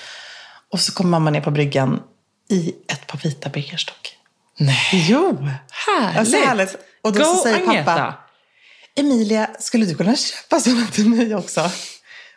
Och 0.73 0.81
så 0.81 0.93
kom 0.93 1.11
mamma 1.11 1.31
ner 1.31 1.41
på 1.41 1.51
bryggan 1.51 2.01
i 2.51 2.75
ett 2.93 3.07
par 3.07 3.19
vita 3.19 3.49
Birkenstock. 3.49 4.17
Nej. 4.59 5.07
Jo! 5.09 5.49
Härligt. 5.87 6.19
Alltså, 6.19 6.37
härligt. 6.37 6.77
Och 7.03 7.13
då 7.13 7.19
Go 7.19 7.25
så 7.25 7.37
säger 7.43 7.57
Agneta. 7.57 7.85
pappa, 7.85 8.15
Emilia, 8.97 9.51
skulle 9.59 9.87
du 9.87 9.95
kunna 9.95 10.17
köpa 10.17 10.61
sådana 10.61 10.87
till 10.87 11.09
mig 11.09 11.35
också? 11.35 11.71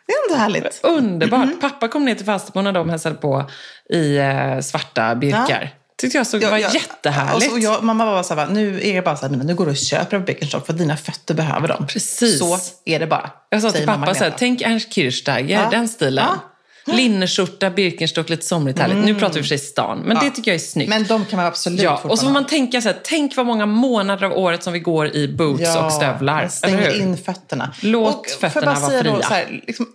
Det 0.08 0.12
är 0.12 0.32
ändå 0.32 0.42
härligt. 0.42 0.80
Underbart. 0.82 1.44
Mm. 1.44 1.60
Pappa 1.60 1.88
kom 1.88 2.04
ner 2.04 2.14
till 2.14 2.26
Falsterbo 2.26 2.60
när 2.62 2.72
de 2.72 2.90
hälsade 2.90 3.14
på 3.14 3.50
i 3.90 4.16
eh, 4.16 4.60
svarta 4.60 5.14
birkar. 5.14 5.74
Tyckte 6.00 6.18
jag 6.18 6.26
såg, 6.26 6.40
det 6.40 6.50
var 6.50 6.58
Ja, 6.58 6.68
ja. 6.74 6.80
jättehärligt. 6.80 7.36
Och 7.36 7.42
så, 7.42 7.52
och 7.52 7.58
jag, 7.58 7.82
mamma 7.84 8.04
var 8.04 8.22
så 8.22 8.34
här, 8.34 8.46
nu 8.46 8.80
är 8.82 8.94
det 8.94 9.02
bara 9.02 9.16
så 9.16 9.22
här, 9.22 9.30
"Mina, 9.30 9.44
nu 9.44 9.54
går 9.54 9.64
du 9.64 9.70
och 9.70 9.76
köper 9.76 10.16
en 10.16 10.24
Birkenstock 10.24 10.66
för 10.66 10.72
dina 10.72 10.96
fötter 10.96 11.34
behöver 11.34 11.68
dem. 11.68 11.86
Precis. 11.86 12.38
Så 12.38 12.58
är 12.84 12.98
det 13.00 13.06
bara. 13.06 13.30
Jag 13.50 13.62
sa 13.62 13.70
till 13.72 13.86
pappa 13.86 14.14
så 14.14 14.24
här, 14.24 14.34
tänk 14.38 14.62
Ernst 14.62 14.92
Kirchsteiger, 14.92 15.62
Ja. 15.62 15.70
den 15.70 15.88
stilen. 15.88 16.24
Ja. 16.28 16.92
Linneskjorta, 16.94 17.70
Birkenstock, 17.70 18.28
lite 18.28 18.46
somrigt 18.46 18.78
härligt. 18.78 19.04
Nu 19.04 19.14
pratar 19.14 19.34
vi 19.34 19.40
för 19.42 19.48
sig 19.48 19.58
stan, 19.58 19.98
men 19.98 20.16
det 20.16 20.30
tycker 20.30 20.50
jag 20.50 20.54
är 20.54 20.58
snyggt. 20.58 20.88
Men 20.88 21.04
de 21.04 21.24
kan 21.24 21.36
man 21.36 21.46
absolut 21.46 21.80
ja, 21.82 22.00
och 22.04 22.18
så 22.18 22.24
får 22.24 22.32
man 22.32 22.46
tänka 22.46 22.80
så 22.80 22.88
här, 22.88 22.96
tänk 23.04 23.36
vad 23.36 23.46
många 23.46 23.66
månader 23.66 24.26
av 24.26 24.32
året 24.32 24.62
som 24.62 24.72
vi 24.72 24.78
går 24.78 25.08
i 25.16 25.28
boots 25.28 25.76
och 25.76 25.92
stövlar. 25.92 26.48
hur? 26.66 27.00
in 27.00 27.16
fötterna. 27.16 27.74
Låt 27.82 28.16
Och 28.16 28.26
fötterna 28.26 28.74
vara 28.74 28.88
säga 28.88 29.02
då, 29.02 29.10
fria. 29.14 29.22
Så 29.22 29.34
här, 29.34 29.62
liksom, 29.66 29.86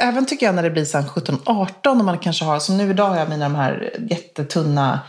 även 0.00 0.26
tycker 0.26 0.46
jag 0.46 0.54
när 0.54 0.62
det 0.62 0.70
blir 0.70 0.84
så 0.84 0.98
här 0.98 1.04
17-18 1.04 1.86
och 1.86 1.96
man 1.96 2.18
kanske 2.18 2.44
har, 2.44 2.58
som 2.58 2.76
nu 2.76 2.90
idag 2.90 3.08
har 3.08 3.16
jag 3.16 3.28
mina 3.28 3.44
de 3.44 3.54
här 3.54 3.90
jättetunna 4.10 5.00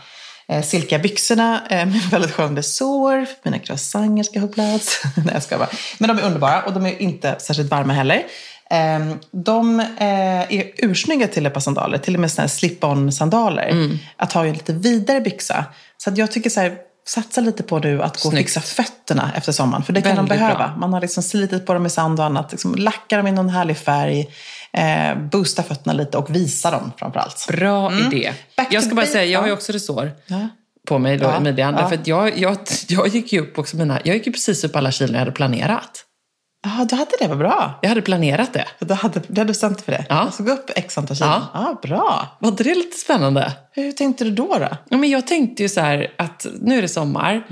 eh, 0.48 0.62
silkiga 0.62 0.98
byxorna 0.98 1.60
eh, 1.70 1.86
med 1.86 2.02
väldigt 2.10 2.30
skön 2.32 2.56
resår. 2.56 3.26
Mina 3.42 3.58
croissanter 3.58 4.22
ska 4.22 4.40
ha 4.40 4.48
plats. 4.48 5.02
Nej, 5.16 5.30
jag 5.32 5.42
ska 5.42 5.58
bara. 5.58 5.68
Men 5.98 6.08
de 6.08 6.18
är 6.18 6.26
underbara 6.26 6.62
och 6.62 6.72
de 6.72 6.86
är 6.86 7.02
inte 7.02 7.36
särskilt 7.38 7.70
varma 7.70 7.92
heller. 7.92 8.22
Eh, 8.70 9.14
de 9.30 9.80
eh, 9.80 10.52
är 10.52 10.70
ursnygga 10.76 11.28
till 11.28 11.46
ett 11.46 11.54
par 11.54 11.60
sandaler, 11.60 11.98
till 11.98 12.14
och 12.14 12.20
med 12.20 12.30
här 12.38 12.46
slip-on 12.46 13.10
sandaler. 13.10 13.68
Mm. 13.68 13.98
Att 14.16 14.32
ha 14.32 14.46
en 14.46 14.52
lite 14.52 14.72
vidare 14.72 15.20
byxa. 15.20 15.64
Så 15.96 16.10
att 16.10 16.18
jag 16.18 16.30
tycker 16.30 16.50
så 16.50 16.60
här, 16.60 16.76
satsa 17.06 17.40
lite 17.40 17.62
på 17.62 17.78
nu 17.78 18.02
att 18.02 18.22
gå 18.22 18.28
och 18.28 18.32
Snyggt. 18.32 18.36
fixa 18.36 18.60
fötterna 18.60 19.32
efter 19.36 19.52
sommaren. 19.52 19.82
För 19.82 19.92
det 19.92 20.02
kan 20.02 20.10
de 20.10 20.16
Väldigt 20.16 20.38
behöva. 20.38 20.58
bra. 20.58 20.76
Man 20.76 20.92
har 20.92 21.00
liksom 21.00 21.22
slitit 21.22 21.66
på 21.66 21.74
dem 21.74 21.86
i 21.86 21.90
sand 21.90 22.20
och 22.20 22.26
annat. 22.26 22.52
Liksom 22.52 22.74
lacka 22.74 23.16
dem 23.16 23.26
i 23.26 23.32
någon 23.32 23.48
härlig 23.48 23.78
färg. 23.78 24.26
Eh, 24.72 25.18
boosta 25.18 25.62
fötterna 25.62 25.92
lite 25.92 26.18
och 26.18 26.34
visa 26.34 26.70
dem 26.70 26.92
framförallt. 26.96 27.46
Bra 27.48 27.92
idé. 27.92 28.26
Mm. 28.26 28.34
Back 28.56 28.66
Jag 28.70 28.82
ska 28.84 28.94
bara 28.94 29.06
säga, 29.06 29.24
jag 29.24 29.40
har 29.40 29.46
ju 29.46 29.52
också 29.52 29.72
resår 29.72 30.10
Ja. 30.26 30.48
på 30.88 30.98
mig 30.98 31.16
då 31.16 31.24
Ja, 31.24 31.36
i 31.36 31.40
midjan. 31.40 31.74
ja. 31.74 31.80
Därför 31.80 31.94
att 31.94 32.06
jag, 32.06 32.38
jag, 32.38 32.56
jag 32.88 33.08
gick 33.08 33.32
ju 33.32 33.40
upp 33.40 33.58
också 33.58 33.76
mina, 33.76 34.00
jag 34.04 34.16
gick 34.16 34.26
ju 34.26 34.32
precis 34.32 34.64
upp 34.64 34.76
alla 34.76 34.90
kilon 34.92 35.12
jag 35.12 35.18
hade 35.18 35.32
planerat. 35.32 36.04
Ja, 36.62 36.84
du 36.88 36.96
hade 36.96 37.10
det, 37.20 37.28
vad 37.28 37.38
bra. 37.38 37.78
Jag 37.82 37.88
hade 37.88 38.02
planerat 38.02 38.52
det. 38.52 38.64
Du 38.78 38.94
hade, 38.94 39.20
du 39.28 39.40
hade 39.40 39.44
bestämt 39.48 39.80
för 39.80 39.92
det? 39.92 40.04
Ja. 40.08 40.14
Alltså 40.14 40.42
gå 40.42 40.52
upp 40.52 40.70
x 40.76 40.98
antal 40.98 41.16
kilo? 41.16 41.30
Ja. 41.30 41.42
Ja. 41.54 41.78
bra. 41.82 42.28
Var 42.38 42.48
inte 42.48 42.64
det 42.64 42.74
lite 42.74 42.96
spännande? 42.98 43.52
Hur 43.72 43.92
tänkte 43.92 44.24
du 44.24 44.30
då? 44.30 44.56
då? 44.58 44.68
Ja, 44.88 44.96
men 44.96 45.10
jag 45.10 45.26
tänkte 45.26 45.62
ju 45.62 45.68
så 45.68 45.80
här 45.80 46.12
att 46.18 46.46
nu 46.60 46.78
är 46.78 46.82
det 46.82 46.88
sommar. 46.88 47.42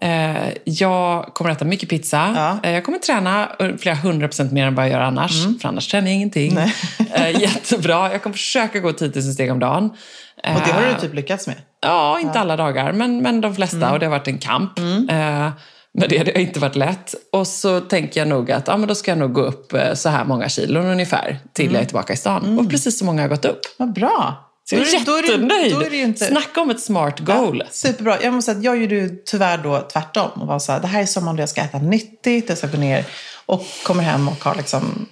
Eh, 0.00 0.36
jag 0.64 1.24
kommer 1.34 1.50
äta 1.50 1.64
mycket 1.64 1.88
pizza. 1.88 2.18
Mm. 2.20 2.36
Ja. 2.36 2.58
Eh, 2.62 2.70
jag 2.70 2.84
kommer 2.84 2.98
träna 2.98 3.48
flera 3.78 3.94
hundra 3.96 4.28
procent 4.28 4.52
mer 4.52 4.66
än 4.66 4.74
vad 4.74 4.84
jag 4.84 4.92
gör 4.92 5.00
annars. 5.00 5.32
För 5.62 5.68
annars 5.68 5.88
tränar 5.88 6.06
jag 6.06 6.14
ingenting. 6.14 6.52
Mm. 6.52 6.64
Nej. 6.64 6.72
Eh, 7.34 7.40
jättebra. 7.40 8.12
Jag 8.12 8.22
kommer 8.22 8.34
försöka 8.36 8.78
gå 8.80 8.92
10 8.92 9.08
000 9.14 9.22
steg 9.22 9.52
om 9.52 9.58
dagen. 9.58 9.90
Och 10.36 10.60
det 10.66 10.72
har 10.72 10.82
Eh, 10.82 10.94
du 10.94 11.00
typ 11.00 11.14
lyckats 11.14 11.46
med? 11.46 11.56
Ja, 11.80 12.20
inte 12.20 12.40
alla 12.40 12.56
dagar, 12.56 12.92
men, 12.92 13.22
men 13.22 13.40
de 13.40 13.54
flesta. 13.54 13.76
Mm. 13.76 13.92
Och 13.92 13.98
det 13.98 14.06
har 14.06 14.10
varit 14.10 14.28
en 14.28 14.38
kamp. 14.38 14.78
Eh, 15.10 15.48
men 15.94 16.08
det, 16.08 16.18
har 16.18 16.38
inte 16.38 16.60
varit 16.60 16.76
lätt. 16.76 17.14
Och 17.32 17.46
så 17.46 17.80
tänker 17.80 18.20
jag 18.20 18.28
nog 18.28 18.50
att 18.50 18.68
ja, 18.68 18.76
men 18.76 18.88
då 18.88 18.94
ska 18.94 19.10
jag 19.10 19.18
nog 19.18 19.32
gå 19.32 19.40
upp 19.40 19.72
eh, 19.72 19.94
så 19.94 20.08
här 20.08 20.24
många 20.24 20.48
kilon 20.48 20.86
ungefär 20.86 21.38
till 21.52 21.64
Mm. 21.64 21.74
jag 21.74 21.82
är 21.82 21.86
tillbaka 21.86 22.12
i 22.12 22.16
stan. 22.16 22.58
Och 22.58 22.70
precis 22.70 22.98
så 22.98 23.04
många 23.04 23.22
har 23.22 23.28
gått 23.28 23.44
upp. 23.44 23.60
Vad 23.76 23.92
bra. 23.92 24.48
Så 24.64 24.74
jag 24.74 24.88
är 24.88 24.92
jättenöjd. 24.92 25.74
Då 25.74 25.80
är 25.82 25.90
det 25.90 25.96
inte... 25.96 26.26
Snacka 26.26 26.60
om 26.60 26.70
ett 26.70 26.80
smart 26.80 27.20
goal. 27.20 27.62
Ja, 27.64 27.70
superbra. 27.70 28.22
Jag 28.22 28.34
måste 28.34 28.52
säga 28.52 28.58
att 28.58 28.64
jag 28.64 28.82
gjorde 28.82 29.08
tyvärr 29.24 29.58
då 29.58 29.88
tvärtom. 29.92 30.30
Och 30.40 30.46
var 30.46 30.58
så 30.58 30.72
här, 30.72 30.80
det 30.80 30.86
här 30.86 31.02
är 31.02 31.06
sommaren 31.06 31.36
då 31.36 31.42
jag 31.42 31.48
ska 31.48 31.60
äta 31.60 31.78
nyttigt, 31.78 32.48
jag 32.48 32.58
ska 32.58 32.66
gå 32.66 32.78
ner 32.78 33.04
och 33.46 33.62
kommer 33.84 34.02
hem 34.02 34.28
och 34.28 34.44
har 34.44 34.54
liksom 34.54 35.06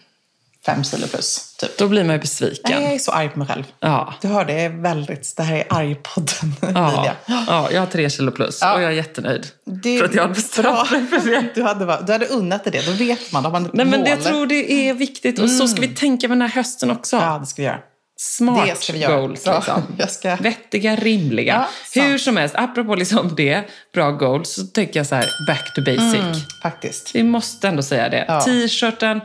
fem 0.75 0.85
kilo 0.85 1.07
plus. 1.07 1.57
Typ. 1.59 1.79
Då 1.79 1.89
blir 1.89 2.05
man 2.05 2.15
ju 2.15 2.21
besviken. 2.21 2.63
Nej, 2.75 2.85
jag 2.85 2.95
är 2.95 2.99
så 2.99 3.13
arg 3.13 3.29
på 3.29 3.39
mig 3.39 3.49
själv. 3.49 3.65
Ja. 3.81 4.15
Du 4.23 4.29
hör, 4.29 4.45
det 4.45 4.53
är 4.53 4.69
väldigt, 4.69 5.37
det 5.37 5.43
här 5.43 5.57
är 5.57 5.65
argpodden, 5.69 6.55
Ja, 6.75 7.15
ja, 7.27 7.69
jag 7.73 7.81
har 7.81 7.87
tre 7.87 8.11
kilo 8.11 8.31
plus 8.31 8.59
Ja. 8.61 8.75
och 8.75 8.83
jag 8.83 8.91
är 8.91 8.97
jättenöjd. 8.97 9.47
Det 9.83 9.99
för 9.99 10.05
att 10.05 10.15
jag 10.15 10.23
har 10.23 10.29
bestämt 10.35 10.91
mig 10.91 11.07
för 11.07 11.31
det. 11.31 11.45
Du 11.55 11.63
hade, 11.63 12.03
du 12.07 12.13
hade 12.13 12.27
unnat 12.27 12.65
dig 12.65 12.73
det, 12.73 12.87
då 12.87 12.93
vet 12.93 13.33
man. 13.33 13.43
Då 13.43 13.51
man 13.51 13.71
Nej, 13.73 13.87
men 13.87 14.07
jag 14.07 14.23
tror 14.23 14.47
det 14.47 14.73
är 14.73 14.95
viktigt. 14.95 15.39
Och 15.39 15.51
så 15.51 15.69
ska 15.69 15.81
vi 15.81 15.89
tänka 15.89 16.29
med 16.29 16.39
den 16.39 16.49
här 16.49 16.55
hösten 16.55 16.91
också. 16.91 17.17
Ja, 17.17 17.39
det 17.41 17.47
ska 17.47 17.63
vi 17.63 17.67
göra. 17.67 17.79
Smart 18.23 18.67
det 18.67 18.83
ska 18.83 18.93
vi 18.93 18.99
göra. 18.99 19.21
goals. 19.21 19.47
Liksom. 19.47 19.83
Ska... 20.09 20.37
Vettiga, 20.37 20.97
rimliga. 20.97 21.67
Ja. 21.95 22.03
Hur 22.03 22.19
som 22.19 22.37
helst, 22.37 22.55
apropå 22.59 22.95
liksom 22.95 23.35
det, 23.37 23.65
bra 23.95 24.11
goals, 24.11 24.55
så 24.55 24.63
tänker 24.63 25.01
jag 25.01 25.07
så 25.07 25.15
här, 25.15 25.27
back 25.47 25.75
to 25.75 25.83
basic. 25.83 26.45
Faktiskt. 26.63 27.15
Vi 27.15 27.23
måste 27.23 27.69
ändå 27.69 27.83
säga 27.83 28.09
det. 28.09 28.25
Ja. 28.29 28.41
T-shirten, 28.41 29.21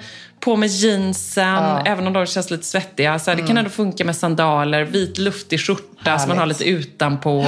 på 0.45 0.55
med 0.55 0.69
jeansen, 0.69 1.63
även 1.85 2.07
om 2.07 2.13
de 2.13 2.25
känns 2.25 2.51
lite 2.51 2.63
svettiga. 2.65 3.19
Så 3.19 3.31
här, 3.31 3.37
Det 3.37 3.47
kan 3.47 3.57
ändå 3.57 3.69
funka 3.69 4.05
med 4.05 4.15
sandaler, 4.15 4.83
vit 4.83 5.17
luftig 5.17 5.59
skjorta 5.59 6.19
som 6.19 6.29
man 6.29 6.37
har 6.37 6.45
Härligt. 6.45 6.59
lite 6.59 6.71
utanpå. 6.71 7.45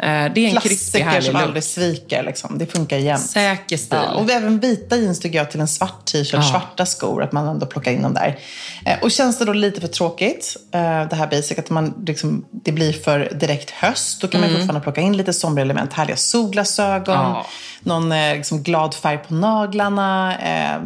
Eh, 0.00 0.06
Det 0.06 0.10
är 0.10 0.26
en 0.26 0.34
krispig, 0.34 0.60
Klassiker 0.60 1.04
härlig 1.04 1.24
som 1.24 1.32
look. 1.32 1.42
aldrig 1.42 1.64
sviker. 1.64 2.22
Liksom. 2.22 2.58
Det 2.58 2.66
funkar 2.66 2.96
jämt. 2.96 3.20
Säker 3.26 3.76
stil. 3.76 3.98
Ja, 4.02 4.14
och 4.14 4.30
även 4.30 4.60
vita 4.60 4.96
jeans 4.96 5.20
tycker 5.20 5.38
jag 5.38 5.50
till 5.50 5.60
en 5.60 5.68
svart 5.68 6.04
t-shirt, 6.04 6.32
Ja. 6.34 6.42
svarta 6.42 6.86
skor, 6.86 7.22
att 7.22 7.32
man 7.32 7.48
ändå 7.48 7.66
plockar 7.66 7.92
in 7.92 8.02
dem 8.02 8.14
där. 8.14 8.38
Eh, 8.86 8.98
och 9.02 9.10
känns 9.10 9.38
det 9.38 9.44
då 9.44 9.52
lite 9.52 9.80
för 9.80 9.88
tråkigt, 9.88 10.56
eh, 10.72 10.80
det 11.08 11.16
här 11.16 11.26
basic, 11.26 11.58
att 11.58 11.70
man 11.70 11.94
liksom, 12.06 12.44
det 12.50 12.72
blir 12.72 12.92
för 12.92 13.32
direkt 13.40 13.70
höst, 13.70 14.20
då 14.20 14.28
kan 14.28 14.40
man 14.40 14.50
fortfarande 14.50 14.80
plocka 14.80 15.00
in 15.00 15.16
lite 15.16 15.32
somriga 15.32 15.64
element, 15.64 15.92
härliga 15.92 16.16
solglasögon, 16.16 17.16
Mm. 17.20 17.30
Ja. 17.32 17.46
någon 17.82 18.08
liksom 18.10 18.62
glad 18.62 18.94
färg 18.94 19.18
på 19.18 19.34
naglarna, 19.34 20.38
eh, 20.38 20.80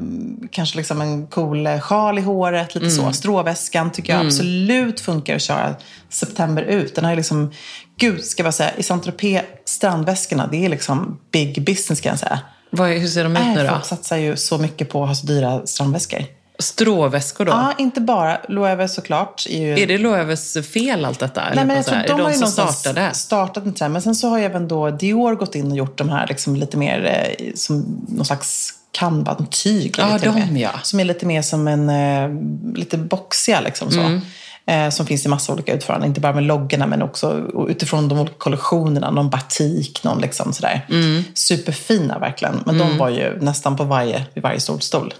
kanske 0.50 0.76
liksom 0.76 1.00
en 1.00 1.26
cool 1.26 1.68
sjal 1.80 2.18
i 2.18 2.22
håret, 2.22 2.74
lite 2.74 2.86
Mm. 2.86 2.96
så. 2.96 3.12
Stråväskan 3.12 3.92
tycker 3.92 4.12
jag 4.16 4.26
absolut 4.26 5.00
funkar 5.00 5.36
att 5.36 5.42
köra 5.42 5.74
september 6.10 6.62
ut. 6.62 6.94
Den 6.94 7.04
har 7.04 7.16
liksom, 7.16 7.52
gud 7.98 8.24
ska 8.24 8.44
jag 8.44 8.54
säga, 8.54 8.76
i 8.76 8.82
Saint-Tropez, 8.82 9.42
strandväskorna, 9.64 10.46
det 10.46 10.64
är 10.64 10.68
liksom 10.68 11.20
big 11.30 11.64
business 11.64 12.00
kan 12.00 12.10
jag 12.10 12.18
säga. 12.18 12.40
Vad, 12.70 12.90
hur 12.90 13.08
ser 13.08 13.24
de 13.24 13.36
ut 13.36 13.56
nu 13.56 13.62
då? 13.62 13.68
folk 13.68 13.84
satsar 13.84 14.16
ju 14.16 14.36
så 14.36 14.58
mycket 14.58 14.90
på 14.90 15.02
att 15.02 15.08
ha 15.08 15.14
så 15.14 15.26
dyra 15.26 15.66
strandväskor. 15.66 16.24
Stråväskor 16.58 17.44
då? 17.44 17.52
Ja, 17.52 17.74
inte 17.78 18.00
bara. 18.00 18.40
Loewe 18.48 18.88
såklart. 18.88 19.46
Är, 19.48 19.60
ju... 19.60 19.80
Är 19.80 19.86
det 19.86 19.98
Loeves 19.98 20.56
fel 20.72 21.04
allt 21.04 21.18
detta? 21.18 21.42
Nej, 21.54 21.64
men 21.64 21.76
jag 21.76 21.86
tror 21.86 21.96
här? 21.96 22.08
de 22.08 22.20
har 22.20 22.30
det 22.30 22.36
ju 22.36 22.46
startade? 22.46 23.14
startat 23.14 23.66
en 23.66 23.74
trend. 23.74 23.92
Men 23.92 24.02
sen 24.02 24.14
så 24.14 24.28
har 24.28 24.38
ju 24.38 24.44
även 24.44 24.68
då 24.68 24.90
Dior 24.90 25.34
gått 25.34 25.54
in 25.54 25.70
och 25.70 25.76
gjort 25.76 25.98
de 25.98 26.08
här 26.08 26.26
liksom 26.26 26.56
lite 26.56 26.76
mer 26.76 27.26
eh, 27.38 27.52
som 27.54 28.04
någon 28.08 28.24
slags 28.24 28.74
canva, 28.92 29.36
en 29.38 29.46
tyg. 29.46 29.94
Ja, 29.98 30.08
med. 30.08 30.20
de, 30.20 30.56
ja. 30.56 30.70
Som 30.82 31.00
är 31.00 31.04
lite 31.04 31.26
mer 31.26 31.42
som 31.42 31.68
en, 31.68 31.90
eh, 31.90 32.30
lite 32.74 32.98
boxiga 32.98 33.60
liksom 33.60 33.90
så. 33.90 34.00
Mm. 34.00 34.20
Eh, 34.68 34.90
som 34.90 35.06
finns 35.06 35.26
i 35.26 35.28
massa 35.28 35.52
olika 35.52 35.72
utföranden. 35.72 36.08
Inte 36.08 36.20
bara 36.20 36.32
med 36.32 36.44
loggorna 36.44 36.86
men 36.86 37.02
också 37.02 37.46
utifrån 37.68 38.08
de 38.08 38.18
olika 38.18 38.34
kollektionerna. 38.38 39.10
Någon 39.10 39.30
batik, 39.30 40.04
någon 40.04 40.20
liksom 40.20 40.52
sådär. 40.52 40.86
Mm. 40.90 41.24
Superfina 41.34 42.18
verkligen. 42.18 42.62
Men 42.66 42.78
de 42.78 42.98
var 42.98 43.08
ju 43.08 43.38
nästan 43.40 43.76
på 43.76 43.84
varje, 43.84 44.26
vid 44.34 44.42
varje 44.42 44.60
solstol. 44.60 45.14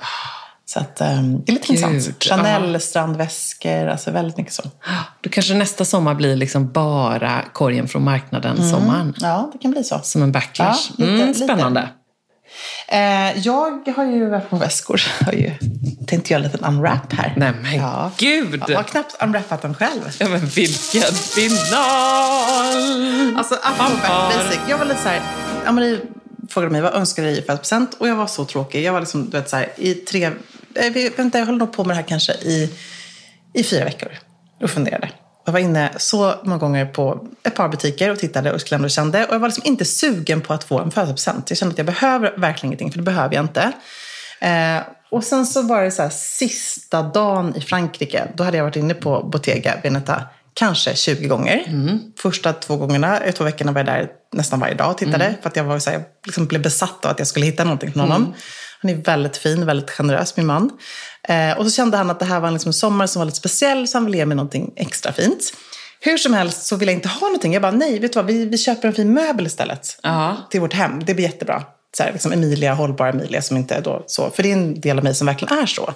Så 0.65 0.79
att, 0.81 1.01
eh, 1.01 1.07
det 1.07 1.53
är 1.53 1.55
lite 1.55 1.73
Gud, 1.73 1.83
intressant. 1.85 2.25
Chanel, 2.25 2.81
strandväskor, 2.81 3.87
alltså 3.87 4.11
väldigt 4.11 4.37
mycket 4.37 4.53
så. 4.53 4.63
Då 5.21 5.31
kanske 5.31 5.55
nästa 5.55 5.85
sommar 5.85 6.15
blir 6.15 6.37
liksom 6.37 6.73
bara 6.73 7.43
korgen 7.53 7.89
från 7.89 8.05
marknaden-sommaren. 8.05 9.15
Ja, 9.21 9.51
det 9.53 9.59
kan 9.59 9.71
bli 9.71 9.85
så. 9.85 10.01
Som 10.03 10.23
en 10.23 10.33
backlash. 10.33 10.91
Ja, 10.99 11.05
lite- 11.05 11.13
mm, 11.23 11.29
lite. 11.29 11.89
Eh, 12.91 13.39
jag 13.39 13.89
har 13.97 14.05
ju 14.05 14.29
varit 14.29 14.51
på 14.51 14.57
väskor. 14.57 15.01
Jag 15.21 15.27
har 15.27 15.33
ju 15.33 15.53
tänkte 16.07 16.33
göra 16.33 16.45
en 16.45 16.51
liten 16.51 16.65
unwrap 16.69 17.13
här. 17.13 17.35
Nej 17.37 17.53
men 17.63 17.77
ja. 17.77 18.11
gud! 18.19 18.63
Jag 18.69 18.77
har 18.77 18.83
knappt 18.85 19.23
unwrappat 19.23 19.63
den 19.63 19.75
själv. 19.75 20.01
Ja, 20.19 20.29
men 20.29 20.47
vilken 20.47 21.15
final! 21.15 21.77
Alltså, 23.37 23.55
apropå 23.63 24.33
basic. 24.37 24.59
Jag 24.69 24.79
var 24.79 24.85
lite 24.85 25.03
så 25.03 25.09
här, 25.09 25.21
Amarie 25.67 25.99
frågade 26.51 26.73
mig 26.73 26.81
vad 26.81 26.95
önskar 26.95 27.23
du 27.23 27.29
dig 27.29 27.39
i 27.39 27.43
födelsedagspresent? 27.43 27.95
Och 28.01 28.09
jag 28.09 28.17
var 28.17 28.27
så 28.27 28.45
tråkig. 28.45 28.85
Jag 28.85 28.93
var 28.93 29.01
liksom, 29.01 29.31
du 29.31 29.37
vet 29.39 29.51
så 29.51 29.57
här, 29.57 29.69
i 29.77 29.95
tre, 29.95 30.31
vi- 30.75 31.13
vänta, 31.17 31.39
jag 31.39 31.47
höll 31.47 31.57
nog 31.59 31.73
på 31.73 31.85
med 31.85 31.97
det 31.97 32.01
här 32.01 32.09
kanske 32.09 32.33
i, 32.33 32.71
i 33.55 33.65
fyra 33.65 33.85
veckor. 33.85 34.09
Och 34.63 34.71
funderade. 34.71 35.09
Jag 35.49 35.53
var 35.53 35.61
inne 35.61 35.93
så 35.97 36.35
många 36.43 36.59
gånger 36.59 36.87
på 36.87 37.27
ett 37.43 37.55
par 37.55 37.69
butiker 37.69 38.11
och 38.11 38.19
tittade 38.19 38.53
och 38.53 38.73
och 38.85 38.91
kände. 38.91 39.27
Och 39.27 39.35
jag 39.35 39.39
var 39.39 39.49
liksom 39.49 39.65
inte 39.67 39.85
sugen 39.85 40.41
på 40.41 40.53
att 40.53 40.65
få 40.65 40.79
en 40.79 40.91
födelsedagspresent. 40.91 41.51
Jag 41.51 41.59
kände 41.59 41.73
att 41.73 41.79
jag 41.79 41.87
behöver 41.87 42.35
verkligen 42.37 42.73
ingenting, 42.73 42.91
för 42.93 42.99
det 42.99 43.05
behöver 43.05 43.35
jag 43.35 43.45
inte. 43.45 43.73
Eh, 44.41 44.83
och 45.11 45.25
sen 45.25 45.47
så 45.47 45.63
var 45.63 45.83
det 45.83 45.91
så 45.91 46.03
här, 46.03 46.11
sista 46.11 47.03
dagen 47.03 47.57
i 47.57 47.61
Frankrike. 47.61 48.29
Då 48.35 48.45
hade 48.45 48.57
jag 48.57 48.65
varit 48.65 48.77
inne 48.77 48.95
på 48.95 49.23
Bottega 49.23 49.75
Veneta 49.83 50.23
kanske 50.55 50.95
20 50.97 51.29
gånger. 51.29 51.65
Första 52.19 52.53
två 52.53 52.77
gångerna, 52.77 53.21
eh, 53.21 53.33
två 53.35 53.45
veckorna 53.45 53.73
var 53.73 53.81
jag 53.81 53.87
där 53.87 54.09
nästan 54.33 54.61
varje 54.61 54.75
dag 54.75 54.91
och 54.91 54.99
tittade. 54.99 55.35
För 55.43 55.49
att 55.49 55.57
jag, 55.57 55.65
var 55.65 55.79
så 55.79 55.91
här, 55.91 55.97
jag 55.97 56.07
liksom 56.27 56.47
blev 56.47 56.63
besatt 56.63 57.05
av 57.05 57.11
att 57.11 57.19
jag 57.19 57.29
skulle 57.29 57.47
hitta 57.47 57.65
någonting 57.65 57.93
från 57.93 58.03
honom. 58.03 58.35
Han 58.81 58.91
är 58.91 58.95
väldigt 58.95 59.37
fin, 59.37 59.67
väldigt 59.67 59.91
generös, 59.91 60.37
min 60.37 60.47
man. 60.47 60.71
Eh, 61.29 61.59
och 61.59 61.65
så 61.65 61.71
kände 61.71 61.97
han 61.97 62.11
att 62.11 62.19
det 62.19 62.25
här 62.25 62.41
var 62.41 62.51
liksom 62.51 62.69
en 62.69 62.73
sommar 62.75 63.07
som 63.07 63.21
var 63.21 63.27
lite 63.27 63.39
speciell, 63.39 63.89
så 63.89 63.99
han 63.99 64.05
ville 64.05 64.17
ge 64.17 64.27
mig 64.27 64.37
någonting 64.37 64.73
extra 64.77 65.13
fint. 65.13 65.53
Hur 66.01 66.19
som 66.19 66.35
helst 66.35 66.67
så 66.67 66.77
ville 66.77 66.93
jag 66.93 66.99
inte 66.99 67.09
ha 67.09 67.27
någonting. 67.27 67.53
Jag 67.53 67.63
bara, 67.63 67.73
nej, 67.73 67.99
vet 67.99 68.13
du 68.13 68.19
vad, 68.19 68.27
vi, 68.27 68.47
vi 68.47 68.59
köper 68.59 68.89
en 68.89 68.95
fin 68.95 69.13
möbel 69.15 69.47
istället. 69.47 69.99
Ja. 70.03 70.37
Till 70.51 70.61
vårt 70.61 70.75
hem. 70.75 71.05
Det 71.05 71.15
blir 71.15 71.25
jättebra. 71.25 71.63
Så 71.97 72.03
här, 72.03 72.13
liksom 72.13 72.33
Emilia, 72.33 72.75
hållbara 72.75 73.09
Emilia 73.09 73.43
som 73.43 73.57
inte 73.57 73.75
är 73.75 73.83
då 73.83 74.05
så. 74.07 74.31
För 74.31 74.43
det 74.43 74.49
är 74.49 74.53
en 74.53 74.81
del 74.81 74.99
av 74.99 75.05
mig 75.05 75.15
som 75.15 75.27
verkligen 75.27 75.59
är 75.59 75.67
så. 75.67 75.95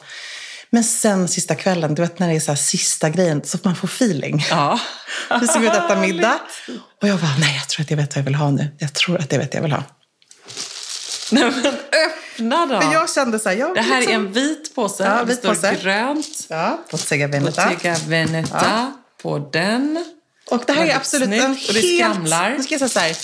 Men 0.71 0.85
sen 0.85 1.29
sista 1.29 1.55
kvällen, 1.55 1.95
du 1.95 2.03
vet 2.03 2.19
när 2.19 2.29
det 2.29 2.35
är 2.35 2.41
så 2.41 2.51
här 2.51 2.57
sista 2.57 3.11
grejen, 3.11 3.41
så 3.45 3.59
man 3.63 3.77
får 3.77 3.89
feeling. 3.89 4.45
Ja. 4.51 4.81
Vi 5.41 5.47
ska 5.47 5.59
gå 5.59 5.65
ut 5.65 5.71
och 5.71 5.85
äta 5.85 5.97
middag. 5.97 6.39
Och 7.03 7.09
jag 7.09 7.19
bara, 7.19 7.37
nej 7.41 7.57
jag 7.57 7.69
tror 7.69 7.85
att 7.85 7.91
jag 7.91 7.97
vet 7.97 8.17
vad 8.17 8.21
jag 8.21 8.25
vill 8.25 8.35
ha 8.35 8.51
nu. 8.51 8.69
Jag 8.79 8.93
tror 8.93 9.19
att 9.19 9.33
jag 9.33 9.39
vet 9.39 9.49
vad 9.49 9.57
jag 9.57 9.63
vill 9.63 9.73
ha. 9.73 9.83
Nej 11.33 11.51
men 11.51 11.67
öppna 11.67 12.67
då! 12.67 12.81
För 12.81 12.93
jag 12.93 13.11
kände 13.11 13.39
så 13.39 13.49
här, 13.49 13.57
jag, 13.57 13.75
Det 13.75 13.81
här 13.81 13.97
är 13.97 14.01
liksom- 14.01 14.15
en 14.27 14.33
vit 14.33 14.75
påse. 14.75 15.05
Ja, 15.05 15.11
det 15.19 15.25
vit 15.25 15.39
står 15.39 15.55
påse. 15.55 15.77
grönt. 15.83 16.47
Ja, 16.49 16.79
Bottega 16.91 17.27
Veneta. 17.27 17.65
Bottega 17.71 17.97
Veneta 18.07 18.93
på 19.23 19.39
den. 19.53 20.05
Och 20.51 20.63
det 20.67 20.73
här 20.73 20.87
är 20.87 20.97
absolut 20.97 21.29
en 21.43 21.55
snyggt. 21.55 21.73
Det 21.75 21.81
helt... 21.81 22.01
skramlar. 22.13 22.51
Nu 22.59 22.63
ska 22.63 22.75
jag 22.75 22.79
säga 22.81 22.89
så 22.89 22.99
här. 23.01 23.17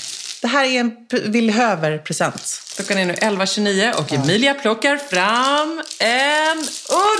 Det 0.42 0.48
här 0.48 0.64
är 0.64 0.80
en 0.80 0.90
pr- 0.90 1.30
Villhöver-present. 1.30 2.60
Klockan 2.76 2.98
är 2.98 3.04
nu 3.06 3.12
11.29 3.12 3.92
och 3.98 4.12
Emilia 4.12 4.54
plockar 4.54 4.96
fram 4.96 5.82
en 5.98 6.58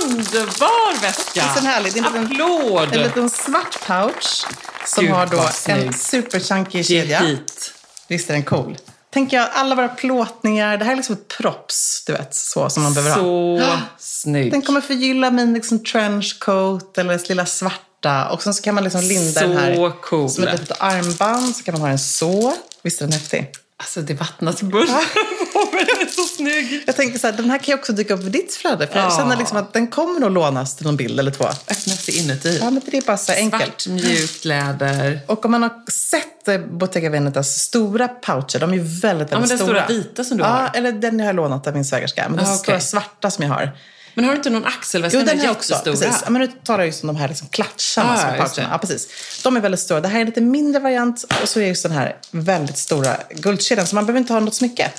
underbar 0.03 1.01
väska. 1.01 1.31
Visst 1.33 1.51
är 1.51 1.55
den 1.55 1.65
härlig? 1.65 1.93
Det 1.93 1.99
är 1.99 2.05
en 2.17 2.23
liten- 2.27 2.41
Applåd! 2.41 2.93
En 2.95 3.01
liten 3.01 3.29
svart 3.29 3.79
pouch 3.87 4.45
som 4.85 5.05
Gud, 5.05 5.13
har 5.13 5.25
då 5.25 5.49
en 5.73 5.93
superchunky 5.93 6.83
kedja. 6.83 7.19
hit. 7.19 7.73
Visst 8.07 8.29
är 8.29 8.33
den 8.33 8.43
cool? 8.43 8.77
Tänker 9.13 9.37
jag, 9.37 9.49
alla 9.53 9.75
våra 9.75 9.87
plåtningar. 9.87 10.77
Det 10.77 10.85
här 10.85 10.91
är 10.91 10.95
liksom 10.95 11.15
ett 11.15 11.27
props, 11.27 12.03
du 12.05 12.13
vet, 12.13 12.35
så 12.35 12.69
som 12.69 12.83
man 12.83 12.93
behöver 12.93 13.15
ha. 13.15 13.17
Så 13.17 13.79
snygg. 13.97 14.51
Den 14.51 14.61
kommer 14.61 14.81
förgylla 14.81 15.31
min 15.31 15.53
liksom 15.53 15.83
trenchcoat 15.83 16.97
eller 16.97 17.27
lilla 17.29 17.45
svarta. 17.45 18.29
Och 18.29 18.43
sen 18.43 18.53
så 18.53 18.63
kan 18.63 18.75
man 18.75 18.83
liksom 18.83 19.01
linda 19.01 19.41
Så 19.41 19.47
den 19.47 19.57
här 19.57 19.91
cool. 20.01 20.29
som 20.29 20.43
ett 20.43 20.59
litet 20.59 20.77
armband. 20.81 21.55
Så 21.55 21.63
kan 21.63 21.73
man 21.73 21.81
ha 21.81 21.87
den 21.87 21.99
så. 21.99 22.53
Visst 22.81 23.01
är 23.01 23.05
den 23.05 23.13
häftig? 23.13 23.51
Alltså 23.81 24.01
det 24.01 24.13
vattnas 24.13 24.61
munnen 24.61 24.87
på 25.53 25.59
mig. 25.75 25.85
Den 25.85 26.07
är 26.07 26.11
så 26.11 26.21
snygg. 26.23 26.83
Jag 26.87 26.95
tänker 26.95 27.19
så 27.19 27.27
här, 27.27 27.33
den 27.33 27.49
här 27.49 27.57
kan 27.57 27.65
ju 27.65 27.73
också 27.73 27.93
dyka 27.93 28.13
upp 28.13 28.23
i 28.23 28.29
ditt 28.29 28.53
flöde. 28.55 28.87
För 28.87 28.99
jag 28.99 29.11
Ja. 29.11 29.17
känner 29.17 29.37
liksom 29.37 29.57
att 29.57 29.73
den 29.73 29.87
kommer 29.87 30.19
nog 30.19 30.31
lånas 30.31 30.75
till 30.75 30.85
någon 30.85 30.95
bild 30.97 31.19
eller 31.19 31.31
två. 31.31 31.43
Öppnas 31.45 32.05
det 32.05 32.11
inuti. 32.11 32.57
Ja, 32.61 32.69
men 32.69 32.81
det 32.85 32.97
är 32.97 33.01
bara 33.01 33.17
så 33.17 33.31
enkelt. 33.31 33.81
Svart 33.81 33.87
mjukt 33.87 34.45
läder. 34.45 35.19
Och 35.27 35.45
om 35.45 35.51
man 35.51 35.63
har 35.63 35.91
sett 35.91 36.47
eh, 36.47 36.57
Bottega 36.57 37.09
Venetas 37.09 37.59
stora 37.59 38.07
poucher, 38.07 38.59
de 38.59 38.71
är 38.71 38.75
ju 38.77 38.83
väldigt, 38.83 39.03
väldigt 39.03 39.31
Ja, 39.31 39.39
men 39.39 39.49
den 39.49 39.57
stora. 39.57 39.85
stora 39.85 39.97
vita 39.97 40.23
som 40.23 40.37
du 40.37 40.43
ja, 40.43 40.49
har. 40.49 40.71
eller 40.73 40.91
den 40.91 41.19
har 41.19 41.27
jag 41.27 41.35
lånat 41.35 41.67
av 41.67 41.73
min 41.73 41.85
svägerska. 41.85 42.25
Men 42.29 42.37
den 42.37 42.45
Ah, 42.45 42.55
stora 42.55 42.75
okej. 42.75 42.87
svarta 42.87 43.31
som 43.31 43.43
jag 43.43 43.51
har. 43.51 43.71
Men 44.21 44.23
har 44.25 44.31
du 44.31 44.37
inte 44.37 44.49
någon 44.49 44.65
axelväska? 44.65 45.19
Jo, 45.19 45.25
den 45.25 45.39
är 45.39 45.43
jag 45.43 45.51
också. 45.51 45.75
Precis. 45.83 46.21
Ja, 46.23 46.29
men 46.29 46.41
nu 46.41 46.47
talar 46.47 46.79
jag 46.79 46.85
just 46.87 47.03
om 47.03 47.07
de 47.07 47.15
här 47.15 47.27
liksom 47.27 47.47
klatscharna 47.47 48.13
Ah, 48.13 48.17
som 48.17 48.29
poucherna. 48.29 48.69
Ja, 48.73 48.77
precis. 48.77 49.07
De 49.43 49.55
är 49.57 49.61
väldigt 49.61 49.79
stora. 49.79 50.01
Det 50.01 50.07
här 50.07 50.15
är 50.15 50.19
en 50.21 50.25
lite 50.25 50.41
mindre 50.41 50.81
variant 50.81 51.25
och 51.41 51.49
så 51.49 51.59
är 51.59 51.65
just 51.67 51.83
den 51.83 51.91
här 51.91 52.15
väldigt 52.31 52.77
stora 52.77 53.15
guldkedjan. 53.29 53.87
Så 53.87 53.95
man 53.95 54.05
behöver 54.05 54.19
inte 54.19 54.33
ha 54.33 54.39
något 54.39 54.55
smycke. 54.55 54.91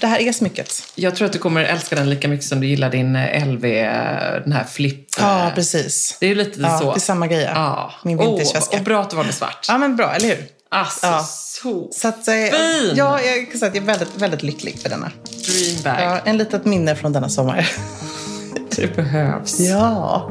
Det 0.00 0.06
här 0.06 0.18
är 0.20 0.32
smycket. 0.32 0.82
Jag 0.94 1.16
tror 1.16 1.26
att 1.26 1.32
du 1.32 1.38
kommer 1.38 1.64
älska 1.64 1.96
den 1.96 2.10
lika 2.10 2.28
mycket 2.28 2.46
som 2.46 2.60
du 2.60 2.66
gillar 2.66 2.90
din 2.90 3.16
eh, 3.16 3.46
LV, 3.48 3.62
den 4.44 4.52
här 4.52 4.64
flip. 4.64 5.06
Ja, 5.18 5.46
eh, 5.48 5.54
precis. 5.54 6.16
Det 6.20 6.26
är 6.26 6.34
lite 6.34 6.60
Ja, 6.60 6.78
så. 6.78 6.92
det 6.92 6.98
är 6.98 7.00
samma 7.00 7.26
grej. 7.26 7.42
ja. 7.54 7.92
Min 8.04 8.18
vintageväska. 8.18 8.76
och 8.78 8.82
bra 8.84 9.00
att 9.02 9.10
du 9.10 9.16
valde 9.16 9.32
svart. 9.32 9.66
Ja, 9.68 9.78
men 9.78 9.96
bra, 9.96 10.14
eller 10.14 10.28
hur? 10.28 10.46
Alltså, 10.70 11.06
Ja. 11.06 11.22
så 11.28 11.88
Så 11.92 12.08
att, 12.08 12.28
eh, 12.28 12.34
fin! 12.34 12.92
Ja, 12.96 13.20
jag 13.22 13.50
kan 13.50 13.58
säga 13.58 13.68
att 13.68 13.74
jag 13.76 13.82
är 13.82 13.86
väldigt, 13.86 14.14
väldigt 14.16 14.42
lycklig 14.42 14.78
för 14.82 14.88
denna. 14.88 15.10
dream 15.46 15.82
bag. 15.82 16.02
Ja, 16.04 16.18
en 16.24 16.38
litet 16.38 16.64
minne 16.64 16.96
från 16.96 17.12
denna 17.12 17.28
sommar. 17.28 17.70
Det 18.80 18.96
behövs. 18.96 19.60
ja. 19.60 20.30